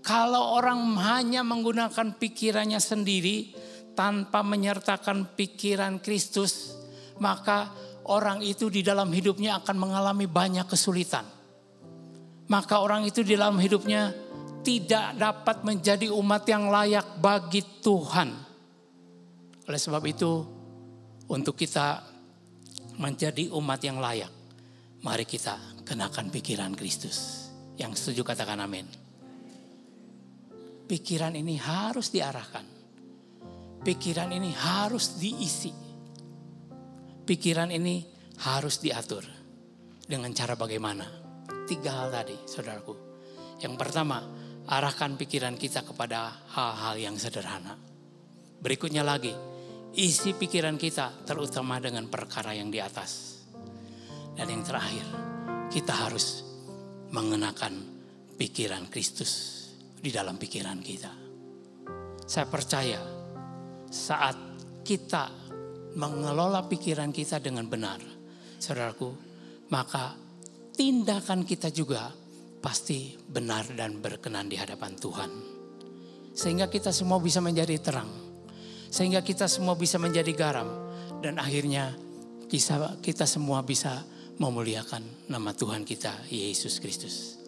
Kalau 0.07 0.55
orang 0.55 0.95
hanya 1.03 1.43
menggunakan 1.43 2.15
pikirannya 2.15 2.79
sendiri 2.79 3.51
tanpa 3.91 4.39
menyertakan 4.39 5.35
pikiran 5.35 5.99
Kristus, 5.99 6.79
maka 7.19 7.75
orang 8.07 8.39
itu 8.39 8.71
di 8.71 8.87
dalam 8.87 9.11
hidupnya 9.11 9.59
akan 9.59 9.75
mengalami 9.75 10.23
banyak 10.23 10.63
kesulitan. 10.63 11.27
Maka 12.47 12.79
orang 12.79 13.03
itu 13.03 13.19
di 13.19 13.35
dalam 13.35 13.59
hidupnya 13.59 14.15
tidak 14.63 15.19
dapat 15.19 15.67
menjadi 15.67 16.07
umat 16.15 16.47
yang 16.47 16.71
layak 16.71 17.19
bagi 17.19 17.59
Tuhan. 17.83 18.31
Oleh 19.67 19.81
sebab 19.83 19.99
itu, 20.07 20.31
untuk 21.27 21.59
kita 21.59 21.99
menjadi 22.95 23.51
umat 23.51 23.83
yang 23.83 23.99
layak, 23.99 24.31
mari 25.03 25.27
kita 25.27 25.83
kenakan 25.83 26.31
pikiran 26.31 26.71
Kristus. 26.79 27.51
Yang 27.75 27.99
setuju 27.99 28.31
katakan 28.31 28.63
amin. 28.63 29.06
Pikiran 30.87 31.35
ini 31.35 31.59
harus 31.59 32.07
diarahkan. 32.15 32.63
Pikiran 33.83 34.31
ini 34.31 34.55
harus 34.55 35.19
diisi. 35.19 35.67
Pikiran 37.27 37.75
ini 37.75 38.07
harus 38.47 38.79
diatur. 38.79 39.27
Dengan 40.07 40.31
cara 40.31 40.55
bagaimana? 40.55 41.03
Tiga 41.67 41.91
hal 41.91 42.15
tadi, 42.15 42.39
saudaraku. 42.47 42.95
Yang 43.59 43.75
pertama, 43.75 44.23
arahkan 44.63 45.19
pikiran 45.19 45.59
kita 45.59 45.83
kepada 45.83 46.47
hal-hal 46.55 46.95
yang 46.95 47.19
sederhana. 47.19 47.75
Berikutnya 48.63 49.03
lagi, 49.03 49.35
isi 49.91 50.39
pikiran 50.39 50.79
kita 50.79 51.27
terutama 51.27 51.83
dengan 51.83 52.07
perkara 52.07 52.55
yang 52.55 52.71
di 52.71 52.79
atas. 52.79 53.43
Dan 54.39 54.47
yang 54.47 54.63
terakhir, 54.63 55.03
kita 55.67 56.07
harus 56.07 56.47
mengenakan 57.11 57.75
pikiran 58.39 58.87
Kristus 58.87 59.56
di 60.07 60.15
dalam 60.15 60.39
pikiran 60.39 60.79
kita. 60.79 61.11
Saya 62.23 62.47
percaya 62.47 63.03
saat 63.91 64.39
kita 64.87 65.27
mengelola 65.99 66.63
pikiran 66.63 67.11
kita 67.11 67.43
dengan 67.43 67.67
benar, 67.67 67.99
saudaraku, 68.55 69.11
maka 69.67 70.15
tindakan 70.71 71.43
kita 71.43 71.75
juga 71.75 72.07
pasti 72.63 73.19
benar 73.19 73.67
dan 73.75 73.99
berkenan 73.99 74.47
di 74.47 74.55
hadapan 74.55 74.95
Tuhan. 74.95 75.31
Sehingga 76.31 76.71
kita 76.71 76.95
semua 76.95 77.19
bisa 77.19 77.43
menjadi 77.43 77.75
terang. 77.75 78.07
Sehingga 78.87 79.19
kita 79.19 79.51
semua 79.51 79.75
bisa 79.75 79.99
menjadi 79.99 80.31
garam. 80.31 80.69
Dan 81.19 81.35
akhirnya 81.41 81.91
kita, 82.47 83.01
kita 83.03 83.25
semua 83.27 83.59
bisa 83.65 84.05
memuliakan 84.39 85.27
nama 85.27 85.51
Tuhan 85.51 85.83
kita, 85.83 86.29
Yesus 86.29 86.77
Kristus. 86.79 87.41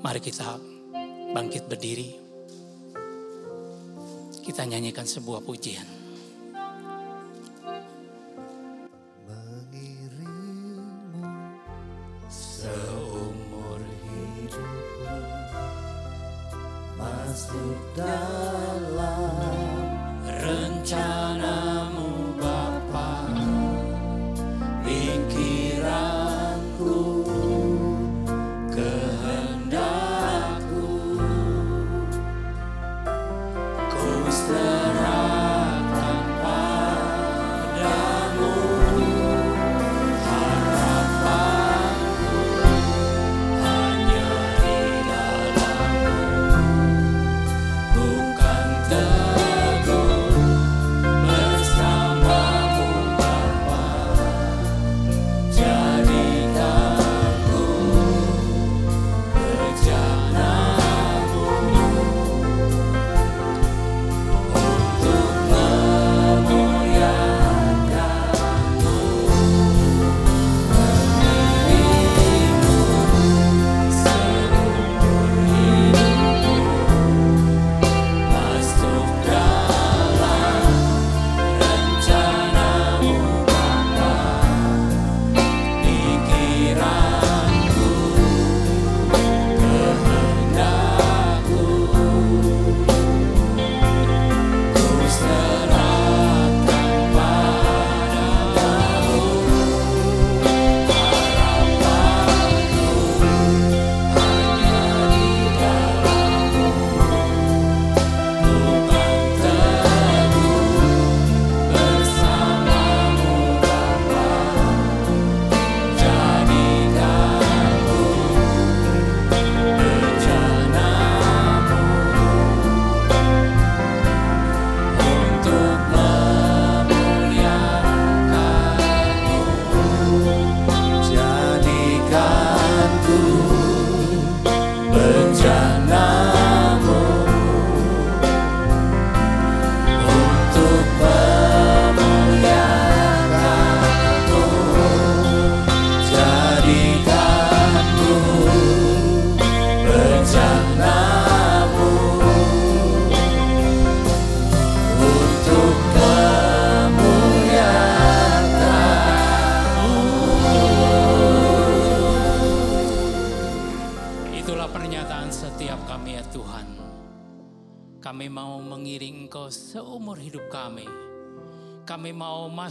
Mari 0.00 0.22
kita 0.22 0.69
bangkit 1.30 1.70
berdiri. 1.70 2.18
Kita 4.42 4.66
nyanyikan 4.66 5.06
sebuah 5.06 5.46
pujian. 5.46 5.86
Seumur 12.30 13.80
hidup 13.80 15.50
Masuk 17.00 17.78
dalam 17.96 19.88
rencanamu 20.28 21.49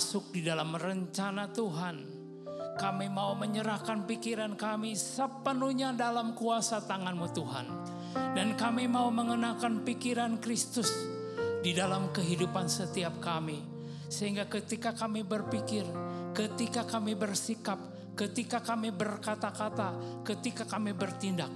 masuk 0.09 0.33
di 0.33 0.41
dalam 0.41 0.73
rencana 0.73 1.53
Tuhan. 1.53 2.01
Kami 2.81 3.13
mau 3.13 3.37
menyerahkan 3.37 4.09
pikiran 4.09 4.57
kami 4.57 4.97
sepenuhnya 4.97 5.93
dalam 5.93 6.33
kuasa 6.33 6.81
tanganmu 6.81 7.29
Tuhan. 7.29 7.67
Dan 8.33 8.57
kami 8.57 8.89
mau 8.89 9.13
mengenakan 9.13 9.85
pikiran 9.85 10.41
Kristus 10.41 10.89
di 11.61 11.77
dalam 11.77 12.09
kehidupan 12.09 12.65
setiap 12.65 13.21
kami. 13.21 13.61
Sehingga 14.09 14.49
ketika 14.49 14.97
kami 14.97 15.21
berpikir, 15.21 15.85
ketika 16.33 16.89
kami 16.89 17.13
bersikap, 17.13 17.77
ketika 18.17 18.65
kami 18.65 18.89
berkata-kata, 18.89 19.93
ketika 20.25 20.65
kami 20.65 20.97
bertindak, 20.97 21.53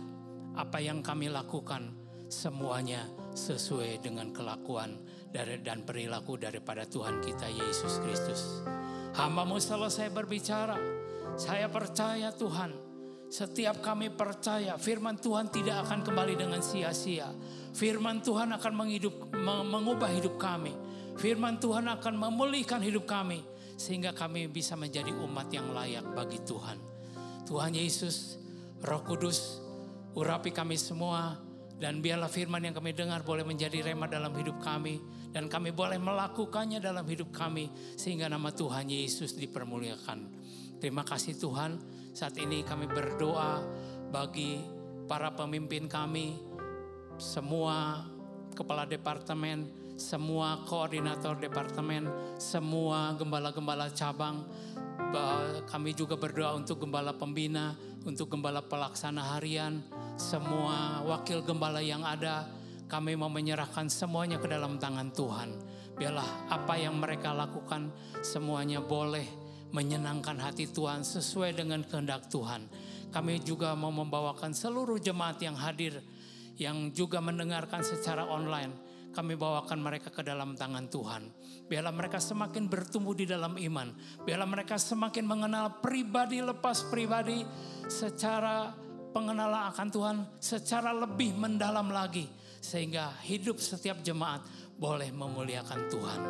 apa 0.54 0.78
yang 0.78 1.02
kami 1.02 1.26
lakukan 1.26 1.90
semuanya 2.30 3.10
sesuai 3.34 3.98
dengan 3.98 4.30
kelakuan 4.30 4.94
dan 5.34 5.82
perilaku 5.82 6.38
daripada 6.38 6.86
Tuhan 6.86 7.18
kita 7.20 7.50
Yesus 7.50 7.98
Kristus. 8.06 8.62
Hambamu 9.18 9.58
selesai 9.58 10.14
berbicara, 10.14 10.78
saya 11.36 11.66
percaya 11.70 12.30
Tuhan, 12.30 12.94
setiap 13.34 13.82
kami 13.82 14.14
percaya 14.14 14.78
firman 14.78 15.18
Tuhan 15.18 15.50
tidak 15.50 15.90
akan 15.90 16.06
kembali 16.06 16.38
dengan 16.38 16.62
sia-sia. 16.62 17.34
Firman 17.74 18.22
Tuhan 18.22 18.54
akan 18.54 18.74
menghidup, 18.78 19.34
meng- 19.34 19.74
mengubah 19.74 20.14
hidup 20.14 20.38
kami. 20.38 20.70
Firman 21.18 21.58
Tuhan 21.58 21.90
akan 21.90 22.14
memulihkan 22.14 22.86
hidup 22.86 23.10
kami. 23.10 23.42
Sehingga 23.74 24.14
kami 24.14 24.46
bisa 24.54 24.78
menjadi 24.78 25.10
umat 25.10 25.50
yang 25.50 25.74
layak 25.74 26.06
bagi 26.14 26.46
Tuhan. 26.46 26.78
Tuhan 27.50 27.74
Yesus, 27.74 28.38
Roh 28.86 29.02
Kudus, 29.02 29.58
urapi 30.14 30.54
kami 30.54 30.78
semua. 30.78 31.34
Dan 31.84 32.00
biarlah 32.00 32.32
firman 32.32 32.64
yang 32.64 32.72
kami 32.72 32.96
dengar 32.96 33.28
boleh 33.28 33.44
menjadi 33.44 33.92
rema 33.92 34.08
dalam 34.08 34.32
hidup 34.40 34.64
kami. 34.64 35.04
Dan 35.36 35.52
kami 35.52 35.76
boleh 35.76 36.00
melakukannya 36.00 36.80
dalam 36.80 37.04
hidup 37.04 37.36
kami. 37.36 37.68
Sehingga 38.00 38.32
nama 38.32 38.56
Tuhan 38.56 38.88
Yesus 38.88 39.36
dipermuliakan. 39.36 40.20
Terima 40.80 41.04
kasih 41.04 41.36
Tuhan. 41.36 41.84
Saat 42.16 42.40
ini 42.40 42.64
kami 42.64 42.88
berdoa 42.88 43.60
bagi 44.16 44.64
para 45.12 45.36
pemimpin 45.36 45.92
kami, 45.92 46.40
semua 47.20 48.08
kepala 48.56 48.88
departemen, 48.88 49.68
semua 50.00 50.64
koordinator 50.64 51.36
departemen, 51.36 52.08
semua 52.40 53.12
gembala-gembala 53.20 53.92
cabang. 53.92 54.48
Ba- 55.12 55.68
Kami 55.68 55.94
juga 55.94 56.16
berdoa 56.16 56.56
untuk 56.58 56.86
gembala 56.86 57.14
pembina, 57.14 57.76
untuk 58.04 58.36
gembala 58.36 58.60
pelaksana 58.64 59.36
harian, 59.36 59.80
semua 60.20 61.04
wakil 61.08 61.40
gembala 61.44 61.80
yang 61.80 62.04
ada. 62.04 62.48
Kami 62.92 63.16
mau 63.18 63.32
menyerahkan 63.32 63.90
semuanya 63.90 64.38
ke 64.38 64.46
dalam 64.46 64.78
tangan 64.78 65.10
Tuhan. 65.16 65.50
Biarlah 65.96 66.52
apa 66.52 66.78
yang 66.78 67.00
mereka 67.00 67.34
lakukan 67.34 67.90
semuanya 68.22 68.84
boleh 68.84 69.26
menyenangkan 69.74 70.38
hati 70.38 70.70
Tuhan 70.70 71.02
sesuai 71.02 71.58
dengan 71.58 71.82
kehendak 71.82 72.30
Tuhan. 72.30 72.70
Kami 73.10 73.42
juga 73.42 73.74
mau 73.74 73.90
membawakan 73.90 74.54
seluruh 74.54 75.02
jemaat 75.02 75.42
yang 75.42 75.58
hadir 75.58 76.02
yang 76.58 76.94
juga 76.94 77.18
mendengarkan 77.18 77.82
secara 77.82 78.30
online. 78.30 78.93
Kami 79.14 79.38
bawakan 79.38 79.78
mereka 79.78 80.10
ke 80.10 80.26
dalam 80.26 80.58
tangan 80.58 80.90
Tuhan. 80.90 81.30
Biarlah 81.70 81.94
mereka 81.94 82.18
semakin 82.18 82.66
bertumbuh 82.66 83.14
di 83.14 83.30
dalam 83.30 83.56
iman. 83.62 83.94
Biarlah 84.26 84.50
mereka 84.50 84.82
semakin 84.82 85.22
mengenal 85.22 85.80
pribadi 85.86 86.42
lepas 86.42 86.90
pribadi 86.90 87.46
secara 87.86 88.74
pengenalan 89.14 89.70
akan 89.70 89.88
Tuhan 89.94 90.18
secara 90.42 90.90
lebih 90.92 91.38
mendalam 91.38 91.94
lagi. 91.94 92.26
Sehingga 92.58 93.14
hidup 93.22 93.62
setiap 93.62 94.02
jemaat 94.02 94.42
boleh 94.74 95.14
memuliakan 95.14 95.80
Tuhan. 95.94 96.22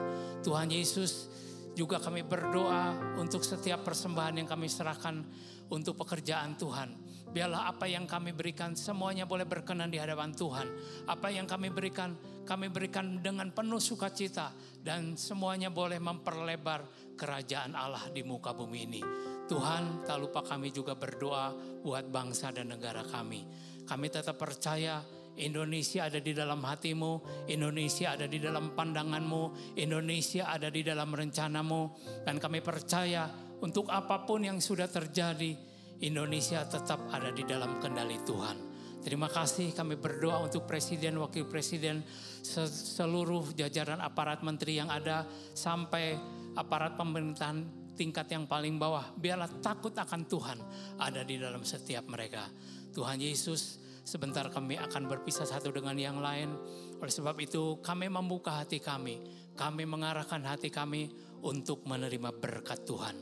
Tuhan 0.44 0.68
Yesus 0.68 1.32
juga 1.74 1.98
kami 1.98 2.22
berdoa 2.22 3.16
untuk 3.18 3.42
setiap 3.42 3.82
persembahan 3.82 4.44
yang 4.44 4.48
kami 4.50 4.70
serahkan 4.70 5.26
untuk 5.72 5.98
pekerjaan 5.98 6.54
Tuhan. 6.60 7.03
Biarlah 7.34 7.74
apa 7.74 7.90
yang 7.90 8.06
kami 8.06 8.30
berikan 8.30 8.78
semuanya 8.78 9.26
boleh 9.26 9.50
berkenan 9.50 9.90
di 9.90 9.98
hadapan 9.98 10.30
Tuhan. 10.38 10.70
Apa 11.10 11.34
yang 11.34 11.50
kami 11.50 11.74
berikan, 11.74 12.14
kami 12.46 12.70
berikan 12.70 13.18
dengan 13.26 13.50
penuh 13.50 13.82
sukacita. 13.82 14.54
Dan 14.78 15.18
semuanya 15.18 15.74
boleh 15.74 15.98
memperlebar 15.98 16.86
kerajaan 17.18 17.74
Allah 17.74 18.06
di 18.14 18.22
muka 18.22 18.54
bumi 18.54 18.80
ini. 18.86 19.02
Tuhan 19.50 20.06
tak 20.06 20.22
lupa 20.22 20.46
kami 20.46 20.70
juga 20.70 20.94
berdoa 20.94 21.52
buat 21.82 22.06
bangsa 22.08 22.54
dan 22.54 22.70
negara 22.70 23.02
kami. 23.02 23.44
Kami 23.84 24.08
tetap 24.08 24.38
percaya 24.38 25.02
Indonesia 25.34 26.06
ada 26.06 26.22
di 26.22 26.32
dalam 26.32 26.62
hatimu, 26.62 27.46
Indonesia 27.50 28.14
ada 28.14 28.30
di 28.30 28.38
dalam 28.38 28.78
pandanganmu, 28.78 29.76
Indonesia 29.82 30.54
ada 30.54 30.70
di 30.70 30.86
dalam 30.86 31.10
rencanamu. 31.10 31.82
Dan 32.22 32.38
kami 32.38 32.62
percaya 32.62 33.26
untuk 33.60 33.90
apa 33.90 34.22
pun 34.24 34.46
yang 34.46 34.62
sudah 34.62 34.86
terjadi, 34.86 35.73
Indonesia 36.04 36.68
tetap 36.68 37.08
ada 37.16 37.32
di 37.32 37.48
dalam 37.48 37.80
kendali 37.80 38.20
Tuhan. 38.28 38.76
Terima 39.04 39.28
kasih 39.28 39.72
kami 39.76 40.00
berdoa 40.00 40.48
untuk 40.48 40.68
Presiden, 40.68 41.20
Wakil 41.20 41.48
Presiden, 41.48 42.04
se- 42.44 42.72
seluruh 42.72 43.52
jajaran 43.56 44.00
aparat 44.00 44.44
menteri 44.44 44.80
yang 44.80 44.92
ada, 44.92 45.28
sampai 45.56 46.16
aparat 46.56 46.96
pemerintahan 47.00 47.64
tingkat 47.96 48.32
yang 48.32 48.48
paling 48.48 48.76
bawah. 48.80 49.12
Biarlah 49.16 49.52
takut 49.60 49.92
akan 49.92 50.28
Tuhan 50.28 50.60
ada 51.00 51.24
di 51.24 51.36
dalam 51.40 51.64
setiap 51.68 52.08
mereka. 52.08 52.48
Tuhan 52.96 53.20
Yesus, 53.20 53.80
sebentar 54.04 54.48
kami 54.52 54.80
akan 54.80 55.08
berpisah 55.08 55.48
satu 55.48 55.72
dengan 55.72 55.96
yang 56.00 56.20
lain. 56.20 56.52
Oleh 57.00 57.12
sebab 57.12 57.36
itu 57.44 57.80
kami 57.84 58.08
membuka 58.08 58.60
hati 58.60 58.80
kami. 58.80 59.20
Kami 59.56 59.84
mengarahkan 59.84 60.42
hati 60.48 60.72
kami 60.72 61.12
untuk 61.44 61.84
menerima 61.84 62.32
berkat 62.40 62.88
Tuhan. 62.88 63.16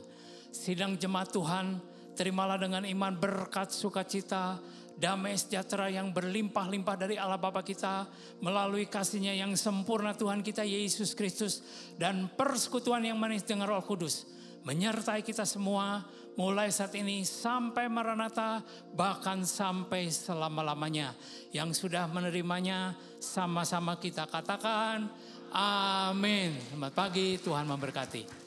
Sidang 0.52 0.94
jemaat 1.00 1.32
Tuhan, 1.32 1.91
terimalah 2.12 2.60
dengan 2.60 2.84
iman 2.84 3.16
berkat 3.16 3.72
sukacita, 3.72 4.60
damai 4.96 5.34
sejahtera 5.34 5.90
yang 5.90 6.14
berlimpah-limpah 6.14 6.96
dari 6.96 7.16
Allah 7.18 7.40
Bapa 7.40 7.64
kita 7.64 8.06
melalui 8.38 8.86
kasihnya 8.86 9.34
yang 9.34 9.56
sempurna 9.58 10.14
Tuhan 10.14 10.44
kita 10.44 10.62
Yesus 10.62 11.16
Kristus 11.16 11.64
dan 11.98 12.30
persekutuan 12.32 13.02
yang 13.02 13.18
manis 13.18 13.42
dengan 13.42 13.66
Roh 13.66 13.82
Kudus 13.82 14.28
menyertai 14.62 15.26
kita 15.26 15.42
semua 15.42 16.06
mulai 16.38 16.72
saat 16.72 16.94
ini 16.96 17.26
sampai 17.26 17.90
Maranatha 17.90 18.64
bahkan 18.94 19.44
sampai 19.44 20.08
selama-lamanya. 20.08 21.12
Yang 21.52 21.84
sudah 21.86 22.08
menerimanya 22.08 22.96
sama-sama 23.20 23.98
kita 23.98 24.24
katakan 24.30 25.10
amin. 25.52 26.56
Selamat 26.72 26.92
pagi, 26.94 27.36
Tuhan 27.42 27.68
memberkati. 27.68 28.41